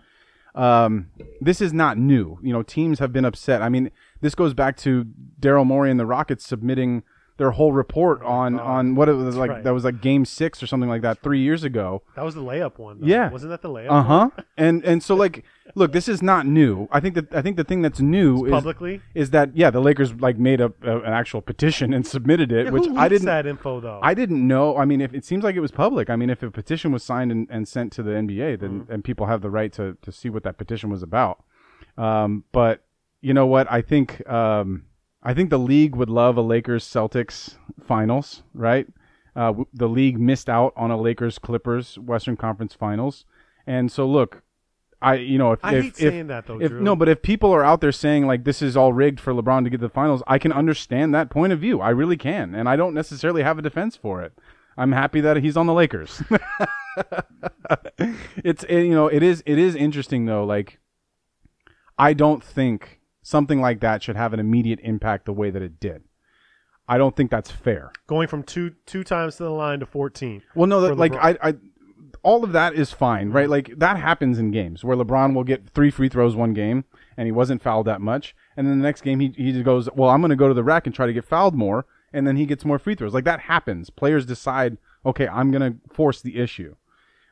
Um, 0.56 1.12
this 1.40 1.62
is 1.62 1.72
not 1.72 2.00
new. 2.00 2.40
You 2.42 2.52
know, 2.52 2.64
teams 2.64 2.98
have 2.98 3.14
been 3.14 3.26
upset. 3.26 3.62
I 3.62 3.70
mean, 3.70 3.92
this 4.20 4.34
goes 4.34 4.56
back 4.56 4.76
to 4.78 5.06
Daryl 5.40 5.68
Morey 5.68 5.92
and 5.92 6.00
the 6.00 6.08
Rockets 6.08 6.46
submitting 6.46 7.04
their 7.40 7.50
whole 7.52 7.72
report 7.74 8.22
on 8.22 8.60
on 8.60 8.94
what 8.94 9.10
it 9.10 9.14
was 9.14 9.36
like. 9.36 9.50
right. 9.50 9.64
That 9.64 9.74
was 9.74 9.84
like 9.84 10.00
Game 10.02 10.26
Six 10.26 10.62
or 10.62 10.68
something 10.68 10.90
like 10.90 11.02
that 11.02 11.24
three 11.24 11.40
years 11.40 11.64
ago. 11.64 12.04
That 12.16 12.24
was 12.26 12.36
the 12.36 12.42
layup 12.44 12.78
one. 12.78 13.00
Though. 13.00 13.08
Yeah. 13.08 13.32
wasn't 13.32 13.50
that 13.50 13.62
the 13.64 13.70
layup? 13.70 13.90
Uh 13.90 14.04
huh. 14.04 14.30
and 14.58 14.84
and 14.86 15.02
so 15.02 15.16
like, 15.16 15.44
look, 15.74 15.92
this 15.92 16.08
is 16.08 16.22
not 16.22 16.46
new. 16.46 16.88
I 16.92 17.00
think 17.00 17.16
that 17.16 17.34
I 17.34 17.42
think 17.42 17.58
the 17.58 17.64
thing 17.64 17.82
that's 17.82 18.00
new 18.02 18.46
is 18.46 18.52
Publicly. 18.52 19.02
is 19.16 19.32
that 19.32 19.56
yeah, 19.58 19.70
the 19.72 19.80
Lakers 19.80 20.14
like 20.16 20.38
made 20.38 20.62
a, 20.62 20.72
a 20.84 20.98
an 21.00 21.14
actual 21.14 21.42
petition 21.42 21.94
and 21.94 22.06
submitted 22.16 22.52
it, 22.52 22.66
Yeah, 22.66 22.72
which 22.72 22.86
who 22.86 22.98
I 22.98 23.04
leaks 23.04 23.10
didn't. 23.14 23.26
that 23.28 23.48
info 23.48 23.80
though. 23.80 24.00
I 24.04 24.14
didn't 24.14 24.46
know. 24.48 24.78
I 24.78 24.86
mean, 24.86 25.02
if 25.02 25.14
it 25.14 25.24
seems 25.26 25.44
like 25.44 25.56
it 25.56 25.62
was 25.62 25.72
public. 25.72 26.10
I 26.10 26.16
mean, 26.18 26.30
if 26.30 26.44
a 26.44 26.52
petition 26.52 26.92
was 26.92 27.04
signed 27.04 27.32
and, 27.32 27.48
and 27.50 27.68
sent 27.68 27.92
to 27.94 28.04
the 28.04 28.12
NBA, 28.12 28.60
then 28.60 28.82
Mm-hmm. 28.82 28.92
and 28.92 29.04
people 29.04 29.26
have 29.28 29.42
the 29.42 29.50
right 29.50 29.72
to 29.74 29.98
to 30.02 30.12
see 30.12 30.30
what 30.30 30.44
that 30.44 30.58
petition 30.58 30.90
was 30.90 31.02
about. 31.02 31.42
Um, 31.98 32.44
but 32.52 32.84
you 33.22 33.34
know 33.34 33.46
what? 33.48 33.72
I 33.72 33.82
think 33.82 34.28
um, 34.30 34.84
I 35.22 35.34
think 35.34 35.50
the 35.50 35.60
league 35.60 35.96
would 35.96 36.10
love 36.10 36.38
a 36.38 36.42
Lakers 36.42 36.86
Celtics 36.86 37.56
finals, 37.86 38.44
right? 38.54 38.88
Uh, 39.36 39.54
the 39.74 39.88
league 39.88 40.20
missed 40.20 40.50
out 40.50 40.74
on 40.76 40.92
a 40.92 40.98
Lakers 41.00 41.40
Clippers 41.40 41.98
Western 42.00 42.38
Conference 42.38 42.74
Finals, 42.74 43.26
and 43.68 43.92
so 43.92 44.06
look, 44.08 44.42
I 45.02 45.16
you 45.16 45.38
know 45.38 45.52
if 45.52 45.60
I 45.64 45.76
if, 45.76 45.84
hate 45.84 45.92
if, 45.92 45.98
saying 45.98 46.28
that, 46.28 46.48
though, 46.48 46.60
if 46.60 46.70
Drew. 46.70 46.82
no, 46.82 46.96
but 46.96 47.10
if 47.10 47.22
people 47.22 47.52
are 47.54 47.64
out 47.64 47.82
there 47.82 47.92
saying 47.92 48.28
like 48.28 48.44
this 48.44 48.62
is 48.62 48.76
all 48.76 48.94
rigged 48.94 49.20
for 49.20 49.34
LeBron 49.34 49.64
to 49.64 49.70
get 49.70 49.78
to 49.78 49.88
the 49.88 49.94
finals, 49.94 50.24
I 50.28 50.40
can 50.40 50.52
understand 50.52 51.14
that 51.14 51.30
point 51.30 51.54
of 51.54 51.60
view. 51.60 51.80
I 51.80 51.90
really 51.90 52.18
can, 52.18 52.56
and 52.56 52.68
I 52.68 52.76
don't 52.76 52.94
necessarily 52.94 53.44
have 53.44 53.60
a 53.60 53.62
defense 53.62 53.96
for 53.96 54.22
it. 54.22 54.34
I'm 54.78 54.94
happy 54.94 55.22
that 55.22 55.38
he's 55.38 55.58
on 55.58 55.68
the 55.68 55.74
Lakers. 55.74 56.24
it's 58.38 58.64
it, 58.64 58.84
you 58.84 58.94
know 58.94 59.08
it 59.08 59.24
is 59.24 59.44
it 59.46 59.58
is 59.58 59.76
interesting 59.76 60.26
though. 60.26 60.44
Like 60.44 60.80
I 61.98 62.14
don't 62.14 62.44
think 62.44 62.99
something 63.30 63.62
like 63.62 63.80
that 63.82 64.02
should 64.02 64.16
have 64.16 64.34
an 64.34 64.40
immediate 64.40 64.80
impact 64.82 65.26
the 65.26 65.34
way 65.34 65.52
that 65.52 65.62
it 65.62 65.80
did. 65.80 66.04
I 66.88 66.98
don't 66.98 67.16
think 67.16 67.30
that's 67.30 67.52
fair. 67.52 67.92
Going 68.08 68.28
from 68.28 68.42
two 68.42 68.74
two 68.88 69.04
times 69.04 69.36
to 69.36 69.44
the 69.44 69.52
line 69.52 69.80
to 69.82 69.86
fourteen. 69.86 70.42
Well, 70.56 70.66
no, 70.66 70.82
that, 70.82 70.96
like 70.98 71.14
I, 71.14 71.38
I, 71.42 71.54
all 72.24 72.44
of 72.44 72.52
that 72.54 72.74
is 72.74 72.92
fine, 72.92 73.30
right? 73.30 73.48
Like 73.48 73.78
that 73.78 73.98
happens 73.98 74.40
in 74.40 74.50
games 74.50 74.84
where 74.84 74.98
LeBron 74.98 75.36
will 75.36 75.44
get 75.44 75.70
three 75.70 75.92
free 75.92 76.10
throws 76.10 76.36
one 76.36 76.54
game 76.54 76.86
and 77.16 77.28
he 77.28 77.32
wasn't 77.32 77.62
fouled 77.62 77.86
that 77.86 78.02
much, 78.02 78.36
and 78.58 78.66
then 78.66 78.80
the 78.80 78.84
next 78.84 79.02
game 79.02 79.20
he 79.20 79.32
he 79.38 79.62
goes, 79.62 79.88
well, 79.94 80.10
I'm 80.10 80.22
going 80.22 80.30
to 80.30 80.36
go 80.36 80.48
to 80.48 80.54
the 80.56 80.64
rack 80.64 80.88
and 80.88 80.96
try 80.96 81.06
to 81.06 81.14
get 81.14 81.26
fouled 81.26 81.54
more, 81.54 81.86
and 82.12 82.26
then 82.26 82.36
he 82.36 82.48
gets 82.48 82.66
more 82.66 82.80
free 82.80 82.96
throws. 82.96 83.14
Like 83.14 83.26
that 83.26 83.42
happens. 83.42 83.92
Players 83.92 84.26
decide 84.26 84.80
okay, 85.06 85.28
I'm 85.28 85.52
gonna 85.52 85.76
force 85.92 86.22
the 86.22 86.38
issue. 86.40 86.76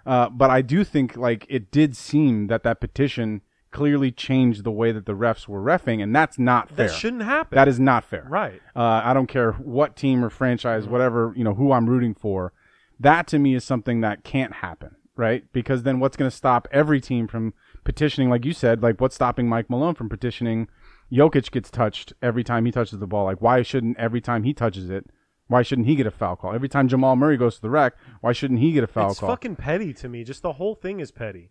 Uh, 0.06 0.30
but 0.30 0.52
I 0.52 0.62
do 0.62 0.84
think 0.84 1.18
like 1.18 1.48
it 1.50 1.72
did 1.72 1.98
seem 1.98 2.48
that 2.48 2.62
that 2.62 2.80
petition 2.80 3.42
clearly 3.72 4.12
changed 4.12 4.64
the 4.64 4.72
way 4.72 4.92
that 4.92 5.06
the 5.06 5.14
refs 5.14 5.48
were 5.48 5.62
refing, 5.62 6.02
and 6.02 6.16
that's 6.16 6.40
not 6.40 6.70
fair. 6.70 6.88
That 6.88 6.94
shouldn't 6.94 7.24
happen. 7.24 7.56
That 7.56 7.68
is 7.68 7.80
not 7.80 8.04
fair. 8.04 8.26
Right. 8.30 8.62
Uh, 8.76 9.02
I 9.04 9.14
don't 9.14 9.28
care 9.28 9.54
what 9.54 9.96
team 9.96 10.24
or 10.24 10.30
franchise, 10.30 10.88
whatever 10.88 11.34
you 11.36 11.44
know, 11.44 11.54
who 11.54 11.72
I'm 11.72 11.90
rooting 11.90 12.14
for. 12.14 12.54
That 13.00 13.28
to 13.28 13.40
me 13.40 13.54
is 13.56 13.64
something 13.64 14.02
that 14.02 14.24
can't 14.24 14.54
happen, 14.54 14.96
right? 15.16 15.44
Because 15.54 15.84
then 15.84 16.00
what's 16.00 16.18
going 16.18 16.30
to 16.30 16.36
stop 16.36 16.68
every 16.72 17.00
team 17.00 17.28
from 17.28 17.54
petitioning, 17.84 18.30
like 18.30 18.46
you 18.46 18.54
said, 18.54 18.82
like 18.82 19.00
what's 19.00 19.16
stopping 19.16 19.48
Mike 19.48 19.70
Malone 19.70 19.96
from 19.96 20.10
petitioning? 20.10 20.68
Jokic 21.12 21.52
gets 21.52 21.70
touched 21.70 22.14
every 22.22 22.44
time 22.44 22.66
he 22.66 22.72
touches 22.72 23.00
the 23.00 23.08
ball. 23.08 23.26
Like 23.26 23.42
why 23.42 23.62
shouldn't 23.62 23.98
every 23.98 24.22
time 24.22 24.44
he 24.44 24.54
touches 24.54 24.90
it? 24.90 25.06
Why 25.48 25.62
shouldn't 25.62 25.88
he 25.88 25.96
get 25.96 26.08
a 26.08 26.12
foul 26.12 26.36
call? 26.36 26.54
Every 26.54 26.68
time 26.68 26.88
Jamal 26.88 27.16
Murray 27.16 27.38
goes 27.38 27.56
to 27.56 27.62
the 27.62 27.70
rack, 27.70 27.94
why 28.22 28.34
shouldn't 28.34 28.60
he 28.60 28.74
get 28.74 28.84
a 28.84 28.88
foul 28.88 29.12
it's 29.12 29.20
call? 29.20 29.30
It's 29.30 29.34
fucking 29.34 29.56
petty 29.56 29.94
to 29.94 30.10
me. 30.10 30.24
Just 30.24 30.42
the 30.42 30.54
whole 30.54 30.76
thing 30.76 31.00
is 31.00 31.12
petty. 31.12 31.50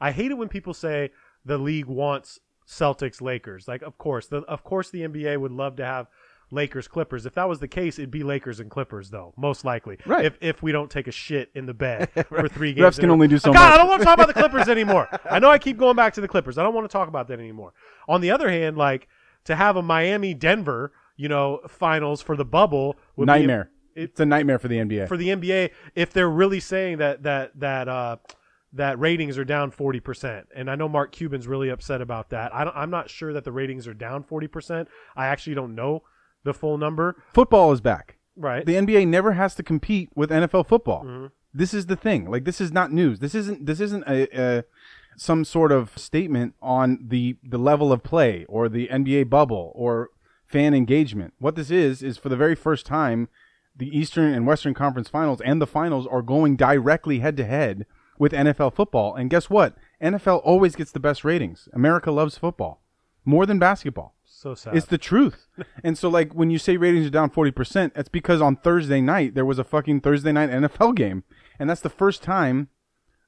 I 0.00 0.12
hate 0.12 0.30
it 0.30 0.34
when 0.34 0.48
people 0.48 0.74
say 0.74 1.10
the 1.44 1.58
league 1.58 1.86
wants 1.86 2.40
Celtics 2.66 3.20
Lakers. 3.20 3.68
Like, 3.68 3.82
of 3.82 3.98
course, 3.98 4.26
the, 4.26 4.38
of 4.42 4.64
course, 4.64 4.90
the 4.90 5.02
NBA 5.02 5.40
would 5.40 5.52
love 5.52 5.76
to 5.76 5.84
have 5.84 6.06
Lakers 6.50 6.88
Clippers. 6.88 7.26
If 7.26 7.34
that 7.34 7.48
was 7.48 7.58
the 7.58 7.68
case, 7.68 7.98
it'd 7.98 8.10
be 8.10 8.22
Lakers 8.22 8.60
and 8.60 8.70
Clippers, 8.70 9.10
though, 9.10 9.34
most 9.36 9.64
likely. 9.64 9.98
Right. 10.06 10.24
If 10.24 10.38
if 10.40 10.62
we 10.62 10.72
don't 10.72 10.90
take 10.90 11.06
a 11.06 11.12
shit 11.12 11.50
in 11.54 11.66
the 11.66 11.74
bed 11.74 12.10
for 12.28 12.48
three 12.48 12.72
games, 12.72 12.96
Refs 12.96 13.00
can 13.00 13.10
only 13.10 13.28
do 13.28 13.38
so 13.38 13.52
God, 13.52 13.60
much. 13.60 13.72
I 13.72 13.76
don't 13.76 13.88
want 13.88 14.00
to 14.00 14.04
talk 14.04 14.14
about 14.14 14.28
the 14.28 14.34
Clippers 14.40 14.68
anymore. 14.68 15.08
I 15.30 15.38
know 15.38 15.50
I 15.50 15.58
keep 15.58 15.76
going 15.76 15.96
back 15.96 16.14
to 16.14 16.20
the 16.20 16.28
Clippers. 16.28 16.58
I 16.58 16.62
don't 16.62 16.74
want 16.74 16.88
to 16.88 16.92
talk 16.92 17.08
about 17.08 17.28
that 17.28 17.38
anymore. 17.38 17.72
On 18.08 18.20
the 18.20 18.30
other 18.30 18.50
hand, 18.50 18.76
like 18.76 19.08
to 19.44 19.56
have 19.56 19.76
a 19.76 19.82
Miami 19.82 20.34
Denver, 20.34 20.92
you 21.16 21.28
know, 21.28 21.60
finals 21.68 22.22
for 22.22 22.36
the 22.36 22.44
bubble 22.44 22.96
would 23.16 23.26
nightmare. 23.26 23.70
Be, 23.94 24.02
it, 24.02 24.04
it's 24.10 24.20
a 24.20 24.26
nightmare 24.26 24.58
for 24.58 24.68
the 24.68 24.76
NBA. 24.76 25.08
for 25.08 25.16
the 25.16 25.28
NBA 25.28 25.70
if 25.94 26.12
they're 26.12 26.30
really 26.30 26.60
saying 26.60 26.98
that 26.98 27.22
that 27.24 27.58
that 27.60 27.88
uh 27.88 28.16
that 28.74 28.98
ratings 28.98 29.38
are 29.38 29.44
down 29.44 29.70
40%. 29.70 30.44
And 30.54 30.70
I 30.70 30.74
know 30.74 30.88
Mark 30.88 31.12
Cuban's 31.12 31.46
really 31.46 31.68
upset 31.68 32.00
about 32.00 32.30
that. 32.30 32.54
I 32.54 32.64
don't, 32.64 32.76
I'm 32.76 32.90
not 32.90 33.08
sure 33.08 33.32
that 33.32 33.44
the 33.44 33.52
ratings 33.52 33.86
are 33.86 33.94
down 33.94 34.24
40%. 34.24 34.86
I 35.16 35.26
actually 35.26 35.54
don't 35.54 35.74
know 35.74 36.02
the 36.42 36.52
full 36.52 36.76
number. 36.76 37.16
Football 37.32 37.72
is 37.72 37.80
back. 37.80 38.18
Right. 38.36 38.66
The 38.66 38.74
NBA 38.74 39.06
never 39.06 39.32
has 39.32 39.54
to 39.56 39.62
compete 39.62 40.10
with 40.14 40.30
NFL 40.30 40.66
football. 40.66 41.04
Mm-hmm. 41.04 41.26
This 41.52 41.72
is 41.72 41.86
the 41.86 41.96
thing. 41.96 42.28
Like 42.28 42.44
this 42.44 42.60
is 42.60 42.72
not 42.72 42.90
news. 42.90 43.20
This 43.20 43.34
isn't 43.34 43.64
this 43.64 43.78
isn't 43.78 44.02
a, 44.08 44.28
a 44.36 44.64
some 45.16 45.44
sort 45.44 45.70
of 45.70 45.96
statement 45.96 46.54
on 46.60 46.98
the 47.00 47.36
the 47.44 47.58
level 47.58 47.92
of 47.92 48.02
play 48.02 48.44
or 48.48 48.68
the 48.68 48.88
NBA 48.88 49.30
bubble 49.30 49.70
or 49.76 50.10
fan 50.46 50.74
engagement. 50.74 51.34
What 51.38 51.54
this 51.54 51.70
is 51.70 52.02
is 52.02 52.18
for 52.18 52.28
the 52.28 52.36
very 52.36 52.56
first 52.56 52.86
time 52.86 53.28
the 53.76 53.96
Eastern 53.96 54.34
and 54.34 54.48
Western 54.48 54.74
Conference 54.74 55.08
Finals 55.08 55.40
and 55.42 55.62
the 55.62 55.66
finals 55.66 56.08
are 56.08 56.22
going 56.22 56.56
directly 56.56 57.20
head 57.20 57.36
to 57.36 57.44
head 57.44 57.86
with 58.18 58.32
NFL 58.32 58.74
football. 58.74 59.14
And 59.14 59.30
guess 59.30 59.50
what? 59.50 59.76
NFL 60.02 60.40
always 60.44 60.76
gets 60.76 60.92
the 60.92 61.00
best 61.00 61.24
ratings. 61.24 61.68
America 61.72 62.10
loves 62.10 62.38
football 62.38 62.82
more 63.24 63.46
than 63.46 63.58
basketball. 63.58 64.14
so 64.24 64.54
sad. 64.54 64.76
It's 64.76 64.86
the 64.86 64.98
truth. 64.98 65.48
and 65.84 65.96
so, 65.96 66.08
like, 66.08 66.32
when 66.32 66.50
you 66.50 66.58
say 66.58 66.76
ratings 66.76 67.06
are 67.06 67.10
down 67.10 67.30
40%, 67.30 67.92
it's 67.94 68.08
because 68.08 68.40
on 68.40 68.56
Thursday 68.56 69.00
night, 69.00 69.34
there 69.34 69.44
was 69.44 69.58
a 69.58 69.64
fucking 69.64 70.00
Thursday 70.00 70.32
night 70.32 70.50
NFL 70.50 70.94
game. 70.94 71.24
And 71.58 71.70
that's 71.70 71.80
the 71.80 71.90
first 71.90 72.22
time 72.22 72.68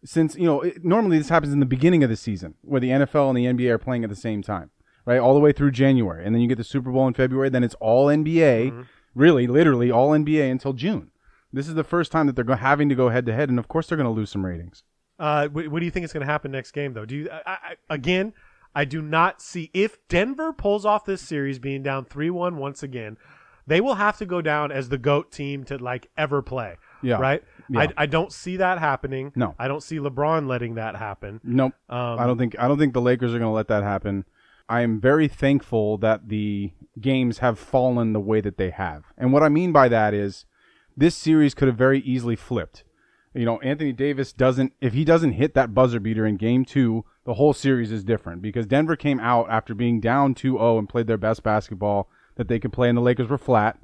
since, 0.05 0.37
you 0.37 0.45
know, 0.45 0.61
it, 0.61 0.85
normally 0.85 1.19
this 1.19 1.29
happens 1.29 1.53
in 1.53 1.61
the 1.61 1.67
beginning 1.67 2.05
of 2.05 2.11
the 2.11 2.17
season 2.17 2.55
where 2.63 2.81
the 2.81 2.91
NFL 2.91 3.29
and 3.29 3.39
the 3.39 3.47
NBA 3.47 3.71
are 3.71 3.79
playing 3.79 4.05
at 4.05 4.11
the 4.11 4.17
same 4.17 4.43
time, 4.43 4.71
right? 5.05 5.19
All 5.19 5.35
the 5.35 5.41
way 5.41 5.53
through 5.53 5.71
January. 5.73 6.25
And 6.25 6.35
then 6.35 6.43
you 6.43 6.49
get 6.49 6.59
the 6.59 6.65
Super 6.65 6.91
Bowl 6.91 7.09
in 7.09 7.15
February. 7.15 7.49
Then 7.49 7.65
it's 7.65 7.75
all 7.77 8.07
NBA, 8.07 8.71
mm-hmm. 8.71 8.83
really, 9.15 9.47
literally 9.47 9.91
all 9.91 10.11
NBA 10.11 10.51
until 10.51 10.73
June. 10.73 11.11
This 11.57 11.69
is 11.69 11.75
the 11.75 11.85
first 11.85 12.13
time 12.13 12.27
that 12.27 12.37
they're 12.37 12.57
having 12.57 12.91
to 12.91 12.95
go 12.95 13.09
head 13.09 13.25
to 13.27 13.33
head. 13.33 13.49
And 13.49 13.59
of 13.59 13.67
course, 13.67 13.87
they're 13.87 13.97
going 13.97 14.05
to 14.05 14.11
lose 14.11 14.31
some 14.31 14.45
ratings. 14.45 14.83
Uh, 15.19 15.49
what, 15.49 15.69
what 15.69 15.81
do 15.81 15.87
you 15.87 15.91
think 15.91 16.05
is 16.05 16.13
going 16.13 16.27
to 16.27 16.31
happen 16.31 16.53
next 16.53 16.73
game, 16.73 16.93
though? 16.93 17.07
Do 17.07 17.17
you 17.17 17.31
I, 17.31 17.41
I, 17.47 17.75
again? 17.89 18.35
I 18.75 18.85
do 18.85 19.01
not 19.01 19.41
see 19.41 19.71
if 19.73 19.97
Denver 20.09 20.53
pulls 20.53 20.85
off 20.85 21.07
this 21.07 21.23
series 21.23 21.59
being 21.59 21.83
down 21.83 22.05
three 22.05 22.29
one 22.29 22.59
once 22.59 22.83
again. 22.83 23.17
They 23.67 23.81
will 23.81 23.95
have 23.95 24.19
to 24.19 24.27
go 24.27 24.43
down 24.43 24.71
as 24.71 24.91
the 24.91 24.99
goat 24.99 25.33
team 25.33 25.65
to 25.65 25.79
like 25.79 26.11
ever 26.19 26.43
play. 26.43 26.77
Yeah. 27.03 27.17
Right. 27.17 27.43
Yeah. 27.71 27.81
I, 27.81 27.89
I 27.97 28.07
don't 28.07 28.31
see 28.31 28.59
that 28.59 28.79
happening. 28.79 29.33
No. 29.35 29.55
I 29.59 29.67
don't 29.67 29.83
see 29.83 29.97
LeBron 29.97 30.47
letting 30.47 30.75
that 30.75 30.95
happen. 30.95 31.41
Nope. 31.43 31.73
Um, 31.89 32.19
I 32.19 32.27
don't 32.27 32.37
think 32.37 32.55
I 32.59 32.69
don't 32.69 32.79
think 32.79 32.93
the 32.93 33.01
Lakers 33.01 33.33
are 33.35 33.39
going 33.39 33.51
to 33.51 33.55
let 33.55 33.69
that 33.69 33.83
happen. 33.83 34.27
I 34.69 34.83
am 34.83 35.01
very 35.01 35.27
thankful 35.27 35.97
that 35.99 36.29
the 36.29 36.73
games 37.01 37.39
have 37.39 37.59
fallen 37.59 38.13
the 38.13 38.21
way 38.21 38.43
that 38.43 38.59
they 38.59 38.71
have. 38.71 39.05
And 39.17 39.33
what 39.33 39.43
I 39.43 39.49
mean 39.49 39.73
by 39.73 39.89
that 39.89 40.13
is 40.13 40.45
this 40.97 41.15
series 41.15 41.55
could 41.55 41.69
have 41.69 41.77
very 41.77 42.01
easily 42.01 42.37
flipped. 42.37 42.85
You 43.35 43.45
know, 43.45 43.61
Anthony 43.61 43.93
Davis 43.93 44.33
doesn't 44.33 44.73
if 44.81 44.95
he 44.95 45.05
doesn't 45.05 45.33
hit 45.33 45.55
that 45.55 45.75
buzzer 45.75 46.01
beater 46.01 46.27
in 46.27 46.37
game 46.37 46.65
2, 46.65 47.05
the 47.25 47.35
whole 47.35 47.53
series 47.53 47.93
is 47.93 48.03
different 48.03 48.41
because 48.41 48.67
Denver 48.67 48.97
came 48.97 49.21
out 49.21 49.47
after 49.51 49.75
being 49.75 50.01
down 50.01 50.35
2-0 50.35 50.79
and 50.79 50.89
played 50.89 51.07
their 51.07 51.19
best 51.19 51.43
basketball 51.43 52.09
that 52.37 52.49
they 52.49 52.59
could 52.59 52.73
play 52.73 52.89
and 52.89 52.97
the 52.97 53.03
Lakers 53.03 53.29
were 53.29 53.37
flat 53.37 53.79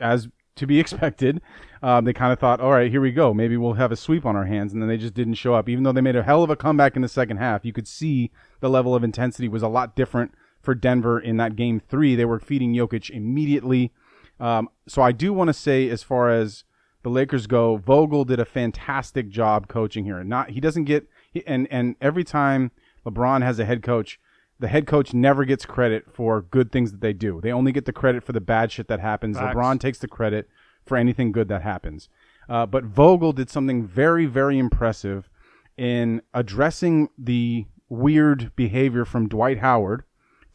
as 0.00 0.28
to 0.56 0.66
be 0.66 0.80
expected. 0.80 1.40
Um, 1.80 2.04
they 2.04 2.12
kind 2.12 2.32
of 2.32 2.40
thought, 2.40 2.60
all 2.60 2.72
right, 2.72 2.90
here 2.90 3.00
we 3.00 3.12
go. 3.12 3.32
Maybe 3.32 3.56
we'll 3.56 3.74
have 3.74 3.92
a 3.92 3.96
sweep 3.96 4.26
on 4.26 4.34
our 4.34 4.46
hands. 4.46 4.72
And 4.72 4.82
then 4.82 4.88
they 4.88 4.96
just 4.96 5.14
didn't 5.14 5.34
show 5.34 5.54
up. 5.54 5.68
Even 5.68 5.84
though 5.84 5.92
they 5.92 6.00
made 6.00 6.16
a 6.16 6.24
hell 6.24 6.42
of 6.42 6.50
a 6.50 6.56
comeback 6.56 6.96
in 6.96 7.02
the 7.02 7.08
second 7.08 7.36
half, 7.36 7.64
you 7.64 7.72
could 7.72 7.86
see 7.86 8.32
the 8.60 8.68
level 8.68 8.94
of 8.94 9.04
intensity 9.04 9.48
was 9.48 9.62
a 9.62 9.68
lot 9.68 9.94
different 9.94 10.32
for 10.60 10.74
Denver 10.74 11.20
in 11.20 11.36
that 11.36 11.54
game 11.54 11.80
three. 11.80 12.16
They 12.16 12.24
were 12.24 12.40
feeding 12.40 12.74
Jokic 12.74 13.10
immediately. 13.10 13.92
Um, 14.40 14.68
so 14.86 15.02
I 15.02 15.12
do 15.12 15.32
want 15.32 15.48
to 15.48 15.54
say, 15.54 15.88
as 15.88 16.02
far 16.02 16.30
as 16.30 16.64
the 17.02 17.10
Lakers 17.10 17.46
go, 17.46 17.76
Vogel 17.76 18.24
did 18.24 18.40
a 18.40 18.44
fantastic 18.44 19.28
job 19.28 19.68
coaching 19.68 20.04
here. 20.04 20.22
Not 20.24 20.50
he 20.50 20.60
doesn't 20.60 20.84
get 20.84 21.08
he, 21.30 21.46
and 21.46 21.66
and 21.70 21.96
every 22.00 22.24
time 22.24 22.70
LeBron 23.06 23.42
has 23.42 23.58
a 23.58 23.64
head 23.64 23.82
coach, 23.82 24.20
the 24.58 24.68
head 24.68 24.86
coach 24.86 25.14
never 25.14 25.44
gets 25.44 25.64
credit 25.64 26.04
for 26.12 26.42
good 26.42 26.72
things 26.72 26.90
that 26.92 27.00
they 27.00 27.12
do. 27.12 27.40
They 27.40 27.52
only 27.52 27.72
get 27.72 27.84
the 27.84 27.92
credit 27.92 28.24
for 28.24 28.32
the 28.32 28.40
bad 28.40 28.72
shit 28.72 28.88
that 28.88 29.00
happens. 29.00 29.36
Facts. 29.36 29.54
LeBron 29.54 29.80
takes 29.80 29.98
the 29.98 30.08
credit 30.08 30.48
for 30.84 30.96
anything 30.96 31.32
good 31.32 31.48
that 31.48 31.62
happens. 31.62 32.08
Uh, 32.48 32.66
but 32.66 32.84
Vogel 32.84 33.32
did 33.32 33.50
something 33.50 33.86
very, 33.86 34.26
very 34.26 34.58
impressive 34.58 35.28
in 35.76 36.22
addressing 36.32 37.08
the 37.16 37.66
weird 37.88 38.52
behavior 38.56 39.04
from 39.04 39.28
Dwight 39.28 39.58
Howard, 39.58 40.02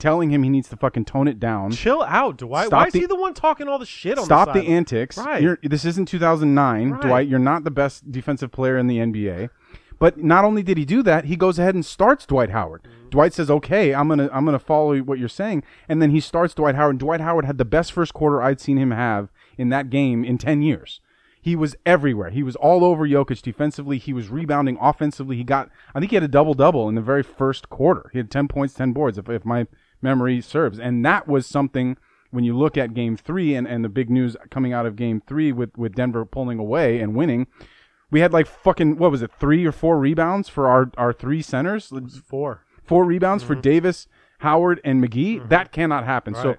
telling 0.04 0.30
him 0.32 0.44
he 0.44 0.50
needs 0.50 0.70
to 0.70 0.76
fucking 0.76 1.06
tone 1.06 1.28
it 1.28 1.39
down. 1.39 1.72
Chill 1.72 2.04
out, 2.04 2.38
Dwight. 2.38 2.68
Stop 2.68 2.80
Why 2.82 2.88
is 2.88 2.94
the- 2.94 3.00
he 3.00 3.06
the 3.06 3.16
one 3.16 3.34
talking 3.34 3.68
all 3.68 3.80
the 3.80 3.86
shit 3.86 4.20
on 4.20 4.26
Stop 4.26 4.50
the 4.50 4.54
the, 4.54 4.60
sideline? 4.60 4.78
antics. 4.78 5.18
Right. 5.18 5.42
You're, 5.42 5.58
this 5.63 5.86
isn't 5.86 6.08
2009, 6.08 6.89
Right. 6.92 7.02
Dwight. 7.02 7.28
You're 7.28 7.39
not 7.39 7.63
the 7.63 7.72
best 7.72 8.12
defensive 8.12 8.52
player 8.52 8.78
in 8.78 8.88
the 8.88 8.98
NBA. 9.00 9.50
But 10.00 10.18
not 10.18 10.44
only 10.44 10.62
did 10.63 10.78
he 10.78 10.84
do 10.86 11.02
that, 11.04 11.26
he 11.26 11.36
goes 11.38 11.58
ahead 11.58 11.76
and 11.76 11.86
starts 11.86 12.26
Dwight 12.26 12.50
Howard. 12.50 12.84
Mm-hmm. 12.84 13.10
Dwight 13.10 13.34
says, 13.34 13.50
"Okay, 13.50 13.94
I'm 13.96 14.10
gonna 14.10 14.30
I'm 14.34 14.44
gonna 14.44 14.60
follow 14.60 14.98
what 15.00 15.18
you're 15.20 15.30
saying," 15.30 15.63
and 15.88 16.02
then 16.02 16.10
he 16.10 16.20
starts 16.20 16.54
Dwight 16.54 16.76
Howard. 16.76 16.98
Dwight 16.98 17.22
Howard 17.22 17.46
had 17.46 17.58
the 17.58 17.63
best 17.63 17.94
first 17.94 18.13
quarter 18.13 18.42
I'd 18.42 18.60
seen 18.60 18.78
him 18.78 18.92
have 18.92 19.32
in 19.58 19.70
that 19.70 19.89
game 19.89 20.26
in 20.26 20.38
10 20.38 20.62
years. 20.62 21.00
He 21.39 21.56
was 21.56 21.76
everywhere. 21.86 22.32
He 22.32 22.42
was 22.44 22.56
all 22.56 22.84
over 22.84 23.08
Jokic 23.08 23.42
defensively. 23.42 23.98
He 23.98 24.13
was 24.13 24.30
rebounding 24.30 24.78
offensively. 24.82 25.36
He 25.38 25.44
got, 25.44 25.70
I 25.94 26.00
think 26.00 26.10
he 26.12 26.16
had 26.16 26.24
a 26.24 26.28
double 26.30 26.54
double 26.54 26.88
in 26.89 26.96
the 26.96 27.02
very 27.02 27.22
first 27.24 27.70
quarter. 27.70 28.10
He 28.13 28.20
had 28.20 28.32
10 28.32 28.48
points, 28.48 28.74
10 28.74 28.94
boards, 28.94 29.18
if, 29.18 29.28
if 29.30 29.44
my 29.44 29.68
memory 30.04 30.42
serves. 30.42 30.80
And 30.80 31.06
that 31.06 31.28
was 31.28 31.48
something 31.48 31.98
when 32.32 32.44
you 32.44 32.58
look 32.58 32.78
at 32.78 32.94
game 32.94 33.16
three 33.16 33.56
and, 33.56 33.68
and 33.68 33.84
the 33.84 33.89
big 33.89 34.10
news 34.10 34.36
coming 34.52 34.74
out 34.74 34.86
of 34.86 34.96
game 34.96 35.22
three 35.26 35.52
with, 35.52 35.78
with 35.78 35.96
Denver 35.96 36.26
pulling 36.26 36.60
away 36.60 37.00
and 37.00 37.16
winning. 37.16 37.48
We 38.12 38.20
had 38.20 38.34
like 38.34 38.46
fucking, 38.46 38.98
what 38.98 39.12
was 39.12 39.22
it, 39.22 39.32
three 39.39 39.66
or 39.66 39.72
four 39.72 39.98
rebounds 39.98 40.50
for 40.50 40.68
our, 40.68 40.92
our 40.98 41.13
three 41.13 41.42
centers? 41.42 41.92
Four. 42.28 42.63
Four 42.84 43.06
rebounds 43.06 43.44
for 43.44 43.54
mm-hmm. 43.54 43.62
Davis, 43.62 44.08
Howard, 44.39 44.82
and 44.84 45.04
McGee. 45.04 45.38
Mm-hmm. 45.38 45.48
That 45.50 45.72
cannot 45.72 46.06
happen. 46.06 46.36
So 46.36 46.58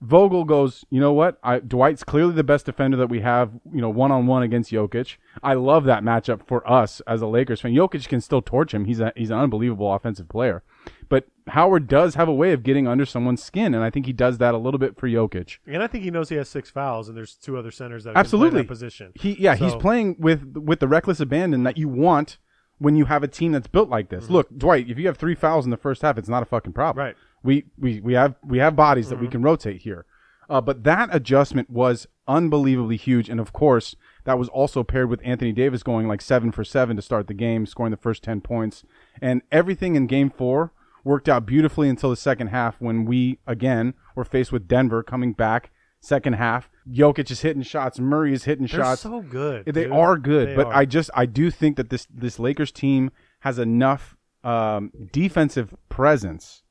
Vogel 0.00 0.44
goes, 0.44 0.84
you 0.90 1.00
know 1.00 1.12
what? 1.12 1.38
I, 1.42 1.58
Dwight's 1.58 2.04
clearly 2.04 2.34
the 2.34 2.44
best 2.44 2.66
defender 2.66 2.96
that 2.96 3.08
we 3.08 3.20
have, 3.20 3.50
you 3.72 3.80
know, 3.80 3.90
one 3.90 4.12
on 4.12 4.26
one 4.26 4.44
against 4.44 4.70
Jokic. 4.70 5.16
I 5.42 5.54
love 5.54 5.84
that 5.84 6.04
matchup 6.04 6.46
for 6.46 6.68
us 6.70 7.00
as 7.06 7.20
a 7.20 7.26
Lakers 7.26 7.60
fan. 7.60 7.74
Jokic 7.74 8.08
can 8.08 8.20
still 8.20 8.40
torch 8.40 8.72
him. 8.72 8.84
He's 8.84 9.00
a, 9.00 9.12
he's 9.16 9.30
an 9.30 9.38
unbelievable 9.38 9.92
offensive 9.92 10.28
player. 10.28 10.62
But 11.08 11.26
Howard 11.50 11.88
does 11.88 12.14
have 12.14 12.28
a 12.28 12.32
way 12.32 12.52
of 12.52 12.62
getting 12.62 12.86
under 12.86 13.06
someone's 13.06 13.42
skin, 13.42 13.74
and 13.74 13.82
I 13.84 13.90
think 13.90 14.06
he 14.06 14.12
does 14.12 14.38
that 14.38 14.54
a 14.54 14.58
little 14.58 14.78
bit 14.78 14.98
for 14.98 15.08
Jokic. 15.08 15.58
And 15.66 15.82
I 15.82 15.86
think 15.86 16.04
he 16.04 16.10
knows 16.10 16.28
he 16.28 16.36
has 16.36 16.48
six 16.48 16.70
fouls, 16.70 17.08
and 17.08 17.16
there's 17.16 17.34
two 17.34 17.56
other 17.56 17.70
centers 17.70 18.04
that 18.04 18.16
Absolutely. 18.16 18.62
that 18.62 18.68
position. 18.68 19.12
He 19.14 19.32
yeah, 19.38 19.54
he's 19.54 19.74
playing 19.74 20.16
with 20.18 20.56
with 20.56 20.80
the 20.80 20.88
reckless 20.88 21.20
abandon 21.20 21.62
that 21.64 21.78
you 21.78 21.88
want 21.88 22.38
when 22.78 22.96
you 22.96 23.06
have 23.06 23.22
a 23.22 23.28
team 23.28 23.52
that's 23.52 23.66
built 23.66 23.88
like 23.88 24.08
this. 24.08 24.30
Look, 24.30 24.56
Dwight, 24.56 24.88
if 24.88 24.98
you 24.98 25.06
have 25.06 25.16
three 25.16 25.34
fouls 25.34 25.64
in 25.64 25.70
the 25.70 25.76
first 25.76 26.02
half, 26.02 26.16
it's 26.18 26.28
not 26.28 26.42
a 26.42 26.46
fucking 26.46 26.72
problem. 26.72 27.04
Right. 27.04 27.16
We 27.42 27.64
we 27.78 28.00
we 28.00 28.14
have 28.14 28.36
we 28.44 28.58
have 28.58 28.76
bodies 28.76 29.08
that 29.10 29.20
we 29.20 29.28
can 29.28 29.42
rotate 29.42 29.82
here. 29.82 30.06
Uh, 30.50 30.62
but 30.62 30.82
that 30.84 31.10
adjustment 31.12 31.68
was 31.68 32.06
unbelievably 32.26 32.96
huge, 32.96 33.28
and 33.28 33.38
of 33.38 33.52
course, 33.52 33.94
that 34.24 34.38
was 34.38 34.48
also 34.48 34.82
paired 34.82 35.10
with 35.10 35.20
Anthony 35.22 35.52
Davis 35.52 35.82
going 35.82 36.08
like 36.08 36.22
seven 36.22 36.52
for 36.52 36.64
seven 36.64 36.96
to 36.96 37.02
start 37.02 37.26
the 37.26 37.34
game, 37.34 37.66
scoring 37.66 37.90
the 37.90 37.98
first 37.98 38.22
ten 38.22 38.40
points, 38.40 38.82
and 39.20 39.42
everything 39.52 39.94
in 39.94 40.06
Game 40.06 40.30
Four 40.30 40.72
worked 41.04 41.28
out 41.28 41.46
beautifully 41.46 41.88
until 41.88 42.10
the 42.10 42.16
second 42.16 42.48
half 42.48 42.80
when 42.80 43.04
we 43.04 43.38
again 43.46 43.94
were 44.14 44.24
faced 44.24 44.52
with 44.52 44.68
Denver 44.68 45.02
coming 45.02 45.32
back 45.32 45.70
second 46.00 46.34
half 46.34 46.70
Jokic 46.90 47.30
is 47.30 47.40
hitting 47.40 47.62
shots, 47.62 47.98
Murray 47.98 48.32
is 48.32 48.44
hitting 48.44 48.66
shots. 48.66 49.02
They're 49.02 49.12
shots. 49.12 49.24
so 49.24 49.30
good. 49.30 49.66
They 49.66 49.84
dude. 49.84 49.92
are 49.92 50.16
good, 50.16 50.48
They 50.50 50.54
but 50.56 50.66
are. 50.68 50.74
I 50.74 50.84
just 50.84 51.10
I 51.14 51.26
do 51.26 51.50
think 51.50 51.76
that 51.76 51.90
this 51.90 52.06
this 52.12 52.38
Lakers 52.38 52.72
team 52.72 53.10
has 53.40 53.58
enough 53.58 54.16
um, 54.44 54.92
defensive 55.12 55.74
presence 55.88 56.62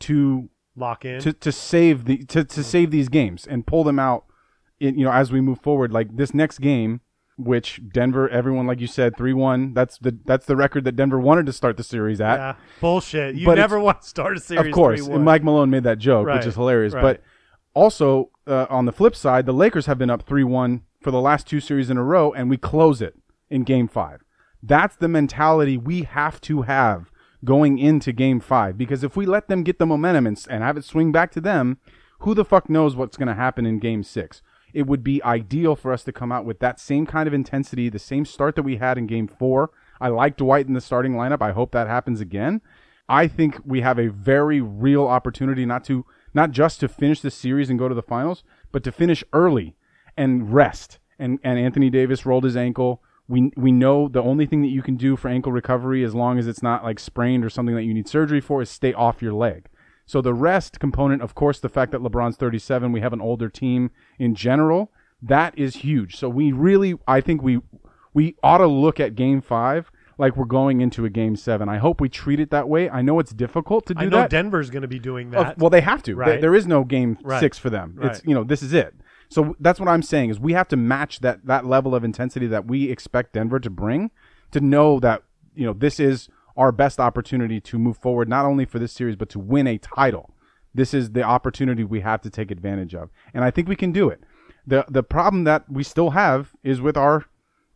to 0.00 0.50
lock 0.76 1.04
in. 1.04 1.20
to, 1.20 1.32
to 1.32 1.52
save 1.52 2.04
the 2.04 2.18
to, 2.26 2.44
to 2.44 2.62
save 2.62 2.90
these 2.90 3.08
games 3.08 3.46
and 3.46 3.66
pull 3.66 3.82
them 3.84 3.98
out 3.98 4.24
in, 4.78 4.98
you 4.98 5.04
know 5.04 5.12
as 5.12 5.32
we 5.32 5.40
move 5.40 5.60
forward 5.60 5.92
like 5.92 6.16
this 6.16 6.34
next 6.34 6.58
game 6.58 7.00
which 7.36 7.80
Denver 7.92 8.28
everyone 8.30 8.66
like 8.66 8.80
you 8.80 8.86
said 8.86 9.14
3-1 9.14 9.74
that's 9.74 9.98
the 9.98 10.16
that's 10.24 10.46
the 10.46 10.56
record 10.56 10.84
that 10.84 10.92
Denver 10.96 11.20
wanted 11.20 11.44
to 11.46 11.52
start 11.52 11.76
the 11.76 11.84
series 11.84 12.20
at 12.20 12.36
yeah, 12.38 12.54
bullshit. 12.80 13.34
You 13.34 13.44
But 13.44 13.56
never 13.56 13.78
want 13.78 14.02
to 14.02 14.08
start 14.08 14.36
a 14.36 14.40
series. 14.40 14.66
of 14.66 14.72
course 14.72 15.02
3-1. 15.06 15.14
and 15.16 15.24
Mike 15.24 15.44
Malone 15.44 15.68
made 15.70 15.84
that 15.84 15.98
joke 15.98 16.26
Right, 16.26 16.38
which 16.38 16.46
is 16.46 16.54
hilarious 16.54 16.94
right. 16.94 17.02
but 17.02 17.22
also 17.74 18.30
uh, 18.46 18.66
on 18.70 18.86
the 18.86 18.92
flip 18.92 19.14
side 19.14 19.44
the 19.46 19.52
Lakers 19.52 19.86
have 19.86 19.98
been 19.98 20.08
up 20.10 20.26
3-1 20.26 20.80
for 21.02 21.10
the 21.10 21.20
last 21.20 21.46
two 21.46 21.60
series 21.60 21.90
in 21.90 21.96
a 21.98 22.02
row 22.02 22.32
and 22.32 22.48
we 22.48 22.56
close 22.56 23.02
it 23.02 23.14
in 23.50 23.62
game 23.64 23.86
5 23.86 24.22
that's 24.62 24.96
the 24.96 25.08
mentality 25.08 25.76
we 25.76 26.02
have 26.04 26.40
to 26.40 26.62
have 26.62 27.10
going 27.44 27.78
into 27.78 28.12
game 28.12 28.40
5 28.40 28.78
because 28.78 29.04
if 29.04 29.14
we 29.14 29.26
let 29.26 29.48
them 29.48 29.62
get 29.62 29.78
the 29.78 29.86
momentum 29.86 30.26
and, 30.26 30.42
and 30.48 30.62
have 30.64 30.76
it 30.78 30.84
swing 30.84 31.12
back 31.12 31.30
to 31.32 31.40
them 31.40 31.78
who 32.20 32.32
the 32.34 32.46
fuck 32.46 32.70
knows 32.70 32.96
what's 32.96 33.18
going 33.18 33.28
to 33.28 33.34
happen 33.34 33.66
in 33.66 33.78
game 33.78 34.02
6 34.02 34.40
it 34.76 34.86
would 34.86 35.02
be 35.02 35.24
ideal 35.24 35.74
for 35.74 35.90
us 35.90 36.04
to 36.04 36.12
come 36.12 36.30
out 36.30 36.44
with 36.44 36.58
that 36.58 36.78
same 36.78 37.06
kind 37.06 37.26
of 37.26 37.32
intensity, 37.32 37.88
the 37.88 37.98
same 37.98 38.26
start 38.26 38.54
that 38.56 38.62
we 38.62 38.76
had 38.76 38.98
in 38.98 39.06
game 39.06 39.26
four. 39.26 39.70
I 40.02 40.08
like 40.08 40.36
Dwight 40.36 40.66
in 40.66 40.74
the 40.74 40.82
starting 40.82 41.14
lineup. 41.14 41.40
I 41.40 41.52
hope 41.52 41.72
that 41.72 41.86
happens 41.86 42.20
again. 42.20 42.60
I 43.08 43.26
think 43.26 43.58
we 43.64 43.80
have 43.80 43.98
a 43.98 44.08
very 44.08 44.60
real 44.60 45.06
opportunity 45.06 45.64
not 45.64 45.82
to 45.84 46.04
not 46.34 46.50
just 46.50 46.80
to 46.80 46.88
finish 46.88 47.22
the 47.22 47.30
series 47.30 47.70
and 47.70 47.78
go 47.78 47.88
to 47.88 47.94
the 47.94 48.02
finals, 48.02 48.44
but 48.70 48.84
to 48.84 48.92
finish 48.92 49.24
early 49.32 49.76
and 50.14 50.52
rest. 50.52 50.98
And 51.18 51.38
and 51.42 51.58
Anthony 51.58 51.88
Davis 51.88 52.26
rolled 52.26 52.44
his 52.44 52.56
ankle. 52.56 53.02
We 53.28 53.52
we 53.56 53.72
know 53.72 54.08
the 54.08 54.22
only 54.22 54.44
thing 54.44 54.60
that 54.60 54.68
you 54.68 54.82
can 54.82 54.96
do 54.96 55.16
for 55.16 55.28
ankle 55.28 55.52
recovery, 55.52 56.04
as 56.04 56.14
long 56.14 56.38
as 56.38 56.46
it's 56.46 56.62
not 56.62 56.84
like 56.84 56.98
sprained 56.98 57.46
or 57.46 57.48
something 57.48 57.74
that 57.76 57.84
you 57.84 57.94
need 57.94 58.08
surgery 58.08 58.42
for, 58.42 58.60
is 58.60 58.68
stay 58.68 58.92
off 58.92 59.22
your 59.22 59.32
leg. 59.32 59.70
So 60.06 60.20
the 60.20 60.34
rest 60.34 60.78
component, 60.78 61.20
of 61.20 61.34
course, 61.34 61.58
the 61.58 61.68
fact 61.68 61.92
that 61.92 62.00
LeBron's 62.00 62.36
37, 62.36 62.92
we 62.92 63.00
have 63.00 63.12
an 63.12 63.20
older 63.20 63.48
team 63.48 63.90
in 64.18 64.34
general, 64.34 64.92
that 65.20 65.58
is 65.58 65.76
huge. 65.76 66.16
So 66.16 66.28
we 66.28 66.52
really, 66.52 66.94
I 67.06 67.20
think 67.20 67.42
we 67.42 67.60
we 68.14 68.36
ought 68.42 68.58
to 68.58 68.66
look 68.66 68.98
at 68.98 69.14
Game 69.14 69.40
Five 69.42 69.90
like 70.18 70.36
we're 70.36 70.46
going 70.46 70.80
into 70.80 71.04
a 71.04 71.10
Game 71.10 71.36
Seven. 71.36 71.68
I 71.68 71.78
hope 71.78 72.00
we 72.00 72.08
treat 72.08 72.40
it 72.40 72.50
that 72.50 72.68
way. 72.68 72.88
I 72.88 73.02
know 73.02 73.18
it's 73.18 73.32
difficult 73.32 73.86
to 73.86 73.94
do 73.94 73.98
that. 73.98 74.06
I 74.06 74.08
know 74.08 74.16
that. 74.18 74.30
Denver's 74.30 74.70
going 74.70 74.82
to 74.82 74.88
be 74.88 74.98
doing 74.98 75.30
that. 75.30 75.58
well, 75.58 75.70
they 75.70 75.82
have 75.82 76.02
to. 76.04 76.14
Right. 76.14 76.40
there 76.40 76.54
is 76.54 76.66
no 76.66 76.84
Game 76.84 77.18
Right. 77.22 77.40
Six 77.40 77.58
for 77.58 77.68
them. 77.68 77.98
It's 78.00 78.22
you 78.24 78.34
know 78.34 78.44
this 78.44 78.62
is 78.62 78.72
it. 78.72 78.94
So 79.28 79.56
that's 79.58 79.80
what 79.80 79.88
I'm 79.88 80.02
saying 80.02 80.30
is 80.30 80.38
we 80.38 80.52
have 80.52 80.68
to 80.68 80.76
match 80.76 81.20
that 81.20 81.44
that 81.46 81.66
level 81.66 81.94
of 81.94 82.04
intensity 82.04 82.46
that 82.46 82.66
we 82.66 82.90
expect 82.90 83.32
Denver 83.32 83.58
to 83.58 83.70
bring 83.70 84.10
to 84.52 84.60
know 84.60 85.00
that 85.00 85.22
you 85.54 85.66
know 85.66 85.72
this 85.72 85.98
is 85.98 86.28
our 86.56 86.72
best 86.72 86.98
opportunity 86.98 87.60
to 87.60 87.78
move 87.78 87.96
forward 87.96 88.28
not 88.28 88.46
only 88.46 88.64
for 88.64 88.78
this 88.78 88.92
series 88.92 89.16
but 89.16 89.28
to 89.30 89.38
win 89.38 89.66
a 89.66 89.78
title. 89.78 90.34
This 90.74 90.92
is 90.92 91.12
the 91.12 91.22
opportunity 91.22 91.84
we 91.84 92.00
have 92.00 92.20
to 92.22 92.30
take 92.30 92.50
advantage 92.50 92.94
of, 92.94 93.10
and 93.32 93.44
I 93.44 93.50
think 93.50 93.68
we 93.68 93.76
can 93.76 93.92
do 93.92 94.08
it. 94.08 94.20
the 94.66 94.84
The 94.88 95.02
problem 95.02 95.44
that 95.44 95.70
we 95.70 95.82
still 95.82 96.10
have 96.10 96.52
is 96.62 96.80
with 96.80 96.96
our 96.96 97.26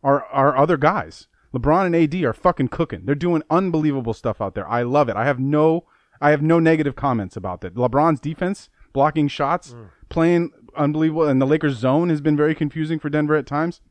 our 0.03 0.25
our 0.25 0.55
other 0.55 0.77
guys. 0.77 1.27
LeBron 1.53 1.87
and 1.87 1.95
AD 1.95 2.15
are 2.23 2.33
fucking 2.33 2.69
cooking. 2.69 3.01
They're 3.05 3.15
doing 3.15 3.43
unbelievable 3.49 4.13
stuff 4.13 4.39
out 4.39 4.55
there. 4.55 4.69
I 4.69 4.83
love 4.83 5.09
it. 5.09 5.15
I 5.15 5.25
have 5.25 5.39
no 5.39 5.85
I 6.21 6.29
have 6.29 6.41
no 6.41 6.59
negative 6.59 6.95
comments 6.95 7.35
about 7.35 7.61
that. 7.61 7.75
LeBron's 7.75 8.19
defense, 8.19 8.69
blocking 8.93 9.27
shots, 9.27 9.73
mm. 9.73 9.89
playing 10.09 10.51
unbelievable, 10.77 11.27
and 11.27 11.41
the 11.41 11.47
Lakers 11.47 11.77
zone 11.77 12.09
has 12.09 12.21
been 12.21 12.37
very 12.37 12.55
confusing 12.55 12.99
for 12.99 13.09
Denver 13.09 13.35
at 13.35 13.47
times. 13.47 13.81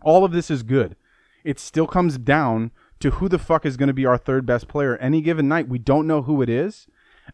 All 0.00 0.24
of 0.24 0.32
this 0.32 0.50
is 0.50 0.62
good. 0.62 0.96
It 1.42 1.58
still 1.58 1.86
comes 1.86 2.16
down 2.16 2.70
to 3.04 3.10
who 3.10 3.28
the 3.28 3.38
fuck 3.38 3.66
is 3.66 3.76
going 3.76 3.88
to 3.88 3.92
be 3.92 4.06
our 4.06 4.16
third 4.16 4.46
best 4.46 4.66
player 4.66 4.96
any 4.96 5.20
given 5.20 5.46
night. 5.46 5.68
We 5.68 5.78
don't 5.78 6.06
know 6.06 6.22
who 6.22 6.40
it 6.40 6.48
is. 6.48 6.86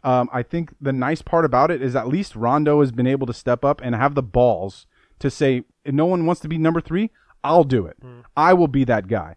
Um, 0.03 0.29
I 0.33 0.43
think 0.43 0.75
the 0.81 0.93
nice 0.93 1.23
part 1.23 1.45
about 1.45 1.71
it 1.71 1.81
is 1.81 1.95
at 1.95 2.09
least 2.09 2.35
Rondo 2.35 2.81
has 2.81 2.91
been 2.91 3.07
able 3.07 3.25
to 3.29 3.33
step 3.33 3.65
up 3.65 3.81
and 3.81 3.95
have 3.95 4.17
the 4.17 4.23
balls 4.23 4.87
to 5.21 5.31
say, 5.31 5.63
if 5.85 5.95
no 5.95 6.07
one 6.07 6.27
wants 6.27 6.41
to 6.41 6.49
be 6.49 6.59
number 6.59 6.81
three, 6.81 7.11
I'll 7.45 7.63
do 7.63 7.87
it. 7.87 7.97
I 8.37 8.53
will 8.53 8.67
be 8.67 8.83
that 8.83 9.07
guy. 9.07 9.37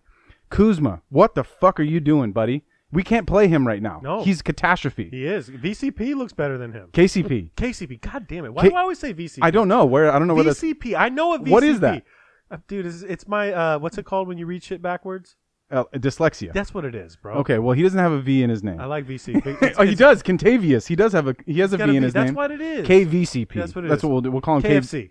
Kuzma, 0.50 1.04
what 1.10 1.36
the 1.36 1.44
fuck 1.44 1.80
are 1.80 1.84
you 1.84 2.00
doing, 2.00 2.32
buddy? 2.32 2.64
We 2.92 3.04
can't 3.04 3.28
play 3.28 3.48
him 3.48 3.68
right 3.68 3.82
now. 3.82 4.02
No. 4.04 4.24
He's 4.24 4.42
catastrophe. 4.42 5.10
he 5.12 5.28
is. 5.28 5.50
VCP 5.50 6.16
looks 6.16 6.34
better 6.34 6.58
than 6.58 6.72
him. 6.72 6.90
KCP. 6.94 7.52
KCP. 7.56 8.02
God 8.02 8.28
damn 8.28 8.46
it. 8.46 8.54
Why 8.56 8.64
K- 8.64 8.70
do 8.70 8.76
I 8.76 8.82
always 8.82 8.98
say 8.98 9.14
VCP? 9.14 9.40
I 9.44 9.52
don't 9.52 9.68
know 9.68 9.86
where. 9.86 10.12
I 10.12 10.18
don't 10.18 10.28
know 10.28 10.34
where 10.36 10.44
that's. 10.44 10.60
VCP. 10.62 10.96
I 10.98 11.10
know 11.10 11.34
a 11.36 11.40
VCP. 11.40 11.50
What 11.50 11.64
is 11.64 11.80
that? 11.82 12.04
Uh, 12.50 12.58
dude, 12.68 12.86
it's, 12.88 13.02
it's 13.04 13.28
my 13.28 13.52
uh, 13.52 13.80
what's 13.80 13.98
it 14.00 14.06
called 14.06 14.28
when 14.28 14.38
you 14.40 14.46
read 14.48 14.64
shit 14.64 14.82
backwards? 14.82 15.36
Uh, 15.72 15.86
dyslexia. 15.96 16.54
That's 16.54 16.72
what 16.74 16.86
it 16.86 16.94
is, 16.94 17.16
bro. 17.16 17.36
Okay, 17.38 17.58
well 17.58 17.74
he 17.74 17.82
doesn't 17.82 17.98
have 17.98 18.12
a 18.12 18.20
V 18.22 18.44
in 18.44 18.50
his 18.52 18.64
name. 18.64 18.80
I 18.80 18.86
like 18.86 19.08
VCP. 19.08 19.46
It's- 19.64 19.76
oh, 19.78 19.84
he 19.84 19.94
it's- 19.94 19.98
does. 19.98 20.22
Contavious. 20.22 20.86
He 20.88 20.96
does 20.96 21.14
have 21.14 21.28
a. 21.28 21.36
He 21.48 21.60
has 21.62 21.74
a 21.74 21.78
V 21.78 21.84
in 21.84 21.90
V. 21.92 22.00
his 22.02 22.14
That's 22.14 22.28
name. 22.28 22.36
what 22.36 22.52
it 22.52 22.62
is. 22.62 22.88
KVCP. 22.88 23.54
That's 23.56 23.74
what 23.74 23.86
it 23.86 23.88
That's 23.88 24.00
is. 24.00 24.04
what 24.04 24.12
we'll 24.12 24.22
do. 24.22 24.32
We'll 24.32 24.42
call 24.42 24.58
him 24.58 24.62
K- 24.64 24.78
KFC. 24.80 25.10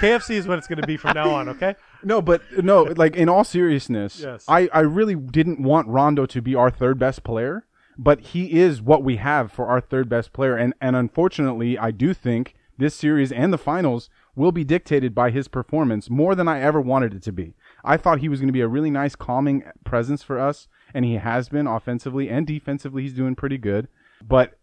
KFC 0.00 0.30
is 0.34 0.46
what 0.46 0.58
it's 0.58 0.66
going 0.66 0.80
to 0.80 0.86
be 0.86 0.96
from 0.98 1.14
now 1.14 1.30
on. 1.30 1.48
Okay. 1.50 1.74
No, 2.04 2.20
but 2.20 2.42
no, 2.64 2.82
like 2.82 3.14
in 3.14 3.28
all 3.28 3.44
seriousness, 3.44 4.18
Yes. 4.18 4.44
I, 4.48 4.68
I 4.74 4.80
really 4.80 5.14
didn't 5.14 5.62
want 5.62 5.86
Rondo 5.86 6.26
to 6.26 6.42
be 6.42 6.56
our 6.56 6.68
third 6.68 6.98
best 6.98 7.22
player, 7.22 7.64
but 7.96 8.18
he 8.20 8.58
is 8.60 8.82
what 8.82 9.04
we 9.04 9.18
have 9.18 9.52
for 9.52 9.68
our 9.68 9.80
third 9.80 10.08
best 10.08 10.32
player. 10.32 10.56
And, 10.56 10.74
and 10.80 10.96
unfortunately, 10.96 11.78
I 11.78 11.92
do 11.92 12.12
think 12.12 12.56
this 12.76 12.96
series 12.96 13.30
and 13.30 13.52
the 13.52 13.56
finals 13.58 14.10
will 14.34 14.50
be 14.50 14.64
dictated 14.64 15.14
by 15.14 15.30
his 15.30 15.46
performance 15.46 16.10
more 16.10 16.34
than 16.34 16.48
I 16.48 16.60
ever 16.60 16.80
wanted 16.80 17.14
it 17.14 17.22
to 17.22 17.32
be. 17.32 17.54
I 17.84 17.96
thought 17.96 18.20
he 18.20 18.28
was 18.28 18.40
going 18.40 18.48
to 18.48 18.52
be 18.52 18.60
a 18.60 18.68
really 18.68 18.90
nice, 18.90 19.16
calming 19.16 19.64
presence 19.84 20.22
for 20.22 20.38
us, 20.38 20.68
and 20.94 21.04
he 21.04 21.14
has 21.14 21.48
been 21.48 21.66
offensively 21.66 22.28
and 22.28 22.46
defensively. 22.46 23.02
He's 23.02 23.14
doing 23.14 23.34
pretty 23.34 23.58
good. 23.58 23.88
But 24.22 24.58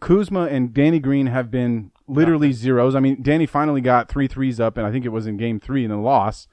Kuzma 0.00 0.46
and 0.46 0.72
Danny 0.72 0.98
Green 0.98 1.26
have 1.26 1.50
been 1.50 1.90
literally 2.06 2.52
zeros. 2.52 2.94
I 2.94 3.00
mean, 3.00 3.22
Danny 3.22 3.46
finally 3.46 3.80
got 3.80 4.08
three 4.08 4.28
threes 4.28 4.60
up, 4.60 4.76
and 4.76 4.86
I 4.86 4.92
think 4.92 5.04
it 5.04 5.10
was 5.10 5.26
in 5.26 5.36
game 5.36 5.60
three 5.60 5.84
in 5.84 5.90
the 5.90 5.96
loss. 5.96 6.48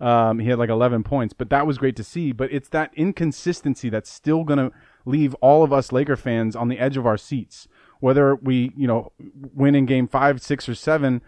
Um, 0.00 0.38
he 0.38 0.48
had 0.48 0.58
like 0.58 0.70
11 0.70 1.02
points, 1.02 1.34
but 1.34 1.50
that 1.50 1.66
was 1.66 1.76
great 1.78 1.96
to 1.96 2.04
see. 2.04 2.32
But 2.32 2.50
it's 2.52 2.68
that 2.70 2.90
inconsistency 2.94 3.90
that's 3.90 4.10
still 4.10 4.44
going 4.44 4.58
to 4.58 4.72
leave 5.04 5.34
all 5.34 5.62
of 5.62 5.72
us 5.72 5.92
Laker 5.92 6.16
fans 6.16 6.56
on 6.56 6.68
the 6.68 6.78
edge 6.78 6.96
of 6.96 7.06
our 7.06 7.18
seats. 7.18 7.68
Whether 8.00 8.34
we, 8.34 8.72
you 8.76 8.86
know, 8.86 9.12
win 9.18 9.74
in 9.74 9.84
game 9.84 10.08
five, 10.08 10.40
six, 10.40 10.68
or 10.68 10.74
seven, 10.74 11.20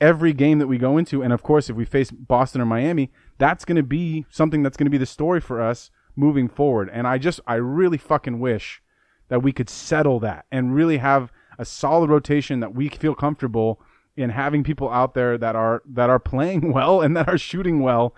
every 0.00 0.32
game 0.32 0.58
that 0.58 0.66
we 0.66 0.78
go 0.78 0.96
into, 0.96 1.22
and 1.22 1.34
of 1.34 1.42
course, 1.42 1.68
if 1.68 1.76
we 1.76 1.84
face 1.84 2.10
Boston 2.10 2.62
or 2.62 2.66
Miami, 2.66 3.10
that's 3.44 3.66
going 3.66 3.76
to 3.76 3.82
be 3.82 4.24
something 4.30 4.62
that's 4.62 4.74
going 4.78 4.86
to 4.86 4.90
be 4.90 4.96
the 4.96 5.04
story 5.04 5.38
for 5.38 5.60
us 5.60 5.90
moving 6.16 6.48
forward. 6.48 6.88
And 6.90 7.06
I 7.06 7.18
just, 7.18 7.40
I 7.46 7.56
really 7.56 7.98
fucking 7.98 8.40
wish 8.40 8.82
that 9.28 9.42
we 9.42 9.52
could 9.52 9.68
settle 9.68 10.18
that 10.20 10.46
and 10.50 10.74
really 10.74 10.96
have 10.96 11.30
a 11.58 11.66
solid 11.66 12.08
rotation 12.08 12.60
that 12.60 12.74
we 12.74 12.88
feel 12.88 13.14
comfortable 13.14 13.82
in 14.16 14.30
having 14.30 14.64
people 14.64 14.88
out 14.88 15.12
there 15.12 15.36
that 15.36 15.54
are 15.54 15.82
that 15.84 16.08
are 16.08 16.18
playing 16.18 16.72
well 16.78 17.02
and 17.02 17.14
that 17.18 17.28
are 17.28 17.36
shooting 17.36 17.80
well 17.80 18.14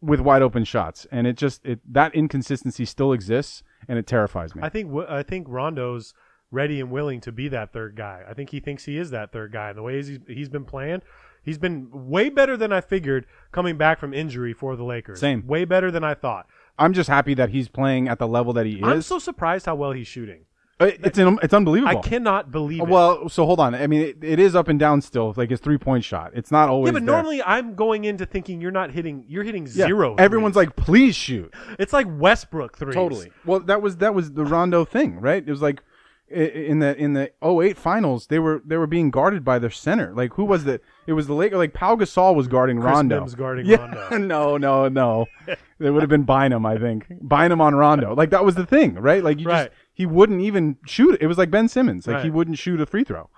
with 0.00 0.18
wide 0.18 0.42
open 0.42 0.64
shots. 0.64 1.06
And 1.12 1.28
it 1.28 1.36
just 1.36 1.64
it 1.64 1.78
that 1.92 2.12
inconsistency 2.12 2.84
still 2.84 3.12
exists 3.12 3.62
and 3.86 3.96
it 3.96 4.08
terrifies 4.08 4.56
me. 4.56 4.62
I 4.64 4.70
think 4.70 4.92
I 5.08 5.22
think 5.22 5.46
Rondo's 5.48 6.14
ready 6.50 6.80
and 6.80 6.90
willing 6.90 7.20
to 7.20 7.30
be 7.30 7.46
that 7.46 7.72
third 7.72 7.94
guy. 7.94 8.24
I 8.28 8.34
think 8.34 8.50
he 8.50 8.58
thinks 8.58 8.86
he 8.86 8.98
is 8.98 9.10
that 9.10 9.30
third 9.30 9.52
guy. 9.52 9.72
The 9.72 9.82
way 9.82 10.02
he's 10.02 10.18
he's 10.26 10.48
been 10.48 10.64
playing, 10.64 11.02
he's 11.44 11.58
been 11.58 11.88
way 11.92 12.28
better 12.28 12.56
than 12.56 12.72
I 12.72 12.80
figured 12.80 13.26
coming 13.52 13.76
back 13.76 13.98
from 14.00 14.12
injury 14.14 14.52
for 14.52 14.76
the 14.76 14.84
Lakers. 14.84 15.20
Same. 15.20 15.46
way 15.46 15.64
better 15.64 15.90
than 15.90 16.02
I 16.04 16.14
thought. 16.14 16.46
I'm 16.78 16.92
just 16.92 17.08
happy 17.08 17.34
that 17.34 17.50
he's 17.50 17.68
playing 17.68 18.08
at 18.08 18.18
the 18.18 18.26
level 18.26 18.52
that 18.54 18.66
he 18.66 18.76
is. 18.78 18.82
I'm 18.82 19.02
so 19.02 19.18
surprised 19.18 19.66
how 19.66 19.76
well 19.76 19.92
he's 19.92 20.08
shooting. 20.08 20.46
It- 20.80 20.98
it's 21.04 21.18
in, 21.18 21.38
it's 21.40 21.54
unbelievable. 21.54 21.96
I 21.96 22.00
cannot 22.02 22.50
believe 22.50 22.80
it. 22.80 22.88
Well, 22.88 23.28
so 23.28 23.46
hold 23.46 23.60
on. 23.60 23.76
I 23.76 23.86
mean, 23.86 24.00
it, 24.00 24.16
it 24.24 24.38
is 24.40 24.56
up 24.56 24.66
and 24.66 24.76
down 24.78 25.00
still. 25.02 25.32
Like 25.36 25.50
his 25.50 25.60
three 25.60 25.78
point 25.78 26.02
shot, 26.02 26.32
it's 26.34 26.50
not 26.50 26.68
always. 26.68 26.88
yeah, 26.88 26.92
but 26.98 27.06
there. 27.06 27.14
normally 27.14 27.40
I'm 27.44 27.76
going 27.76 28.04
into 28.04 28.26
thinking 28.26 28.60
you're 28.60 28.72
not 28.72 28.90
hitting. 28.90 29.24
You're 29.28 29.44
hitting 29.44 29.66
Yeah, 29.66 29.86
zero. 29.86 30.16
Everyone's 30.16 30.54
threes. 30.54 30.66
like, 30.66 30.76
please 30.76 31.14
shoot. 31.14 31.54
it's 31.78 31.92
like 31.92 32.08
Westbrook 32.10 32.76
threes. 32.76 32.94
Totally. 32.94 33.30
Well, 33.44 33.60
that 33.60 33.82
was 33.82 33.98
that 33.98 34.16
was 34.16 34.32
the 34.32 34.44
Rondo 34.44 34.84
thing, 34.84 35.20
right? 35.20 35.44
It 35.46 35.50
was 35.50 35.62
like 35.62 35.80
in 36.28 36.78
the 36.78 36.96
in 36.96 37.12
the 37.12 37.30
08 37.44 37.76
finals, 37.76 38.26
they 38.28 38.38
were 38.38 38.62
they 38.64 38.76
were 38.76 38.86
being 38.86 39.10
guarded 39.10 39.44
by 39.44 39.58
their 39.58 39.70
center. 39.70 40.12
Like 40.14 40.34
who 40.34 40.44
was 40.44 40.64
the? 40.64 40.80
It 41.06 41.12
was 41.12 41.26
the 41.26 41.34
Laker. 41.34 41.56
Like 41.58 41.74
Pau 41.74 41.96
Gasol 41.96 42.34
was 42.34 42.48
guarding 42.48 42.80
Chris 42.80 42.92
Rondo. 42.92 43.20
Mims 43.20 43.34
guarding 43.34 43.66
yeah, 43.66 43.76
Rondo. 44.10 44.18
no, 44.26 44.56
no, 44.56 44.88
no. 44.88 45.26
it 45.46 45.58
would 45.90 46.02
have 46.02 46.08
been 46.08 46.24
Bynum, 46.24 46.64
I 46.64 46.78
think. 46.78 47.06
Bynum 47.22 47.60
on 47.60 47.74
Rondo. 47.74 48.14
Like 48.14 48.30
that 48.30 48.44
was 48.44 48.54
the 48.54 48.64
thing, 48.66 48.94
right? 48.94 49.22
Like 49.22 49.38
you 49.38 49.46
Right. 49.48 49.64
just 49.66 49.76
he 49.92 50.06
wouldn't 50.06 50.40
even 50.40 50.76
shoot. 50.86 51.14
it. 51.14 51.22
It 51.22 51.26
was 51.26 51.38
like 51.38 51.50
Ben 51.50 51.68
Simmons. 51.68 52.06
Like 52.06 52.24
he 52.24 52.30
wouldn't 52.30 52.58
shoot 52.58 52.80
a 52.80 52.86
free 52.86 53.04
throw. 53.04 53.28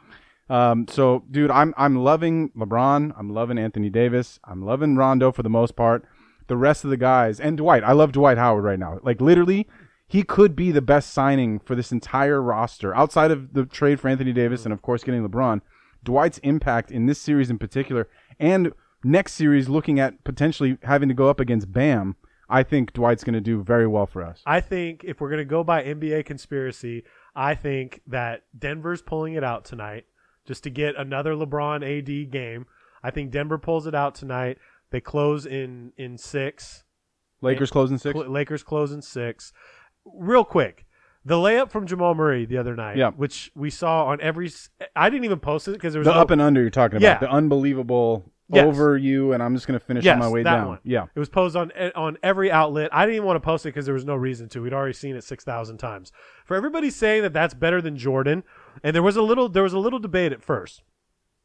Um, 0.49 0.87
so, 0.89 1.25
dude, 1.31 1.51
I'm 1.51 1.75
I'm 1.77 1.97
loving 1.97 2.51
LeBron. 2.51 3.13
I'm 3.19 3.31
loving 3.31 3.59
Anthony 3.59 3.91
Davis. 3.91 4.39
I'm 4.45 4.65
loving 4.65 4.97
Rondo 4.97 5.33
for 5.33 5.43
the 5.43 5.51
most 5.51 5.75
part. 5.75 6.05
The 6.47 6.57
rest 6.57 6.85
of 6.85 6.91
the 6.91 6.97
guys 6.97 7.41
and 7.41 7.57
Dwight. 7.57 7.83
I 7.83 7.91
love 7.93 8.13
Dwight 8.13 8.39
Howard 8.39 8.63
right 8.63 8.79
now. 8.79 9.01
Like 9.03 9.21
literally, 9.21 9.67
he 10.07 10.23
could 10.23 10.55
be 10.55 10.71
the 10.71 10.83
best 10.83 11.11
signing 11.11 11.59
for 11.59 11.75
this 11.75 11.93
entire 11.93 12.41
roster 12.41 12.95
outside 12.95 13.31
of 13.31 13.55
the 13.55 13.65
trade 13.65 14.01
for 14.01 14.09
Anthony 14.09 14.33
Davis 14.33 14.65
and 14.65 14.73
of 14.73 14.83
course 14.83 15.03
getting 15.03 15.27
LeBron. 15.27 15.61
Dwight's 16.05 16.39
impact 16.39 16.91
in 16.91 17.07
this 17.07 17.21
series 17.21 17.51
in 17.51 17.59
particular 17.59 18.09
and 18.39 18.73
next 19.03 19.35
series 19.35 19.69
looking 19.69 19.99
at 19.99 20.23
potentially 20.25 20.79
having 20.83 21.09
to 21.09 21.15
go 21.15 21.29
up 21.29 21.41
against 21.41 21.73
Bam, 21.73 22.17
I 22.49 22.63
think 22.63 22.93
Dwight's 22.93 23.25
going 23.25 23.35
to 23.35 23.41
do 23.41 23.63
very 23.63 23.87
well 23.87 24.07
for 24.07 24.23
us. 24.23 24.43
I 24.47 24.61
think 24.61 25.03
if 25.05 25.21
we're 25.21 25.31
going 25.31 25.39
to 25.39 25.45
go 25.45 25.65
by 25.65 25.83
NBA 25.83 26.25
conspiracy, 26.27 27.05
I 27.35 27.55
think 27.55 28.03
that 28.07 28.45
Denver's 28.57 29.03
pulling 29.03 29.35
it 29.35 29.43
out 29.45 29.65
tonight 29.65 30.07
just 30.47 30.63
to 30.65 30.71
get 30.71 30.97
another 30.97 31.35
LeBron 31.35 31.83
AD 31.83 32.31
game. 32.31 32.67
I 33.03 33.11
think 33.11 33.31
Denver 33.31 33.59
pulls 33.59 33.87
it 33.87 33.95
out 33.95 34.15
tonight. 34.15 34.59
They 34.91 35.01
close 35.01 35.47
in 35.47 35.93
in 35.97 36.19
six. 36.19 36.85
Lakers 37.41 37.71
closing 37.71 37.99
six. 37.99 38.17
Lakers 38.17 38.63
close 38.63 38.93
in 38.93 39.03
six. 39.03 39.53
Real 40.15 40.45
quick, 40.45 40.87
the 41.25 41.35
layup 41.35 41.71
from 41.71 41.87
Jamal 41.87 42.15
Murray 42.15 42.45
the 42.47 42.59
other 42.59 42.77
night, 42.77 42.97
Yeah. 42.97 43.11
which 43.11 43.51
we 43.55 43.71
saw 43.71 44.07
on 44.07 44.21
every. 44.21 44.51
I 44.95 45.11
didn't 45.11 45.25
even 45.25 45.41
post 45.41 45.67
it 45.69 45.73
because 45.73 45.93
there 45.93 46.01
was 46.01 46.07
The 46.07 46.15
no, 46.15 46.21
up 46.21 46.31
and 46.31 46.41
under 46.41 46.61
you're 46.61 46.71
talking 46.71 47.01
Yeah. 47.01 47.13
about. 47.17 47.21
The 47.21 47.31
unbelievable 47.31 48.31
Yes. 48.49 48.65
over 48.65 48.97
you, 48.97 49.33
and 49.33 49.43
I'm 49.43 49.55
just 49.57 49.67
going 49.67 49.77
to 49.77 49.85
finish 49.85 50.05
yes, 50.05 50.13
on 50.15 50.21
my 50.21 50.29
way 50.29 50.45
down. 50.45 50.69
one. 50.69 50.79
Yeah. 50.85 51.07
it 51.13 51.19
was 51.19 51.29
posed 51.29 51.57
on 51.57 51.73
eh, 51.75 51.91
on 51.97 52.17
every 52.23 52.49
outlet. 52.49 52.91
I 52.93 53.05
didn't 53.05 53.17
even 53.17 53.27
want 53.27 53.37
to 53.37 53.45
post 53.45 53.67
it 53.67 53.71
because 53.71 53.87
there 53.87 53.95
was 53.95 54.05
no 54.05 54.15
reason 54.15 54.49
to. 54.51 54.63
We'd 54.63 54.73
already 54.73 54.93
seen 54.93 55.17
it 55.17 55.25
six 55.25 55.43
thousand 55.43 55.79
times. 55.79 56.13
For 56.45 56.57
everybody 56.57 56.89
saying 56.91 57.23
that 57.23 57.33
that's 57.33 57.55
better 57.55 57.83
than 57.83 57.97
Jordan, 57.97 58.45
and 58.85 58.95
there 58.95 59.03
was 59.03 59.17
a 59.17 59.23
little 59.23 59.49
there 59.49 59.65
was 59.65 59.73
a 59.73 59.81
little 59.81 59.99
debate 59.99 60.33
at 60.33 60.45
first 60.45 60.83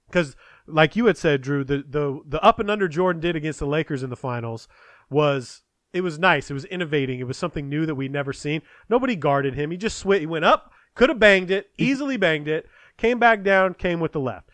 because, 0.05 0.35
like 0.67 0.95
you 0.95 1.07
had 1.07 1.17
said, 1.17 1.41
Drew, 1.41 1.63
the 1.63 1.83
the 1.89 2.19
the 2.23 2.39
up 2.43 2.59
and 2.59 2.69
under 2.69 2.87
Jordan 2.87 3.19
did 3.19 3.35
against 3.35 3.57
the 3.57 3.65
Lakers 3.67 4.03
in 4.03 4.11
the 4.11 4.15
finals 4.15 4.67
was. 5.09 5.63
It 5.93 6.01
was 6.01 6.17
nice. 6.17 6.49
It 6.49 6.53
was 6.53 6.65
innovating. 6.65 7.19
It 7.19 7.27
was 7.27 7.37
something 7.37 7.67
new 7.67 7.85
that 7.85 7.95
we'd 7.95 8.11
never 8.11 8.33
seen. 8.33 8.61
Nobody 8.89 9.15
guarded 9.15 9.55
him. 9.55 9.71
He 9.71 9.77
just 9.77 9.97
switched. 9.97 10.21
He 10.21 10.27
went 10.27 10.45
up, 10.45 10.71
could 10.95 11.09
have 11.09 11.19
banged 11.19 11.51
it, 11.51 11.69
easily 11.77 12.17
banged 12.17 12.47
it, 12.47 12.67
came 12.97 13.19
back 13.19 13.43
down, 13.43 13.73
came 13.73 13.99
with 13.99 14.13
the 14.13 14.19
left. 14.19 14.49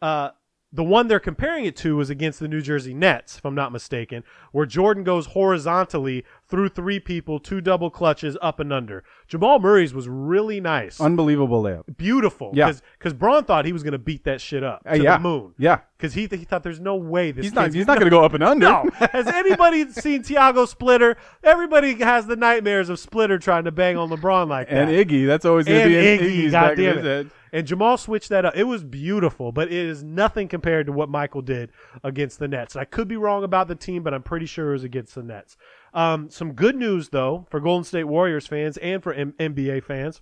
Uh, 0.00 0.30
the 0.72 0.84
one 0.84 1.08
they're 1.08 1.18
comparing 1.18 1.64
it 1.64 1.74
to 1.78 1.96
was 1.96 2.10
against 2.10 2.38
the 2.38 2.46
New 2.46 2.60
Jersey 2.60 2.94
Nets, 2.94 3.36
if 3.38 3.44
I'm 3.44 3.56
not 3.56 3.72
mistaken, 3.72 4.22
where 4.52 4.66
Jordan 4.66 5.02
goes 5.02 5.26
horizontally 5.26 6.24
through 6.48 6.68
three 6.68 7.00
people, 7.00 7.40
two 7.40 7.60
double 7.60 7.90
clutches, 7.90 8.36
up 8.40 8.60
and 8.60 8.72
under. 8.72 9.02
Jamal 9.26 9.58
Murray's 9.58 9.92
was 9.92 10.08
really 10.08 10.60
nice, 10.60 11.00
Unbelievable 11.00 11.62
layup. 11.62 11.96
beautiful. 11.96 12.52
Yeah. 12.54 12.72
because 12.98 13.12
Bron 13.14 13.44
thought 13.44 13.64
he 13.64 13.72
was 13.72 13.82
going 13.82 13.92
to 13.92 13.98
beat 13.98 14.22
that 14.24 14.40
shit 14.40 14.62
up 14.62 14.84
to 14.84 14.92
Uh, 14.92 14.94
yeah. 14.94 15.16
the 15.16 15.22
moon. 15.22 15.54
Yeah. 15.58 15.80
because 15.98 16.14
he, 16.14 16.22
he 16.30 16.44
thought 16.44 16.62
there's 16.62 16.80
no 16.80 16.94
way 16.96 17.32
this 17.32 17.46
He's 17.46 17.52
not. 17.52 17.74
He's 17.74 17.86
not 17.86 17.98
going 17.98 18.06
to 18.06 18.16
go 18.16 18.24
up 18.24 18.34
and 18.34 18.42
under. 18.44 18.66
no. 18.66 18.88
Has 19.12 19.26
anybody 19.26 19.88
seen 19.92 20.22
Tiago 20.22 20.66
Splitter? 20.66 21.16
Everybody 21.42 21.94
has 22.00 22.26
the 22.26 22.36
nightmares 22.36 22.88
of 22.88 22.98
Splitter 23.00 23.38
trying 23.38 23.64
to 23.64 23.72
bang 23.72 23.96
on 23.96 24.08
LeBron 24.08 24.48
like 24.48 24.68
that. 24.68 24.88
and 24.88 24.90
Iggy. 24.90 25.26
That's 25.26 25.44
always 25.44 25.66
going 25.66 25.82
to 25.82 25.88
be 25.88 25.96
in 25.98 26.20
Iggy, 26.20 26.38
Iggy's 26.44 26.52
goddamn 26.52 26.96
his 26.98 27.06
it. 27.06 27.26
And 27.52 27.66
Jamal 27.66 27.96
switched 27.96 28.28
that 28.28 28.44
up. 28.44 28.56
It 28.56 28.64
was 28.64 28.84
beautiful, 28.84 29.52
but 29.52 29.68
it 29.68 29.72
is 29.72 30.02
nothing 30.02 30.48
compared 30.48 30.86
to 30.86 30.92
what 30.92 31.08
Michael 31.08 31.42
did 31.42 31.70
against 32.04 32.38
the 32.38 32.48
Nets. 32.48 32.76
I 32.76 32.84
could 32.84 33.08
be 33.08 33.16
wrong 33.16 33.44
about 33.44 33.68
the 33.68 33.74
team, 33.74 34.02
but 34.02 34.14
I'm 34.14 34.22
pretty 34.22 34.46
sure 34.46 34.70
it 34.70 34.72
was 34.72 34.84
against 34.84 35.14
the 35.14 35.22
Nets. 35.22 35.56
Um, 35.92 36.30
some 36.30 36.52
good 36.52 36.76
news 36.76 37.08
though 37.08 37.46
for 37.50 37.60
Golden 37.60 37.84
State 37.84 38.04
Warriors 38.04 38.46
fans 38.46 38.76
and 38.78 39.02
for 39.02 39.12
M- 39.12 39.34
NBA 39.38 39.84
fans. 39.84 40.20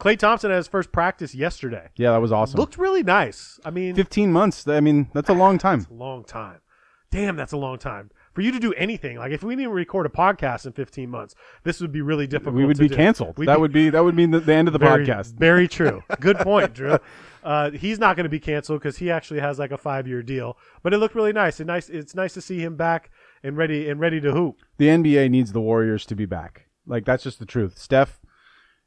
Klay 0.00 0.18
Thompson 0.18 0.50
had 0.50 0.56
his 0.56 0.66
first 0.68 0.90
practice 0.90 1.34
yesterday. 1.34 1.88
Yeah, 1.96 2.10
that 2.12 2.20
was 2.20 2.32
awesome. 2.32 2.58
Looked 2.58 2.78
really 2.78 3.02
nice. 3.04 3.60
I 3.64 3.70
mean, 3.70 3.94
15 3.94 4.32
months. 4.32 4.66
I 4.66 4.80
mean, 4.80 5.08
that's 5.14 5.28
a 5.28 5.34
long 5.34 5.56
time. 5.58 5.86
a 5.88 5.94
long 5.94 6.24
time. 6.24 6.60
Damn, 7.10 7.36
that's 7.36 7.52
a 7.52 7.56
long 7.56 7.78
time 7.78 8.10
for 8.34 8.42
you 8.42 8.50
to 8.50 8.58
do 8.58 8.72
anything. 8.74 9.16
Like 9.16 9.32
if 9.32 9.42
we 9.42 9.56
didn't 9.56 9.70
record 9.70 10.06
a 10.06 10.10
podcast 10.10 10.66
in 10.66 10.72
15 10.72 11.08
months, 11.08 11.34
this 11.62 11.80
would 11.80 11.92
be 11.92 12.02
really 12.02 12.26
difficult. 12.26 12.56
We 12.56 12.64
would 12.64 12.76
to 12.76 12.82
be 12.82 12.88
do. 12.88 12.96
canceled. 12.96 13.38
We'd 13.38 13.48
that 13.48 13.56
be- 13.56 13.60
would 13.60 13.72
be 13.72 13.90
that 13.90 14.04
would 14.04 14.14
mean 14.14 14.32
the, 14.32 14.40
the 14.40 14.52
end 14.52 14.68
of 14.68 14.72
the 14.72 14.78
very, 14.78 15.06
podcast. 15.06 15.34
Very 15.34 15.68
true. 15.68 16.02
Good 16.20 16.38
point, 16.38 16.74
Drew. 16.74 16.98
Uh, 17.42 17.70
he's 17.70 17.98
not 17.98 18.16
going 18.16 18.24
to 18.24 18.30
be 18.30 18.40
canceled 18.40 18.80
because 18.80 18.98
he 18.98 19.10
actually 19.10 19.40
has 19.40 19.58
like 19.58 19.70
a 19.70 19.78
five 19.78 20.08
year 20.08 20.22
deal. 20.22 20.58
But 20.82 20.92
it 20.92 20.98
looked 20.98 21.14
really 21.14 21.32
nice. 21.32 21.60
And 21.60 21.66
nice. 21.68 21.88
It's 21.88 22.14
nice 22.14 22.34
to 22.34 22.40
see 22.40 22.60
him 22.60 22.76
back 22.76 23.10
and 23.42 23.56
ready 23.56 23.88
and 23.88 24.00
ready 24.00 24.20
to 24.20 24.32
hoop. 24.32 24.56
the 24.78 24.88
NBA 24.88 25.30
needs 25.30 25.52
the 25.52 25.60
Warriors 25.60 26.04
to 26.06 26.16
be 26.16 26.26
back. 26.26 26.66
Like 26.86 27.04
that's 27.04 27.22
just 27.22 27.38
the 27.38 27.46
truth. 27.46 27.78
Steph, 27.78 28.20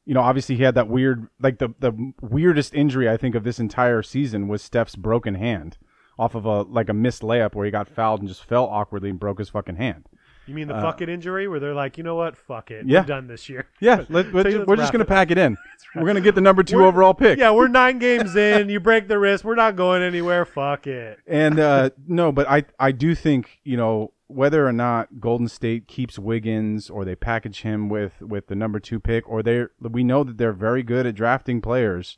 you 0.05 0.13
know, 0.13 0.21
obviously 0.21 0.55
he 0.55 0.63
had 0.63 0.75
that 0.75 0.87
weird, 0.89 1.27
like 1.39 1.59
the 1.59 1.69
the 1.79 2.13
weirdest 2.21 2.73
injury 2.73 3.09
I 3.09 3.17
think 3.17 3.35
of 3.35 3.43
this 3.43 3.59
entire 3.59 4.03
season 4.03 4.47
was 4.47 4.61
Steph's 4.61 4.95
broken 4.95 5.35
hand 5.35 5.77
off 6.19 6.35
of 6.35 6.45
a 6.45 6.61
like 6.63 6.89
a 6.89 6.93
missed 6.93 7.21
layup 7.21 7.53
where 7.55 7.65
he 7.65 7.71
got 7.71 7.87
fouled 7.87 8.19
and 8.21 8.29
just 8.29 8.43
fell 8.45 8.65
awkwardly 8.65 9.09
and 9.09 9.19
broke 9.19 9.39
his 9.39 9.49
fucking 9.49 9.75
hand. 9.75 10.05
You 10.47 10.53
mean 10.53 10.69
the 10.69 10.75
fuck 10.75 11.01
it 11.01 11.09
injury 11.09 11.49
where 11.49 11.59
they're 11.59 11.73
like, 11.73 11.97
you 11.97 12.05
know 12.05 12.15
what, 12.15 12.37
fuck 12.37 12.71
it, 12.71 12.85
Uh, 12.85 12.87
Yeah. 12.87 13.01
we're 13.01 13.05
done 13.07 13.27
this 13.27 13.49
year. 13.49 13.67
Yeah, 13.81 14.05
let, 14.09 14.31
we're, 14.31 14.49
So 14.49 14.63
we're 14.65 14.77
just 14.77 14.93
gonna 14.93 15.03
it 15.03 15.07
pack 15.09 15.29
it 15.29 15.37
in. 15.37 15.57
We're 15.95 16.05
gonna 16.05 16.21
get 16.21 16.35
the 16.35 16.41
number 16.41 16.63
2 16.63 16.77
We're- 16.77 16.87
overall 16.87 17.13
pick. 17.13 17.37
Yeah, 17.39 17.51
we're 17.51 17.67
nine 17.69 17.97
games 17.97 18.35
in. 18.35 18.69
You 18.69 18.79
break 18.79 19.07
the 19.07 19.17
wrist. 19.17 19.43
We're 19.43 19.55
not 19.55 19.75
going 19.75 20.03
anywhere. 20.03 20.45
Fuck 20.45 20.85
it. 20.87 21.17
And 21.25 21.59
uh, 21.59 21.89
no, 22.07 22.31
but 22.31 22.47
I 22.47 22.65
I 22.79 22.91
do 22.91 23.15
think 23.15 23.59
you 23.63 23.77
know 23.77 24.13
whether 24.27 24.67
or 24.67 24.73
not 24.73 25.19
Golden 25.19 25.47
State 25.47 25.87
keeps 25.87 26.19
Wiggins 26.19 26.89
or 26.89 27.03
they 27.03 27.15
package 27.15 27.61
him 27.63 27.89
with 27.89 28.21
with 28.21 28.47
the 28.47 28.55
number 28.55 28.79
two 28.79 28.99
pick 28.99 29.27
or 29.27 29.41
they 29.41 29.65
we 29.81 30.03
know 30.03 30.23
that 30.23 30.37
they're 30.37 30.53
very 30.53 30.83
good 30.83 31.05
at 31.07 31.15
drafting 31.15 31.61
players. 31.61 32.17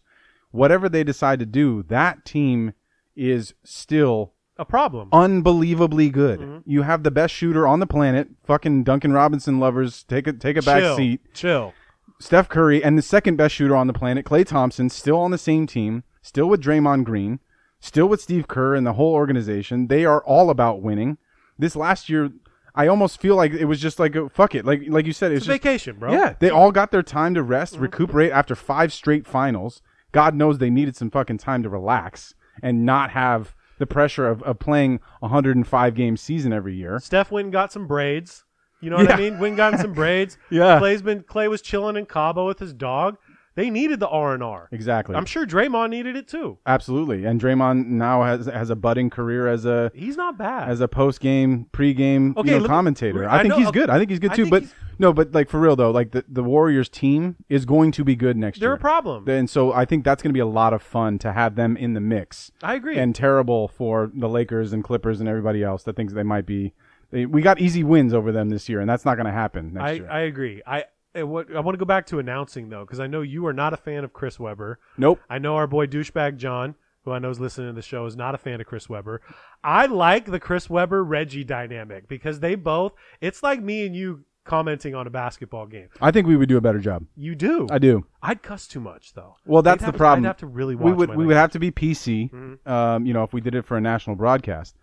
Whatever 0.52 0.90
they 0.90 1.04
decide 1.04 1.40
to 1.40 1.46
do, 1.46 1.84
that 1.84 2.26
team 2.26 2.74
is 3.20 3.54
still 3.64 4.34
A 4.58 4.66
problem. 4.66 5.10
unbelievably 5.12 6.10
good. 6.10 6.40
Mm-hmm. 6.40 6.70
You 6.70 6.82
have 6.84 7.04
the 7.04 7.12
best 7.12 7.34
shooter 7.34 7.68
on 7.68 7.80
the 7.80 7.88
planet. 7.88 8.30
Fucking 8.46 8.84
Duncan 8.84 9.14
Robinson 9.14 9.60
lovers, 9.60 10.04
take 10.04 10.28
a 10.28 10.34
take 10.34 10.58
a 10.58 10.62
back 10.62 10.82
Chill. 10.82 10.98
seat. 10.98 11.22
Chill. 11.34 11.74
Steph 12.20 12.50
Curry 12.50 12.84
and 12.84 12.98
the 12.98 13.02
second 13.02 13.38
best 13.38 13.56
shooter 13.56 13.76
on 13.76 13.88
the 13.88 13.94
planet, 13.94 14.26
Klay 14.26 14.46
Thompson, 14.46 14.90
still 14.90 15.18
on 15.20 15.32
the 15.32 15.38
same 15.38 15.66
team, 15.68 16.04
still 16.22 16.50
with 16.50 16.62
Draymond 16.62 17.06
Green, 17.06 17.40
still 17.80 18.08
with 18.10 18.22
Steve 18.22 18.48
Kerr 18.48 18.76
and 18.76 18.86
the 18.86 18.94
whole 18.94 19.14
organization. 19.14 19.88
They 19.88 20.04
are 20.06 20.22
all 20.26 20.50
about 20.50 20.82
winning. 20.82 21.18
This 21.58 21.76
last 21.78 22.10
year, 22.10 22.30
I 22.76 22.88
almost 22.88 23.22
feel 23.22 23.36
like 23.38 23.54
it 23.54 23.66
was 23.66 23.80
just 23.80 24.00
like 24.00 24.16
a, 24.16 24.30
fuck 24.30 24.54
it, 24.56 24.66
like 24.66 24.82
like 24.88 25.06
you 25.06 25.14
said, 25.14 25.32
it's 25.32 25.40
It's 25.40 25.48
a 25.48 25.52
just 25.54 25.64
vacation, 25.64 25.96
bro. 25.98 26.12
yeah. 26.12 26.36
They 26.40 26.50
all 26.50 26.72
got 26.74 26.92
their 26.92 27.04
time 27.04 27.34
to 27.36 27.44
rest, 27.44 27.78
recuperate 27.78 28.32
after 28.32 28.54
five 28.56 28.92
straight 28.92 29.26
finals. 29.26 29.82
God 30.12 30.36
knows 30.36 30.58
they 30.58 30.70
needed 30.70 30.96
some 30.98 31.10
fucking 31.12 31.38
time 31.38 31.64
to 31.64 31.70
relax 31.70 32.34
and 32.62 32.86
not 32.86 33.12
have 33.12 33.56
the 33.78 33.88
pressure 33.88 34.28
of, 34.28 34.44
of 34.44 34.60
playing 34.60 35.00
a 35.22 35.28
105 35.28 35.96
game 35.96 36.18
season 36.18 36.54
every 36.54 36.76
year. 36.76 37.00
Steph 37.00 37.32
and 37.32 37.52
got 37.52 37.72
some 37.72 37.88
braids. 37.88 38.44
You 38.82 38.90
know 38.90 38.98
what 38.98 39.12
I 39.12 39.18
mean? 39.18 39.40
And 39.40 39.58
got 39.58 39.80
some 39.80 39.94
braids. 39.94 40.38
Yeah. 40.50 40.80
Klay's 40.80 41.02
been 41.02 41.24
Clay 41.24 41.48
was 41.48 41.62
chilling 41.62 41.98
in 41.98 42.06
Cabo 42.06 42.46
with 42.46 42.60
his 42.60 42.74
dog. 42.74 43.18
They 43.60 43.70
needed 43.70 44.00
the 44.00 44.08
R 44.08 44.34
and 44.34 44.42
R. 44.42 44.70
Exactly. 44.72 45.18
I'm 45.18 45.26
sure 45.26 45.46
Draymond 45.46 45.90
needed 45.90 46.16
it 46.16 46.30
too. 46.30 46.60
Absolutely. 46.66 47.26
And 47.26 47.42
Draymond 47.42 47.88
now 47.88 48.24
has 48.24 48.46
has 48.46 48.70
a 48.70 48.76
budding 48.78 49.10
career 49.10 49.50
as 49.50 49.66
a 49.66 49.92
He's 49.94 50.16
not 50.16 50.38
bad. 50.38 50.70
as 50.70 50.80
a 50.80 50.88
post 50.88 51.20
game, 51.20 51.66
pre 51.74 51.94
game 51.94 52.34
Okay, 52.38 52.54
you 52.54 52.60
know, 52.62 52.66
commentator. 52.66 53.28
I 53.28 53.40
I 53.40 53.42
think 53.42 53.50
know- 53.50 53.58
he's 53.58 53.72
good. 53.72 53.90
I 53.90 53.98
think 53.98 54.12
he's 54.12 54.20
good 54.20 54.34
too. 54.34 54.50
But 54.50 54.64
no, 54.98 55.12
but 55.12 55.34
like 55.34 55.50
for 55.50 55.60
real 55.60 55.76
though, 55.76 55.92
like 55.92 56.12
the, 56.12 56.24
the 56.30 56.42
Warriors 56.42 56.88
team 56.88 57.36
is 57.50 57.66
going 57.66 57.92
to 57.92 58.06
be 58.06 58.16
good 58.16 58.38
next 58.38 58.62
year. 58.62 58.70
They're 58.70 58.76
a 58.76 58.80
problem. 58.80 59.28
And 59.28 59.50
so 59.50 59.74
I 59.74 59.84
think 59.84 60.06
that's 60.06 60.24
going 60.24 60.32
to 60.32 60.38
be 60.38 60.40
a 60.40 60.46
lot 60.46 60.72
of 60.74 60.82
fun 60.82 61.20
to 61.20 61.34
have 61.34 61.56
them 61.56 61.76
in 61.76 61.96
the 61.96 62.00
mix. 62.00 62.54
I 62.64 62.76
agree. 62.76 62.98
And 62.98 63.14
terrible 63.14 63.68
for 63.68 64.10
the 64.16 64.30
Lakers 64.30 64.72
and 64.72 64.86
Clippers 64.86 65.20
and 65.20 65.28
everybody 65.28 65.66
else 65.66 65.84
that 65.84 65.98
thinks 65.98 66.14
they 66.14 66.24
might 66.24 66.46
be. 66.46 66.72
They, 67.12 67.26
we 67.26 67.42
got 67.42 67.60
easy 67.60 67.84
wins 67.84 68.14
over 68.14 68.32
them 68.32 68.50
this 68.50 68.70
year, 68.70 68.80
and 68.80 68.90
that's 68.90 69.04
not 69.04 69.16
going 69.16 69.26
to 69.26 69.34
happen 69.34 69.74
next 69.74 69.84
I, 69.84 69.92
year. 69.92 70.10
I 70.10 70.20
agree. 70.20 70.62
I 70.66 70.86
I, 71.16 71.24
what, 71.24 71.54
I 71.56 71.60
want 71.60 71.74
to 71.76 71.80
go 71.80 71.86
back 71.86 72.06
to 72.08 72.20
announcing 72.20 72.70
though, 72.70 72.86
because 72.86 73.00
I 73.00 73.08
know 73.08 73.22
you 73.22 73.46
are 73.48 73.54
not 73.54 73.74
a 73.74 73.78
fan 73.78 74.04
of 74.04 74.14
Chris 74.14 74.40
Webber. 74.40 74.80
nope. 74.98 75.20
I 75.30 75.40
know 75.40 75.56
our 75.56 75.68
boy 75.68 75.88
douchebag 75.88 76.38
John, 76.38 76.76
who 77.04 77.12
I 77.12 77.20
know 77.20 77.30
is 77.30 77.40
listening 77.40 77.70
to 77.70 77.74
the 77.74 77.82
show, 77.82 78.06
is 78.06 78.16
not 78.16 78.36
a 78.36 78.38
fan 78.38 78.62
of 78.62 78.68
Chris 78.68 78.88
Webber. 78.90 79.22
I 79.64 79.88
like 79.88 80.26
the 80.26 80.40
Chris 80.40 80.70
Webber 80.70 81.04
Reggie 81.04 81.44
dynamic 81.44 82.08
because 82.08 82.40
they 82.40 82.56
both. 82.56 82.94
It's 83.22 83.42
like 83.42 83.62
me 83.62 83.86
and 83.86 83.96
you 83.96 84.26
commenting 84.46 84.96
on 84.96 85.06
a 85.06 85.10
basketball 85.10 85.68
game. 85.68 85.90
I 86.02 86.12
think 86.12 86.28
we 86.28 86.36
would 86.36 86.50
do 86.50 86.58
a 86.58 86.62
better 86.62 86.80
job. 86.80 87.06
You 87.16 87.36
do. 87.36 87.68
I 87.70 87.78
do. 87.78 88.06
I'd 88.22 88.42
cuss 88.42 88.68
too 88.68 88.80
much 88.80 89.14
though. 89.14 89.36
Well, 89.46 89.62
that's 89.62 89.82
the 89.82 89.88
have- 89.88 89.98
problem. 89.98 90.26
I'd 90.26 90.28
have 90.28 90.38
to 90.38 90.48
really 90.48 90.76
watch. 90.76 90.86
we 90.86 90.94
would 90.94 91.16
we 91.16 91.26
would 91.26 91.36
have 91.38 91.52
to 91.52 91.60
be 91.60 91.72
PC. 91.72 92.32
Mm-hmm. 92.32 92.72
Um, 92.72 93.06
you 93.06 93.14
know, 93.14 93.24
if 93.24 93.34
we 93.34 93.42
did 93.42 93.56
it 93.56 93.66
for 93.66 93.78
a 93.78 93.82
national 93.82 94.16
broadcast, 94.16 94.76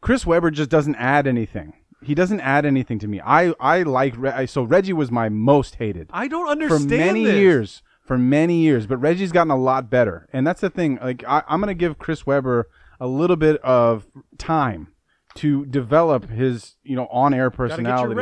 Chris 0.00 0.26
Webber 0.26 0.50
just 0.50 0.70
doesn't 0.70 0.96
add 0.96 1.26
anything. 1.26 1.74
He 2.02 2.14
doesn't 2.14 2.40
add 2.40 2.66
anything 2.66 2.98
to 3.00 3.08
me. 3.08 3.20
I 3.20 3.54
I 3.60 3.82
like 3.82 4.14
Re- 4.16 4.30
I- 4.30 4.46
so 4.46 4.62
Reggie 4.62 4.92
was 4.92 5.10
my 5.10 5.28
most 5.28 5.76
hated 5.76 6.10
I 6.12 6.28
don't 6.28 6.48
understand 6.48 6.82
for 6.82 6.88
many 6.88 7.24
this. 7.24 7.36
years. 7.36 7.82
For 8.04 8.18
many 8.18 8.56
years, 8.62 8.88
but 8.88 8.96
Reggie's 8.96 9.30
gotten 9.30 9.52
a 9.52 9.56
lot 9.56 9.88
better, 9.88 10.28
and 10.32 10.44
that's 10.44 10.60
the 10.60 10.68
thing. 10.68 10.98
Like 11.00 11.22
I, 11.26 11.44
I'm 11.46 11.60
going 11.60 11.68
to 11.68 11.74
give 11.74 12.00
Chris 12.00 12.26
Webber 12.26 12.68
a 12.98 13.06
little 13.06 13.36
bit 13.36 13.60
of 13.62 14.06
time 14.38 14.88
to 15.34 15.64
develop 15.66 16.28
his, 16.28 16.76
you 16.82 16.96
know, 16.96 17.06
on-air 17.10 17.48
get 17.50 17.58
your 17.58 17.68
personality 17.68 18.14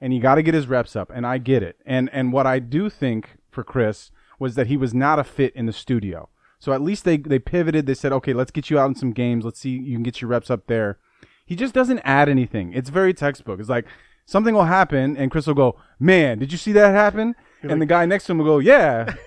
and 0.00 0.14
you 0.14 0.20
got 0.20 0.36
to 0.36 0.42
get 0.42 0.54
his 0.54 0.66
reps 0.66 0.96
up 0.96 1.10
and 1.14 1.26
i 1.26 1.38
get 1.38 1.62
it 1.62 1.76
and 1.84 2.08
and 2.12 2.32
what 2.32 2.46
i 2.46 2.58
do 2.58 2.88
think 2.88 3.36
for 3.50 3.62
chris 3.62 4.10
was 4.38 4.54
that 4.54 4.66
he 4.66 4.76
was 4.76 4.94
not 4.94 5.18
a 5.18 5.24
fit 5.24 5.54
in 5.54 5.66
the 5.66 5.72
studio 5.72 6.28
so 6.58 6.72
at 6.72 6.80
least 6.80 7.04
they 7.04 7.16
they 7.16 7.38
pivoted 7.38 7.86
they 7.86 7.94
said 7.94 8.12
okay 8.12 8.32
let's 8.32 8.50
get 8.50 8.70
you 8.70 8.78
out 8.78 8.86
in 8.88 8.94
some 8.94 9.12
games 9.12 9.44
let's 9.44 9.60
see 9.60 9.70
you 9.70 9.94
can 9.94 10.02
get 10.02 10.20
your 10.20 10.28
reps 10.28 10.50
up 10.50 10.66
there 10.66 10.98
he 11.44 11.56
just 11.56 11.74
doesn't 11.74 12.00
add 12.00 12.28
anything 12.28 12.72
it's 12.72 12.90
very 12.90 13.14
textbook 13.14 13.60
it's 13.60 13.68
like 13.68 13.86
something 14.26 14.54
will 14.54 14.64
happen 14.64 15.16
and 15.16 15.30
chris 15.30 15.46
will 15.46 15.54
go 15.54 15.76
man 15.98 16.38
did 16.38 16.52
you 16.52 16.58
see 16.58 16.72
that 16.72 16.94
happen 16.94 17.34
and 17.62 17.80
the 17.80 17.86
guy 17.86 18.04
next 18.04 18.26
to 18.26 18.32
him 18.32 18.38
will 18.38 18.44
go 18.44 18.58
yeah 18.58 19.14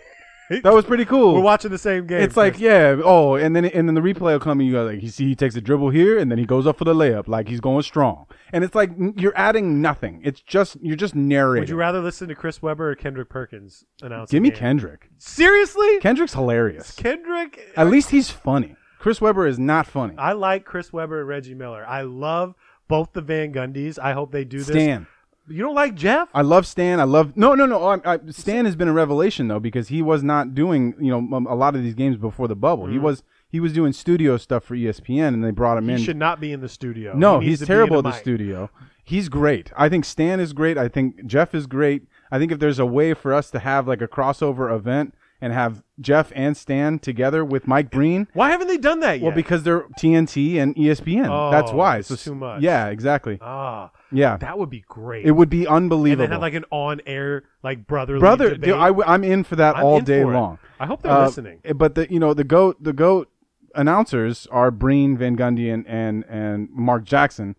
That 0.49 0.73
was 0.73 0.85
pretty 0.85 1.03
cool. 1.03 1.33
We're 1.33 1.41
watching 1.41 1.71
the 1.71 1.77
same 1.77 2.07
game. 2.07 2.21
It's 2.21 2.37
like, 2.37 2.57
yeah, 2.57 2.95
oh, 3.03 3.35
and 3.35 3.53
then 3.53 3.65
and 3.65 3.87
then 3.87 3.95
the 3.95 4.01
replay 4.01 4.31
will 4.31 4.39
come 4.39 4.59
and 4.59 4.67
you 4.67 4.73
go 4.73 4.85
like, 4.85 5.03
you 5.03 5.09
see, 5.09 5.27
he 5.27 5.35
takes 5.35 5.57
a 5.57 5.61
dribble 5.61 5.89
here 5.89 6.17
and 6.17 6.31
then 6.31 6.37
he 6.37 6.45
goes 6.45 6.65
up 6.65 6.77
for 6.77 6.85
the 6.85 6.93
layup, 6.93 7.27
like 7.27 7.49
he's 7.49 7.59
going 7.59 7.83
strong, 7.83 8.27
and 8.53 8.63
it's 8.63 8.73
like 8.73 8.91
you're 9.17 9.37
adding 9.37 9.81
nothing. 9.81 10.21
It's 10.23 10.39
just 10.39 10.77
you're 10.81 10.95
just 10.95 11.15
narrating. 11.15 11.63
Would 11.63 11.69
you 11.69 11.75
rather 11.75 11.99
listen 11.99 12.29
to 12.29 12.35
Chris 12.35 12.61
Webber 12.61 12.91
or 12.91 12.95
Kendrick 12.95 13.29
Perkins 13.29 13.83
announce? 14.01 14.31
Give 14.31 14.41
me 14.41 14.49
game? 14.49 14.59
Kendrick. 14.59 15.09
Seriously, 15.17 15.99
Kendrick's 15.99 16.33
hilarious. 16.33 16.91
Kendrick. 16.95 17.73
At 17.75 17.89
least 17.89 18.11
he's 18.11 18.31
funny. 18.31 18.76
Chris 18.99 19.21
Webber 19.21 19.47
is 19.47 19.59
not 19.59 19.87
funny. 19.87 20.15
I 20.17 20.33
like 20.33 20.65
Chris 20.65 20.91
Webber 20.91 21.19
and 21.19 21.27
Reggie 21.27 21.53
Miller. 21.53 21.85
I 21.87 22.01
love 22.01 22.55
both 22.87 23.13
the 23.13 23.21
Van 23.21 23.53
Gundys. 23.53 23.99
I 23.99 24.13
hope 24.13 24.31
they 24.31 24.43
do 24.43 24.57
this. 24.57 24.67
Stan. 24.67 25.07
You 25.49 25.63
don't 25.63 25.75
like 25.75 25.95
Jeff? 25.95 26.27
I 26.33 26.41
love 26.41 26.67
Stan. 26.67 26.99
I 26.99 27.05
love 27.05 27.37
no, 27.37 27.55
no, 27.55 27.65
no. 27.65 27.81
I, 27.81 28.15
I, 28.15 28.19
Stan 28.31 28.65
has 28.65 28.75
been 28.75 28.89
a 28.89 28.93
revelation 28.93 29.47
though 29.47 29.61
because 29.61 29.87
he 29.87 30.01
was 30.01 30.21
not 30.21 30.53
doing 30.53 30.93
you 30.99 31.09
know 31.09 31.45
a 31.49 31.55
lot 31.55 31.73
of 31.75 31.83
these 31.83 31.93
games 31.95 32.17
before 32.17 32.49
the 32.49 32.55
bubble. 32.55 32.87
He 32.87 32.99
was 32.99 33.23
he 33.49 33.61
was 33.61 33.71
doing 33.71 33.93
studio 33.93 34.35
stuff 34.35 34.65
for 34.65 34.75
ESPN 34.75 35.29
and 35.29 35.43
they 35.43 35.51
brought 35.51 35.77
him 35.77 35.85
Mm-hmm. 35.87 35.95
He 35.97 36.03
should 36.03 36.17
not 36.17 36.41
be 36.41 36.51
in 36.51 36.59
the 36.59 36.67
studio. 36.67 37.13
No, 37.15 37.39
He 37.39 37.47
he's 37.49 37.61
in 37.61 37.67
terrible 37.67 37.99
at 37.99 38.03
the 38.03 38.09
mic. 38.09 38.19
studio. 38.19 38.69
He's 39.05 39.29
great. 39.29 39.71
I 39.77 39.87
think 39.87 40.03
Stan 40.03 40.41
is 40.41 40.51
great. 40.51 40.77
I 40.77 40.89
think 40.89 41.25
Jeff 41.25 41.55
is 41.55 41.65
great. 41.65 42.03
I 42.29 42.39
think 42.39 42.51
if 42.51 42.59
there's 42.59 42.79
a 42.79 42.85
way 42.85 43.13
for 43.13 43.33
us 43.33 43.49
to 43.51 43.59
have 43.59 43.87
like 43.87 44.01
a 44.01 44.07
crossover 44.09 44.75
event 44.75 45.13
and 45.39 45.53
have 45.53 45.83
Jeff 46.01 46.31
and 46.35 46.57
Stan 46.57 46.97
together 46.99 47.45
with 47.45 47.67
Mike 47.67 47.91
Breen, 47.91 48.27
Why 48.33 48.49
haven't 48.51 48.67
they 48.67 48.77
done 48.77 49.01
that 49.01 49.19
yet? 49.19 49.23
well, 49.23 49.31
because 49.35 49.63
they're 49.63 49.81
TNT 49.99 50.57
and 50.57 50.75
ESPN. 50.75 51.27
Oh, 51.29 51.51
That's 51.51 51.71
why. 51.71 52.01
So 52.01 52.15
too 52.15 52.33
much. 52.35 52.61
Yeah, 52.61 52.87
exactly. 52.87 53.37
ah, 53.41 53.91
Yeah, 54.11 54.37
that 54.37 54.57
would 54.57 54.69
be 54.69 54.83
great. 54.87 55.25
it 55.25 55.31
would 55.31 55.49
be 55.49 55.67
unbelievable. 55.67 56.23
and 56.23 56.31
then 56.31 56.35
have 56.35 56.41
like 56.41 56.53
an 56.55 56.65
on-air 56.71 57.43
like 57.63 57.85
brotherly 57.85 58.19
Brother, 58.19 58.49
debate. 58.51 58.65
dude, 58.71 58.73
I, 58.79 59.13
am 59.13 59.23
in 59.23 59.43
for 59.43 59.55
that 59.57 59.77
I'm 59.77 59.85
all 59.85 59.99
day 60.01 60.21
it. 60.21 60.25
long. 60.27 60.57
I 60.79 60.85
hope 60.87 61.01
they're 61.03 61.11
Uh, 61.11 61.25
listening. 61.25 61.59
But 61.75 61.95
the 61.95 62.11
you 62.11 62.19
know 62.19 62.33
the 62.33 62.43
goat 62.43 62.81
the 62.83 62.93
goat 62.93 63.29
announcers 63.75 64.47
are 64.51 64.71
Breen, 64.71 65.17
Van 65.17 65.35
Gundy, 65.37 65.71
and 65.73 65.85
and, 65.87 66.23
and 66.29 66.69
Mark 66.71 67.03
Jackson. 67.03 67.55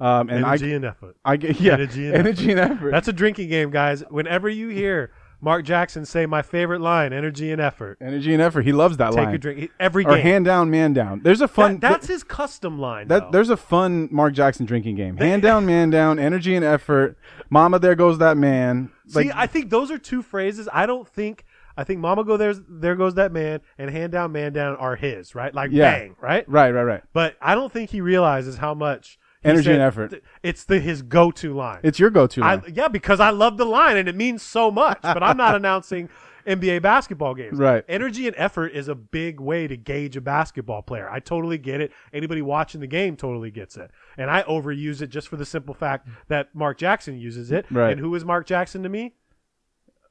Um, 0.00 0.28
and 0.30 0.44
Energy 0.44 0.72
I, 0.72 0.76
and 0.76 0.84
effort. 0.84 1.16
I 1.24 1.36
get 1.36 1.60
yeah, 1.60 1.74
Energy 1.74 2.06
and 2.08 2.16
energy 2.16 2.50
and 2.50 2.58
effort. 2.60 2.90
That's 2.90 3.08
a 3.08 3.12
drinking 3.12 3.48
game, 3.50 3.70
guys. 3.70 4.02
Whenever 4.10 4.48
you 4.48 4.68
hear 4.68 5.12
Mark 5.44 5.64
Jackson 5.64 6.06
say 6.06 6.24
my 6.24 6.40
favorite 6.40 6.80
line, 6.80 7.12
energy 7.12 7.50
and 7.50 7.60
effort, 7.60 7.98
energy 8.00 8.32
and 8.32 8.40
effort. 8.40 8.62
He 8.64 8.70
loves 8.72 8.96
that 8.98 9.08
take 9.08 9.16
line. 9.16 9.26
Take 9.26 9.34
a 9.34 9.38
drink. 9.38 9.70
Every 9.80 10.04
or 10.04 10.16
hand 10.16 10.44
down, 10.44 10.70
man 10.70 10.92
down. 10.92 11.20
There's 11.24 11.40
a 11.40 11.48
fun. 11.48 11.78
That- 11.80 11.90
that's 11.90 12.06
his 12.06 12.22
custom 12.22 12.78
line. 12.78 13.08
that 13.08 13.32
there's 13.32 13.50
a 13.50 13.56
fun 13.56 14.08
Mark 14.12 14.34
Jackson 14.34 14.66
drinking 14.66 14.94
game. 14.94 15.16
Hand 15.16 15.42
down, 15.42 15.66
man 15.66 15.90
down. 15.90 16.20
Energy 16.20 16.54
and 16.54 16.64
effort. 16.64 17.18
Mama, 17.50 17.80
there 17.80 17.96
goes 17.96 18.18
that 18.18 18.36
man. 18.36 18.90
Like 19.12 19.26
See, 19.26 19.32
I 19.34 19.48
think 19.48 19.70
those 19.70 19.90
are 19.90 19.98
two 19.98 20.22
phrases. 20.22 20.68
I 20.72 20.86
don't 20.86 21.08
think. 21.08 21.44
I 21.76 21.84
think 21.84 22.00
"Mama 22.00 22.22
go 22.22 22.36
there's 22.36 22.60
there 22.68 22.94
goes 22.94 23.14
that 23.14 23.32
man" 23.32 23.60
and 23.78 23.90
"Hand 23.90 24.12
down, 24.12 24.30
man 24.30 24.52
down" 24.52 24.76
are 24.76 24.94
his, 24.94 25.34
right? 25.34 25.52
Like 25.52 25.70
Yeah. 25.72 25.90
bang, 25.90 26.16
right? 26.20 26.48
right, 26.48 26.70
right, 26.70 26.82
right. 26.84 27.02
But 27.12 27.36
I 27.40 27.54
don't 27.54 27.72
think 27.72 27.90
he 27.90 28.00
realizes 28.00 28.58
how 28.58 28.74
much 28.74 29.18
Energy 29.44 29.64
said- 29.64 29.74
and 29.74 29.82
effort. 29.82 30.10
th- 30.10 30.22
It's 30.42 30.64
the 30.64 30.78
his 30.80 31.02
go-to 31.02 31.52
line. 31.54 31.80
It's 31.82 31.98
your 31.98 32.10
go-to. 32.10 32.42
I, 32.42 32.54
line. 32.56 32.72
yeah, 32.74 32.88
because 32.88 33.20
I 33.20 33.30
love 33.30 33.56
the 33.56 33.64
line 33.66 33.96
and 33.96 34.08
it 34.08 34.14
means 34.16 34.42
so 34.42 34.70
much. 34.70 34.98
But 35.02 35.22
I'm 35.22 35.36
not 35.36 35.54
announcing 35.56 36.08
NBA 36.46 36.82
basketball 36.82 37.34
games. 37.34 37.58
Right. 37.58 37.84
Energy 37.88 38.26
and 38.26 38.34
effort 38.38 38.68
is 38.68 38.88
a 38.88 38.94
big 38.94 39.38
way 39.40 39.66
to 39.68 39.76
gauge 39.76 40.16
a 40.16 40.20
basketball 40.20 40.82
player. 40.82 41.08
I 41.08 41.20
totally 41.20 41.58
get 41.58 41.80
it. 41.80 41.92
Anybody 42.12 42.42
watching 42.42 42.80
the 42.80 42.86
game 42.88 43.16
totally 43.16 43.50
gets 43.50 43.76
it. 43.76 43.90
And 44.16 44.28
I 44.30 44.42
overuse 44.42 45.02
it 45.02 45.06
just 45.08 45.28
for 45.28 45.36
the 45.36 45.44
simple 45.46 45.74
fact 45.74 46.08
that 46.28 46.54
Mark 46.54 46.78
Jackson 46.78 47.16
uses 47.18 47.52
it. 47.52 47.66
Right. 47.70 47.92
And 47.92 48.00
who 48.00 48.14
is 48.14 48.24
Mark 48.24 48.46
Jackson 48.46 48.82
to 48.82 48.88
me? 48.88 49.14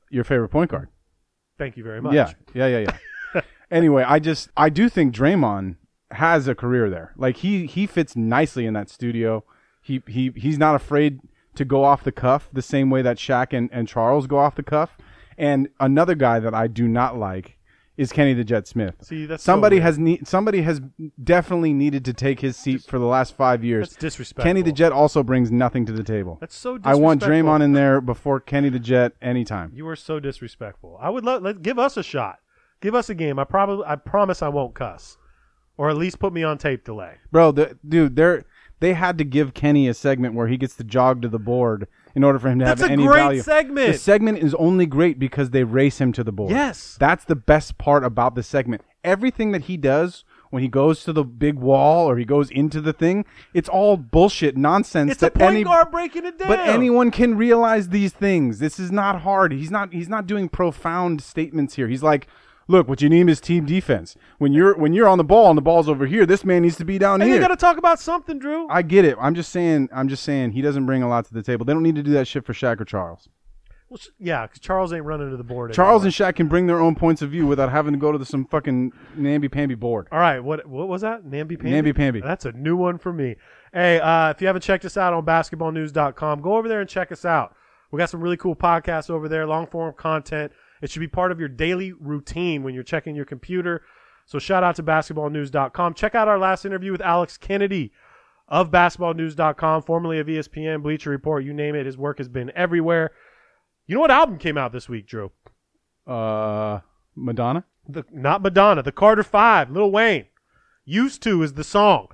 your 0.09 0.23
favorite 0.25 0.49
point 0.49 0.69
guard. 0.71 0.89
Thank 1.57 1.77
you 1.77 1.83
very 1.85 2.01
much. 2.01 2.13
Yeah, 2.13 2.33
yeah, 2.53 2.67
yeah, 2.67 2.91
yeah. 3.35 3.41
anyway, 3.71 4.03
I 4.03 4.19
just 4.19 4.49
I 4.57 4.69
do 4.69 4.89
think 4.89 5.13
Draymond 5.15 5.75
has 6.13 6.47
a 6.47 6.55
career 6.55 6.89
there. 6.89 7.13
Like 7.15 7.37
he 7.37 7.65
he 7.65 7.87
fits 7.87 8.15
nicely 8.15 8.65
in 8.65 8.73
that 8.73 8.89
studio. 8.89 9.43
He 9.81 10.01
he 10.07 10.31
he's 10.35 10.57
not 10.57 10.75
afraid 10.75 11.19
to 11.55 11.65
go 11.65 11.83
off 11.83 12.03
the 12.03 12.11
cuff 12.11 12.49
the 12.53 12.61
same 12.61 12.89
way 12.89 13.01
that 13.01 13.17
Shaq 13.17 13.51
and, 13.51 13.69
and 13.71 13.87
Charles 13.87 14.27
go 14.27 14.37
off 14.37 14.55
the 14.55 14.63
cuff. 14.63 14.97
And 15.37 15.69
another 15.79 16.15
guy 16.15 16.39
that 16.39 16.53
I 16.53 16.67
do 16.67 16.87
not 16.87 17.17
like 17.17 17.57
is 17.97 18.11
Kenny 18.11 18.33
the 18.33 18.43
Jet 18.43 18.67
Smith. 18.67 18.95
See, 19.01 19.25
that's 19.25 19.43
somebody 19.43 19.75
weird. 19.75 19.83
has 19.83 19.99
ne- 19.99 20.21
somebody 20.23 20.61
has 20.61 20.81
definitely 21.23 21.73
needed 21.73 22.05
to 22.05 22.13
take 22.13 22.39
his 22.39 22.55
seat 22.55 22.83
for 22.83 22.97
the 22.97 23.05
last 23.05 23.35
five 23.35 23.63
years. 23.63 23.89
That's 23.89 24.01
disrespectful. 24.01 24.43
Kenny 24.43 24.61
the 24.61 24.71
Jet 24.71 24.91
also 24.91 25.23
brings 25.23 25.51
nothing 25.51 25.85
to 25.85 25.91
the 25.91 26.03
table. 26.03 26.37
That's 26.39 26.55
so 26.55 26.79
I 26.83 26.95
want. 26.95 27.21
Draymond 27.21 27.61
in 27.61 27.73
there 27.73 28.01
before 28.01 28.39
Kenny 28.39 28.69
the 28.69 28.79
Jet 28.79 29.13
anytime. 29.21 29.71
You 29.75 29.87
are 29.87 29.95
so 29.95 30.19
disrespectful. 30.19 30.97
I 31.01 31.09
would 31.09 31.25
let, 31.25 31.43
let 31.43 31.61
give 31.61 31.77
us 31.77 31.97
a 31.97 32.03
shot. 32.03 32.39
Give 32.81 32.95
us 32.95 33.09
a 33.09 33.15
game. 33.15 33.37
I 33.37 33.43
probably 33.43 33.85
I 33.85 33.95
promise 33.95 34.41
I 34.41 34.47
won't 34.47 34.73
cuss. 34.73 35.17
Or 35.81 35.89
at 35.89 35.97
least 35.97 36.19
put 36.19 36.31
me 36.31 36.43
on 36.43 36.59
tape 36.59 36.83
delay. 36.83 37.15
Bro, 37.31 37.53
the, 37.53 37.75
dude, 37.89 38.15
they're 38.15 38.43
they 38.81 38.93
had 38.93 39.17
to 39.17 39.23
give 39.23 39.55
Kenny 39.55 39.87
a 39.87 39.95
segment 39.95 40.35
where 40.35 40.47
he 40.47 40.55
gets 40.55 40.75
to 40.75 40.83
jog 40.83 41.23
to 41.23 41.27
the 41.27 41.39
board 41.39 41.87
in 42.13 42.23
order 42.23 42.37
for 42.37 42.49
him 42.49 42.59
to 42.59 42.65
That's 42.65 42.81
have 42.81 42.91
a 42.91 42.93
any 42.93 43.03
great 43.07 43.15
value. 43.17 43.41
segment. 43.41 43.91
The 43.93 43.97
segment 43.97 44.37
is 44.37 44.53
only 44.55 44.85
great 44.85 45.17
because 45.17 45.49
they 45.49 45.63
race 45.63 45.99
him 45.99 46.13
to 46.13 46.23
the 46.23 46.31
board. 46.31 46.51
Yes. 46.51 46.97
That's 46.99 47.25
the 47.25 47.35
best 47.35 47.79
part 47.79 48.03
about 48.03 48.35
the 48.35 48.43
segment. 48.43 48.83
Everything 49.03 49.53
that 49.53 49.63
he 49.63 49.75
does 49.75 50.23
when 50.51 50.61
he 50.61 50.67
goes 50.69 51.03
to 51.05 51.13
the 51.13 51.23
big 51.23 51.55
wall 51.55 52.07
or 52.07 52.17
he 52.17 52.25
goes 52.25 52.51
into 52.51 52.79
the 52.79 52.93
thing, 52.93 53.25
it's 53.55 53.67
all 53.69 53.97
bullshit 53.97 54.55
nonsense 54.55 55.13
It's 55.13 55.23
a 55.23 55.31
point 55.31 55.49
any 55.55 55.63
guard 55.63 55.89
breaking 55.89 56.25
it 56.25 56.37
down. 56.37 56.47
but 56.47 56.59
anyone 56.59 57.09
can 57.09 57.35
realize 57.37 57.89
these 57.89 58.13
things. 58.13 58.59
This 58.59 58.79
is 58.79 58.91
not 58.91 59.21
hard. 59.21 59.51
He's 59.51 59.71
not 59.71 59.93
he's 59.93 60.09
not 60.09 60.27
doing 60.27 60.47
profound 60.47 61.21
statements 61.23 61.73
here. 61.73 61.87
He's 61.87 62.03
like, 62.03 62.27
look, 62.71 62.87
what 62.87 63.01
you 63.01 63.09
need 63.09 63.29
is 63.29 63.39
team 63.39 63.65
defense. 63.65 64.15
When 64.39 64.53
you're 64.53 64.75
when 64.77 64.93
you're 64.93 65.07
on 65.07 65.17
the 65.17 65.23
ball 65.23 65.49
and 65.49 65.57
the 65.57 65.61
ball's 65.61 65.87
over 65.89 66.05
here, 66.05 66.25
this 66.25 66.43
man 66.43 66.61
needs 66.63 66.77
to 66.77 66.85
be 66.85 66.97
down 66.97 67.19
Hey, 67.21 67.27
here. 67.27 67.35
you 67.35 67.41
got 67.41 67.49
to 67.49 67.55
talk 67.55 67.77
about 67.77 67.99
something, 67.99 68.39
Drew. 68.39 68.67
I 68.69 68.81
get 68.81 69.05
it. 69.05 69.17
I'm 69.19 69.35
just 69.35 69.51
saying. 69.51 69.89
I'm 69.93 70.07
just 70.07 70.23
saying 70.23 70.51
he 70.51 70.61
doesn't 70.61 70.85
bring 70.85 71.03
a 71.03 71.07
lot 71.09 71.25
to 71.25 71.33
the 71.33 71.43
table. 71.43 71.65
They 71.65 71.73
don't 71.73 71.83
need 71.83 71.95
to 71.95 72.03
do 72.03 72.11
that 72.13 72.27
shit 72.27 72.45
for 72.45 72.53
Shaq 72.53 72.81
or 72.81 72.85
Charles. 72.85 73.29
Well, 73.89 73.99
yeah, 74.19 74.43
because 74.47 74.59
Charles 74.59 74.93
ain't 74.93 75.03
running 75.03 75.31
to 75.31 75.35
the 75.37 75.43
board. 75.43 75.73
Charles 75.73 76.03
anymore. 76.03 76.05
and 76.27 76.33
Shaq 76.33 76.37
can 76.37 76.47
bring 76.47 76.65
their 76.67 76.79
own 76.79 76.95
points 76.95 77.21
of 77.21 77.29
view 77.29 77.45
without 77.45 77.69
having 77.69 77.91
to 77.91 77.99
go 77.99 78.13
to 78.13 78.17
the, 78.17 78.25
some 78.25 78.45
fucking 78.45 78.93
namby 79.17 79.49
pamby 79.49 79.75
board. 79.75 80.07
All 80.13 80.19
right, 80.19 80.39
what 80.39 80.65
what 80.65 80.87
was 80.87 81.01
that? 81.01 81.25
Namby 81.25 81.57
Pamby. 81.57 81.71
Namby-pamby. 81.71 82.21
That's 82.21 82.45
a 82.45 82.53
new 82.53 82.77
one 82.77 82.97
for 82.97 83.11
me. 83.11 83.35
Hey, 83.73 83.99
uh, 83.99 84.29
if 84.29 84.39
you 84.39 84.47
haven't 84.47 84.61
checked 84.61 84.85
us 84.85 84.95
out 84.95 85.13
on 85.13 85.25
basketballnews.com, 85.25 86.41
go 86.41 86.55
over 86.55 86.67
there 86.69 86.79
and 86.81 86.89
check 86.89 87.11
us 87.11 87.25
out. 87.25 87.53
We 87.91 87.97
got 87.97 88.09
some 88.09 88.21
really 88.21 88.37
cool 88.37 88.55
podcasts 88.55 89.09
over 89.09 89.27
there, 89.27 89.45
long 89.45 89.67
form 89.67 89.93
content. 89.97 90.53
It 90.81 90.89
should 90.89 90.99
be 90.99 91.07
part 91.07 91.31
of 91.31 91.39
your 91.39 91.49
daily 91.49 91.91
routine 91.93 92.63
when 92.63 92.73
you're 92.73 92.83
checking 92.83 93.15
your 93.15 93.25
computer. 93.25 93.83
So 94.25 94.39
shout 94.39 94.63
out 94.63 94.75
to 94.77 94.83
basketballnews.com. 94.83 95.93
Check 95.93 96.15
out 96.15 96.27
our 96.27 96.39
last 96.39 96.65
interview 96.65 96.91
with 96.91 97.01
Alex 97.01 97.37
Kennedy 97.37 97.91
of 98.47 98.69
basketballnews.com, 98.69 99.83
formerly 99.83 100.19
of 100.19 100.27
ESPN, 100.27 100.83
Bleacher 100.83 101.09
Report, 101.09 101.43
you 101.43 101.53
name 101.53 101.73
it. 101.73 101.85
His 101.85 101.97
work 101.97 102.17
has 102.17 102.27
been 102.27 102.51
everywhere. 102.55 103.11
You 103.87 103.95
know 103.95 104.01
what 104.01 104.11
album 104.11 104.37
came 104.37 104.57
out 104.57 104.71
this 104.71 104.89
week, 104.89 105.07
Drew? 105.07 105.31
Uh, 106.05 106.79
Madonna. 107.15 107.63
the 107.87 108.03
not 108.11 108.41
Madonna, 108.41 108.83
the 108.83 108.91
Carter 108.91 109.23
Five, 109.23 109.69
Lil 109.71 109.91
Wayne. 109.91 110.25
Used 110.85 111.21
to 111.23 111.43
is 111.43 111.53
the 111.53 111.63
song. 111.63 112.07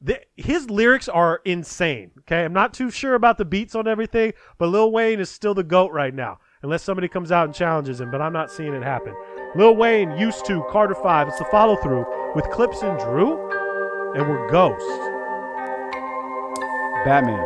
The, 0.00 0.20
his 0.36 0.68
lyrics 0.70 1.08
are 1.08 1.40
insane. 1.44 2.10
Okay, 2.20 2.44
I'm 2.44 2.52
not 2.52 2.74
too 2.74 2.90
sure 2.90 3.14
about 3.14 3.38
the 3.38 3.44
beats 3.44 3.74
on 3.74 3.88
everything, 3.88 4.32
but 4.58 4.68
Lil 4.68 4.92
Wayne 4.92 5.20
is 5.20 5.30
still 5.30 5.54
the 5.54 5.64
goat 5.64 5.90
right 5.92 6.14
now, 6.14 6.38
unless 6.64 6.82
somebody 6.82 7.06
comes 7.06 7.30
out 7.30 7.44
and 7.44 7.54
challenges 7.54 8.00
him. 8.00 8.10
But 8.10 8.22
I'm 8.22 8.32
not 8.32 8.50
seeing 8.50 8.72
it 8.72 8.82
happen. 8.82 9.14
Lil 9.54 9.76
Wayne, 9.76 10.16
used 10.16 10.44
to 10.46 10.64
Carter 10.70 10.94
Five. 10.96 11.28
It's 11.28 11.38
the 11.38 11.44
follow 11.44 11.76
through 11.76 12.06
with 12.34 12.46
Clipps 12.50 12.82
and 12.82 12.98
Drew, 12.98 13.38
and 14.16 14.26
we're 14.28 14.50
Ghost. 14.50 14.82
Batman. 17.04 17.38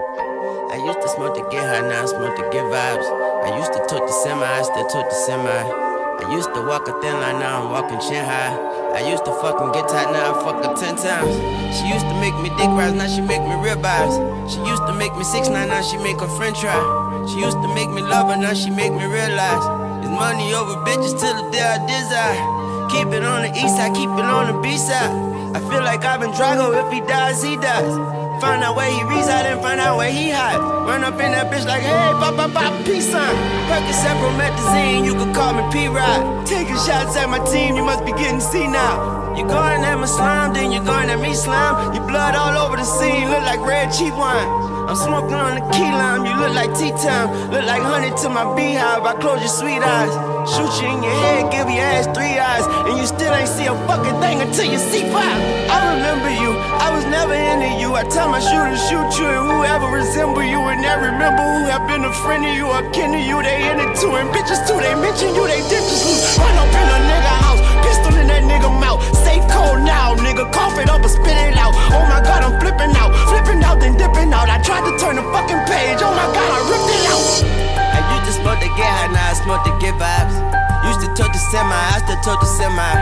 I 0.71 0.81
used 0.87 1.03
to 1.03 1.09
smoke 1.09 1.35
to 1.35 1.43
get 1.51 1.66
high, 1.66 1.83
now 1.83 2.05
I 2.05 2.07
smoke 2.07 2.37
to 2.37 2.43
get 2.55 2.62
vibes. 2.71 3.05
I 3.43 3.59
used 3.59 3.73
to 3.73 3.81
took 3.91 4.07
the 4.07 4.12
semi, 4.23 4.47
I 4.47 4.62
still 4.62 4.87
took 4.87 5.11
the 5.11 5.19
semi. 5.27 5.51
I 5.51 6.35
used 6.35 6.55
to 6.55 6.62
walk 6.62 6.87
a 6.87 6.95
thin 7.03 7.14
line, 7.19 7.41
now 7.41 7.64
I'm 7.64 7.71
walking 7.71 7.99
chin 7.99 8.25
high. 8.25 8.55
I 8.95 9.11
used 9.11 9.25
to 9.25 9.33
fucking 9.43 9.73
get 9.73 9.89
tight, 9.89 10.12
now 10.12 10.31
I 10.31 10.45
fuck 10.45 10.62
her 10.62 10.75
ten 10.79 10.95
times. 10.95 11.35
She 11.75 11.91
used 11.91 12.07
to 12.07 12.14
make 12.23 12.35
me 12.39 12.55
dick 12.55 12.71
rise, 12.71 12.95
now 12.95 13.09
she 13.09 13.21
make 13.21 13.43
me 13.43 13.55
rib 13.66 13.85
eyes. 13.85 14.14
She 14.47 14.62
used 14.62 14.87
to 14.87 14.95
make 14.95 15.14
me 15.16 15.25
six 15.25 15.49
nine, 15.49 15.69
now 15.69 15.83
she 15.83 15.99
make 15.99 16.21
her 16.21 16.31
friend 16.39 16.55
try. 16.55 17.08
She 17.29 17.41
used 17.41 17.61
to 17.61 17.68
make 17.74 17.91
me 17.91 18.01
love 18.01 18.31
her, 18.31 18.37
now 18.37 18.55
she 18.55 18.70
make 18.70 18.93
me 18.93 19.05
realize. 19.05 19.64
It's 20.01 20.09
money 20.09 20.55
over 20.55 20.81
bitches 20.81 21.12
till 21.20 21.37
the 21.37 21.45
day 21.53 21.61
I 21.61 21.76
desire. 21.85 22.41
Keep 22.89 23.12
it 23.12 23.22
on 23.22 23.43
the 23.43 23.53
east 23.53 23.76
side, 23.76 23.95
keep 23.95 24.09
it 24.09 24.24
on 24.24 24.49
the 24.49 24.57
B 24.61 24.79
side. 24.79 25.12
I 25.55 25.61
feel 25.61 25.85
like 25.85 26.05
I've 26.05 26.20
been 26.20 26.33
Drago, 26.33 26.72
if 26.72 26.91
he 26.91 27.01
dies, 27.01 27.43
he 27.43 27.57
dies. 27.57 27.93
Find 28.41 28.62
out 28.64 28.76
where 28.76 28.89
he 28.89 29.03
reside 29.05 29.45
and 29.45 29.61
find 29.61 29.79
out 29.79 29.99
where 29.99 30.11
he 30.11 30.31
hide. 30.31 30.57
Run 30.89 31.05
up 31.05 31.20
in 31.20 31.33
that 31.33 31.53
bitch 31.53 31.66
like, 31.66 31.83
hey, 31.83 32.16
pop, 32.16 32.37
pop, 32.37 32.53
pop, 32.53 32.72
peace 32.87 33.11
sign. 33.11 33.37
Percocet 33.68 34.16
promethazine, 34.24 35.05
you 35.05 35.12
could 35.12 35.35
call 35.35 35.53
me 35.53 35.64
P-Ride. 35.70 36.47
Taking 36.47 36.81
shots 36.81 37.16
at 37.16 37.29
my 37.29 37.45
team, 37.45 37.76
you 37.76 37.85
must 37.85 38.07
be 38.07 38.12
getting 38.12 38.41
C 38.41 38.66
now. 38.66 39.37
You 39.37 39.45
going 39.45 39.85
at 39.85 39.97
my 39.97 40.07
slime, 40.07 40.55
then 40.55 40.72
you 40.72 40.83
going 40.83 41.11
at 41.11 41.20
me 41.20 41.35
slime. 41.35 41.93
Your 41.95 42.07
blood 42.07 42.35
all 42.35 42.57
over 42.57 42.76
the 42.76 42.85
scene, 42.85 43.29
look 43.29 43.43
like 43.43 43.61
red 43.61 43.93
cheap 43.93 44.14
wine. 44.14 44.68
I'm 44.89 44.97
smoking 44.97 45.36
on 45.36 45.61
the 45.61 45.64
key 45.76 45.84
lime, 45.84 46.24
you 46.24 46.32
look 46.32 46.57
like 46.57 46.72
tea 46.72 46.97
time. 46.97 47.28
Look 47.53 47.61
like 47.68 47.84
honey 47.84 48.09
to 48.24 48.28
my 48.32 48.49
beehive, 48.57 49.05
I 49.05 49.12
close 49.20 49.45
your 49.45 49.53
sweet 49.53 49.84
eyes. 49.84 50.09
Shoot 50.49 50.72
you 50.80 50.89
in 50.89 51.05
your 51.05 51.12
head, 51.12 51.53
give 51.53 51.68
your 51.68 51.84
ass 51.84 52.09
three 52.16 52.41
eyes. 52.41 52.64
And 52.89 52.97
you 52.97 53.05
still 53.05 53.28
ain't 53.36 53.53
see 53.53 53.68
a 53.68 53.76
fucking 53.84 54.16
thing 54.24 54.41
until 54.41 54.64
you 54.64 54.80
see 54.80 55.05
five. 55.12 55.36
I 55.68 55.93
remember 55.93 56.32
you, 56.32 56.57
I 56.80 56.89
was 56.97 57.05
never 57.05 57.36
into 57.36 57.68
you. 57.76 58.01
I 58.01 58.09
tell 58.09 58.32
my 58.32 58.41
shooter, 58.41 58.80
shoot 58.89 59.12
you, 59.20 59.28
and 59.28 59.45
whoever 59.53 59.93
resemble 59.93 60.41
you. 60.41 60.57
And 60.72 60.80
I 60.80 60.97
remember 60.97 61.45
who 61.45 61.68
have 61.68 61.84
been 61.84 62.09
a 62.09 62.12
friend 62.24 62.49
of 62.49 62.57
you 62.57 62.64
or 62.64 62.80
kin 62.89 63.12
to 63.12 63.20
you. 63.20 63.45
They 63.45 63.68
in 63.68 63.76
it 63.76 63.93
too, 64.01 64.16
and 64.16 64.32
bitches 64.32 64.64
too, 64.64 64.80
they 64.80 64.97
mention 64.97 65.36
you, 65.36 65.45
they 65.53 65.61
ditches 65.68 66.01
loose. 66.01 66.41
Run 66.41 66.57
up 66.64 66.72
in 66.72 66.89
a 66.89 66.99
nigga 67.12 67.47
pistol 68.09 68.21
in 68.21 68.29
that 68.29 68.43
nigga 68.45 68.71
mouth. 68.81 69.03
Safe 69.25 69.45
code 69.53 69.85
now, 69.85 70.15
nigga, 70.17 70.51
cough 70.53 70.79
it 70.79 70.89
up 70.89 71.05
spit 71.09 71.37
it 71.37 71.57
out. 71.57 71.75
Oh 71.93 72.05
my 72.09 72.21
god, 72.21 72.45
I'm 72.45 72.61
flipping 72.61 72.93
out, 72.97 73.13
flipping 73.29 73.63
out, 73.65 73.81
then 73.81 73.97
dipping 73.97 74.33
out. 74.33 74.49
I 74.49 74.61
tried 74.61 74.85
to 74.89 74.93
turn 74.99 75.17
the 75.17 75.25
fucking 75.33 75.63
page, 75.69 76.01
oh 76.01 76.13
my 76.13 76.29
god, 76.33 76.51
I 76.53 76.61
ripped 76.69 76.93
it 76.93 77.05
out. 77.09 77.27
I 77.97 77.99
used 78.17 78.27
to 78.29 78.33
smoke 78.41 78.61
to 78.61 78.71
get 78.77 78.89
high, 78.89 79.13
now 79.13 79.33
I 79.33 79.35
smoke 79.35 79.65
to 79.65 79.73
get 79.81 79.95
vibes. 79.97 80.37
Used 80.87 81.03
to 81.05 81.09
talk 81.17 81.33
the 81.33 81.41
semi, 81.53 81.73
I 81.73 81.99
still 82.05 82.21
talk 82.25 82.41
to 82.41 82.49
semi. 82.49 82.93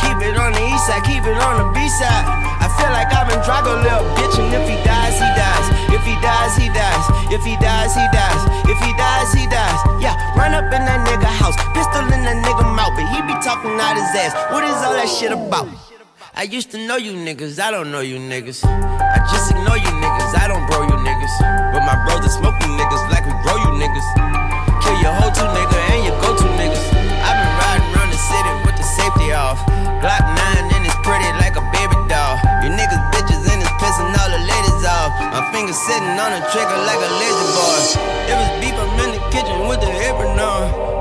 Keep 0.00 0.18
it 0.24 0.36
on 0.38 0.52
the 0.52 0.62
east 0.64 0.86
side, 0.86 1.04
keep 1.04 1.24
it 1.24 1.38
on 1.40 1.60
the 1.60 1.66
B 1.72 1.80
side. 2.00 2.24
I 2.60 2.68
feel 2.76 2.90
like 2.92 3.10
I've 3.12 3.28
been 3.28 3.40
Drago, 3.44 3.80
little 3.82 4.06
bitch, 4.16 4.38
and 4.38 4.52
if 4.54 4.64
he 4.68 4.76
dies, 4.84 5.16
he 5.18 5.28
dies. 5.36 5.57
If 5.88 6.02
he 6.04 6.14
dies, 6.20 6.54
he 6.56 6.68
dies. 6.68 7.04
If 7.32 7.42
he 7.44 7.56
dies, 7.56 7.94
he 7.94 8.06
dies. 8.12 8.42
If 8.68 8.78
he 8.84 8.92
dies, 8.96 9.32
he 9.32 9.44
dies. 9.48 9.78
Yeah, 10.00 10.14
run 10.36 10.52
up 10.52 10.68
in 10.72 10.82
that 10.84 11.00
nigga 11.08 11.28
house, 11.28 11.56
pistol 11.72 12.04
in 12.12 12.22
that 12.24 12.38
nigga 12.44 12.64
mouth, 12.76 12.92
but 12.96 13.08
he 13.08 13.18
be 13.24 13.34
talking 13.40 13.76
out 13.80 13.96
his 13.96 14.12
ass. 14.16 14.32
What 14.52 14.64
is 14.64 14.76
all 14.84 14.92
that 14.92 15.08
shit 15.08 15.32
about? 15.32 15.68
I 16.34 16.42
used 16.44 16.70
to 16.70 16.78
know 16.86 16.96
you 16.96 17.12
niggas, 17.12 17.58
I 17.58 17.70
don't 17.70 17.90
know 17.90 18.00
you 18.00 18.18
niggas. 18.18 18.62
I 18.64 19.18
just 19.32 19.50
ignore 19.50 19.76
you 19.76 19.92
niggas, 19.98 20.38
I 20.38 20.46
don't 20.46 20.64
bro 20.70 20.82
you 20.86 20.98
niggas. 21.02 21.34
But 21.72 21.82
my 21.82 21.96
bros 22.06 22.20
that 22.20 22.30
smoke 22.30 22.54
you 22.62 22.70
niggas 22.78 23.02
like 23.10 23.26
we 23.26 23.34
grow 23.42 23.56
you 23.58 23.72
niggas. 23.80 24.06
Kill 24.84 24.96
your 25.02 25.14
whole 25.18 25.32
two 25.32 25.48
nigga 25.50 25.77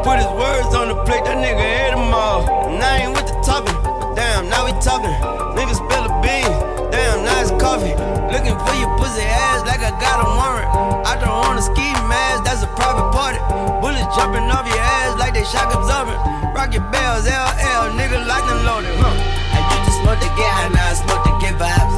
Put 0.07 0.23
his 0.23 0.31
words 0.39 0.71
on 0.71 0.87
the 0.87 0.95
plate, 1.03 1.27
that 1.27 1.35
nigga 1.35 1.59
ate 1.59 1.91
them 1.91 2.15
all. 2.15 2.47
And 2.71 2.79
I 2.79 3.03
ain't 3.03 3.11
with 3.11 3.27
the 3.27 3.35
talking. 3.43 3.75
Damn, 4.15 4.47
now 4.47 4.63
we 4.63 4.71
talking. 4.79 5.11
Niggas 5.51 5.83
spill 5.83 6.07
a 6.07 6.13
bean. 6.23 6.47
Damn, 6.95 7.27
now 7.27 7.43
it's 7.43 7.51
coffee. 7.59 7.91
Looking 8.31 8.55
for 8.55 8.71
your 8.79 8.87
pussy 8.95 9.27
ass 9.27 9.67
like 9.67 9.83
I 9.83 9.91
got 9.99 10.23
a 10.23 10.27
warrant. 10.31 10.71
I 11.03 11.19
don't 11.19 11.35
want 11.43 11.59
a 11.59 11.65
ski 11.67 11.91
mask, 12.07 12.47
that's 12.47 12.63
a 12.63 12.71
private 12.79 13.11
party. 13.11 13.35
Bullets 13.83 14.07
jumping 14.15 14.47
off 14.47 14.63
your 14.71 14.79
ass 14.79 15.19
like 15.19 15.35
they 15.35 15.43
shock 15.43 15.75
absorbent. 15.75 16.15
Rock 16.55 16.71
your 16.71 16.87
bells, 16.87 17.27
LL, 17.27 17.91
nigga 17.99 18.23
lightning 18.23 18.63
loaded. 18.63 18.95
Huh. 19.03 19.11
I 19.11 19.59
used 19.59 19.91
to 19.91 19.93
smoke 20.07 20.23
to 20.23 20.31
get 20.39 20.47
high, 20.47 20.71
now 20.71 20.87
I 20.87 20.95
smoke 21.03 21.23
to 21.27 21.35
get 21.43 21.59
vibes. 21.59 21.95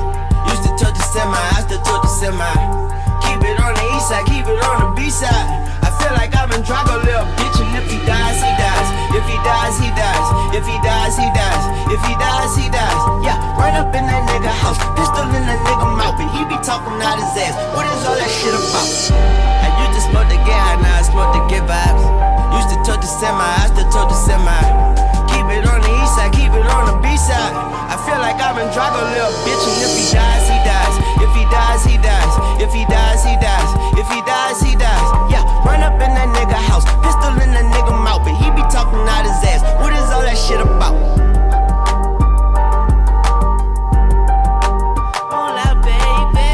Used 0.49 0.65
to 0.65 0.73
touch 0.81 0.97
the 0.97 1.05
semi, 1.13 1.37
I 1.37 1.61
still 1.61 1.81
touch 1.85 2.01
the 2.01 2.13
semi. 2.17 2.53
Keep 3.21 3.53
it 3.53 3.61
on 3.61 3.77
the 3.77 3.85
east 3.93 4.09
side, 4.09 4.25
keep 4.25 4.49
it 4.49 4.57
on 4.65 4.81
the 4.81 4.89
B 4.97 5.13
side. 5.13 5.69
Feel 5.99 6.15
like 6.15 6.31
I've 6.35 6.49
been 6.49 6.63
Drago, 6.63 7.03
little 7.03 7.27
bitch, 7.35 7.59
and 7.59 7.75
if 7.75 7.87
he 7.91 7.99
dies, 8.07 8.39
he 8.39 8.51
dies. 8.55 8.87
If 9.13 9.25
he 9.27 9.37
dies, 9.43 9.75
he 9.79 9.89
dies. 9.93 10.27
If 10.55 10.65
he 10.65 10.77
dies, 10.81 11.15
he 11.17 11.27
dies. 11.35 11.63
If 11.91 12.01
he 12.07 12.13
dies, 12.15 12.53
he 12.55 12.67
dies. 12.69 13.01
Yeah, 13.25 13.37
run 13.59 13.75
up 13.75 13.91
in 13.93 14.05
that 14.07 14.23
nigga 14.29 14.53
house, 14.63 14.79
pistol 14.95 15.27
in 15.33 15.43
that 15.43 15.59
nigga 15.65 15.87
mouth, 15.97 16.15
but 16.15 16.29
he 16.31 16.45
be 16.45 16.57
talking 16.61 16.97
out 17.01 17.17
his 17.17 17.33
ass. 17.37 17.55
What 17.73 17.85
is 17.89 18.01
all 18.05 18.15
that 18.15 18.31
shit 18.31 18.53
about? 18.53 18.89
I 19.65 19.67
used 19.81 19.97
to 19.97 20.01
smoke 20.09 20.29
to 20.29 20.39
get 20.47 20.81
now 20.81 20.99
I 20.99 21.03
smoke 21.03 21.33
to 21.35 21.41
get 21.49 21.65
vibes. 21.65 22.03
Used 22.53 22.69
to 22.73 22.77
touch 22.85 23.01
the 23.01 23.09
semi, 23.09 23.41
I 23.41 23.65
still 23.69 23.89
touch 23.89 24.09
the 24.13 24.17
semi. 24.17 24.61
Keep 25.29 25.47
it 25.57 25.65
on 25.65 25.81
the 25.81 25.91
east 25.91 26.13
side, 26.15 26.31
keep 26.33 26.53
it 26.53 26.65
on 26.65 26.83
the 26.89 26.95
B 27.01 27.13
side. 27.17 27.53
I 27.89 27.97
feel 28.05 28.21
like 28.21 28.37
I've 28.37 28.55
been 28.55 28.69
Drago, 28.69 29.01
little 29.09 29.33
bitch, 29.41 29.65
and 29.65 29.77
if 29.81 29.93
he 29.97 30.05
dies, 30.13 30.45
he 30.45 30.57
dies. 30.61 30.98
If 31.19 31.31
he 31.35 31.43
dies, 31.51 31.83
he 31.85 31.97
dies. 31.97 32.33
If 32.61 32.71
he 32.73 32.85
dies, 32.85 33.23
he 33.23 33.35
dies. 33.37 33.69
If 33.99 34.07
he 34.07 34.21
dies, 34.23 34.61
he 34.61 34.75
dies. 34.75 35.07
Yeah, 35.31 35.43
run 35.67 35.83
up 35.83 35.99
in 35.99 36.11
that 36.15 36.29
nigga 36.35 36.55
house, 36.55 36.85
pistol 37.03 37.35
in 37.43 37.51
that 37.51 37.67
nigga 37.75 37.91
mouth, 37.91 38.23
but 38.23 38.35
he 38.35 38.49
be 38.51 38.63
talking 38.71 39.03
out 39.07 39.23
his 39.27 39.39
ass. 39.43 39.61
What 39.81 39.93
is 39.93 40.07
all 40.11 40.23
that 40.23 40.37
shit 40.37 40.61
about? 40.61 40.95
Hola, 45.29 45.75
baby. 45.83 46.49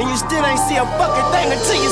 And 0.00 0.08
you 0.10 0.16
still 0.16 0.44
ain't 0.44 0.60
see 0.66 0.76
a 0.76 0.86
fucking 0.98 1.28
thing 1.32 1.52
until 1.52 1.78
you 1.82 1.90